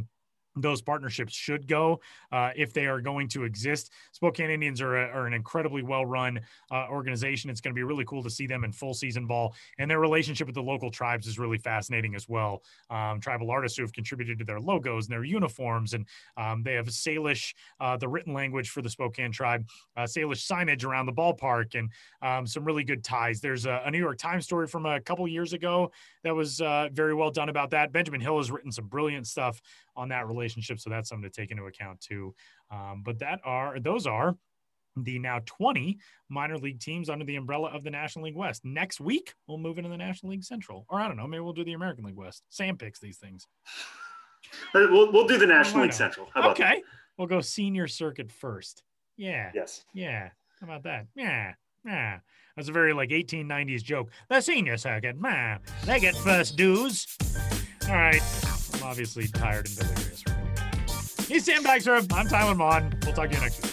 those 0.56 0.82
partnerships 0.82 1.32
should 1.32 1.66
go 1.66 2.00
uh, 2.30 2.50
if 2.56 2.72
they 2.72 2.86
are 2.86 3.00
going 3.00 3.28
to 3.28 3.44
exist. 3.44 3.92
Spokane 4.12 4.50
Indians 4.50 4.80
are, 4.80 4.96
a, 4.96 5.06
are 5.08 5.26
an 5.26 5.32
incredibly 5.32 5.82
well 5.82 6.04
run 6.04 6.40
uh, 6.70 6.86
organization. 6.90 7.50
It's 7.50 7.60
going 7.60 7.74
to 7.74 7.78
be 7.78 7.82
really 7.82 8.04
cool 8.04 8.22
to 8.22 8.30
see 8.30 8.46
them 8.46 8.64
in 8.64 8.72
full 8.72 8.94
season 8.94 9.26
ball, 9.26 9.54
and 9.78 9.90
their 9.90 10.00
relationship 10.00 10.46
with 10.46 10.54
the 10.54 10.62
local 10.62 10.90
tribes 10.90 11.26
is 11.26 11.38
really 11.38 11.58
fascinating 11.58 12.14
as 12.14 12.28
well. 12.28 12.62
Um, 12.90 13.20
tribal 13.20 13.50
artists 13.50 13.76
who 13.78 13.84
have 13.84 13.92
contributed 13.92 14.38
to 14.38 14.44
their 14.44 14.60
logos 14.60 15.06
and 15.06 15.12
their 15.12 15.24
uniforms, 15.24 15.94
and 15.94 16.06
um, 16.36 16.62
they 16.62 16.74
have 16.74 16.86
Salish, 16.86 17.54
uh, 17.80 17.96
the 17.96 18.08
written 18.08 18.34
language 18.34 18.70
for 18.70 18.82
the 18.82 18.90
Spokane 18.90 19.32
tribe, 19.32 19.66
uh, 19.96 20.02
Salish 20.02 20.46
signage 20.46 20.84
around 20.84 21.06
the 21.06 21.12
ballpark, 21.12 21.74
and 21.74 21.90
um, 22.20 22.46
some 22.46 22.64
really 22.64 22.84
good 22.84 23.02
ties. 23.02 23.40
There's 23.40 23.66
a, 23.66 23.82
a 23.84 23.90
New 23.90 23.98
York 23.98 24.18
Times 24.18 24.44
story 24.44 24.66
from 24.66 24.86
a 24.86 25.00
couple 25.00 25.26
years 25.26 25.52
ago 25.52 25.92
that 26.24 26.34
was 26.34 26.60
uh, 26.60 26.88
very 26.92 27.14
well 27.14 27.30
done 27.30 27.48
about 27.48 27.70
that. 27.70 27.92
Benjamin 27.92 28.20
Hill 28.20 28.38
has 28.38 28.50
written 28.50 28.70
some 28.70 28.86
brilliant 28.86 29.26
stuff 29.26 29.60
on 29.96 30.08
that 30.08 30.26
relationship, 30.26 30.80
so 30.80 30.90
that's 30.90 31.08
something 31.08 31.28
to 31.28 31.40
take 31.40 31.50
into 31.50 31.64
account 31.64 32.00
too. 32.00 32.34
Um, 32.70 33.02
but 33.04 33.18
that 33.20 33.40
are 33.44 33.78
those 33.80 34.06
are 34.06 34.36
the 34.96 35.18
now 35.18 35.40
20 35.46 35.98
minor 36.28 36.58
league 36.58 36.80
teams 36.80 37.08
under 37.08 37.24
the 37.24 37.36
umbrella 37.36 37.70
of 37.70 37.82
the 37.82 37.90
National 37.90 38.26
League 38.26 38.36
West. 38.36 38.64
Next 38.64 39.00
week, 39.00 39.34
we'll 39.46 39.58
move 39.58 39.78
into 39.78 39.90
the 39.90 39.96
National 39.96 40.32
League 40.32 40.44
Central, 40.44 40.86
or 40.88 41.00
I 41.00 41.08
don't 41.08 41.16
know, 41.16 41.26
maybe 41.26 41.40
we'll 41.40 41.52
do 41.52 41.64
the 41.64 41.72
American 41.72 42.04
League 42.04 42.16
West. 42.16 42.42
Sam 42.48 42.76
picks 42.76 43.00
these 43.00 43.18
things. 43.18 43.46
We'll, 44.74 45.12
we'll 45.12 45.26
do 45.26 45.38
the 45.38 45.46
National 45.46 45.82
League? 45.82 45.92
Central. 45.92 46.28
How 46.34 46.40
about 46.40 46.60
okay, 46.60 46.82
we'll 47.16 47.28
go 47.28 47.40
senior 47.40 47.86
circuit 47.86 48.30
first. 48.30 48.82
Yeah. 49.16 49.50
Yes. 49.54 49.84
yeah. 49.94 50.30
How 50.60 50.66
about 50.66 50.82
that? 50.82 51.06
Yeah, 51.14 51.54
yeah. 51.84 52.18
That's 52.56 52.68
a 52.68 52.72
very 52.72 52.92
like 52.92 53.10
1890s 53.10 53.82
joke. 53.82 54.10
The 54.28 54.40
senior 54.40 54.76
circuit, 54.76 55.18
man, 55.18 55.60
they 55.84 56.00
get 56.00 56.16
first 56.16 56.56
dues. 56.56 57.06
All 57.88 57.94
right, 57.94 58.20
I'm 58.82 58.88
obviously 58.88 59.28
tired 59.28 59.68
and 59.68 59.76
delirious. 59.76 60.24
He's 61.28 61.44
Sam 61.44 61.62
Dykstra. 61.62 62.04
I'm 62.12 62.26
Tyler 62.26 62.56
Maun. 62.56 62.92
We'll 63.04 63.14
talk 63.14 63.30
to 63.30 63.36
you 63.36 63.40
next 63.40 63.62
week. 63.62 63.72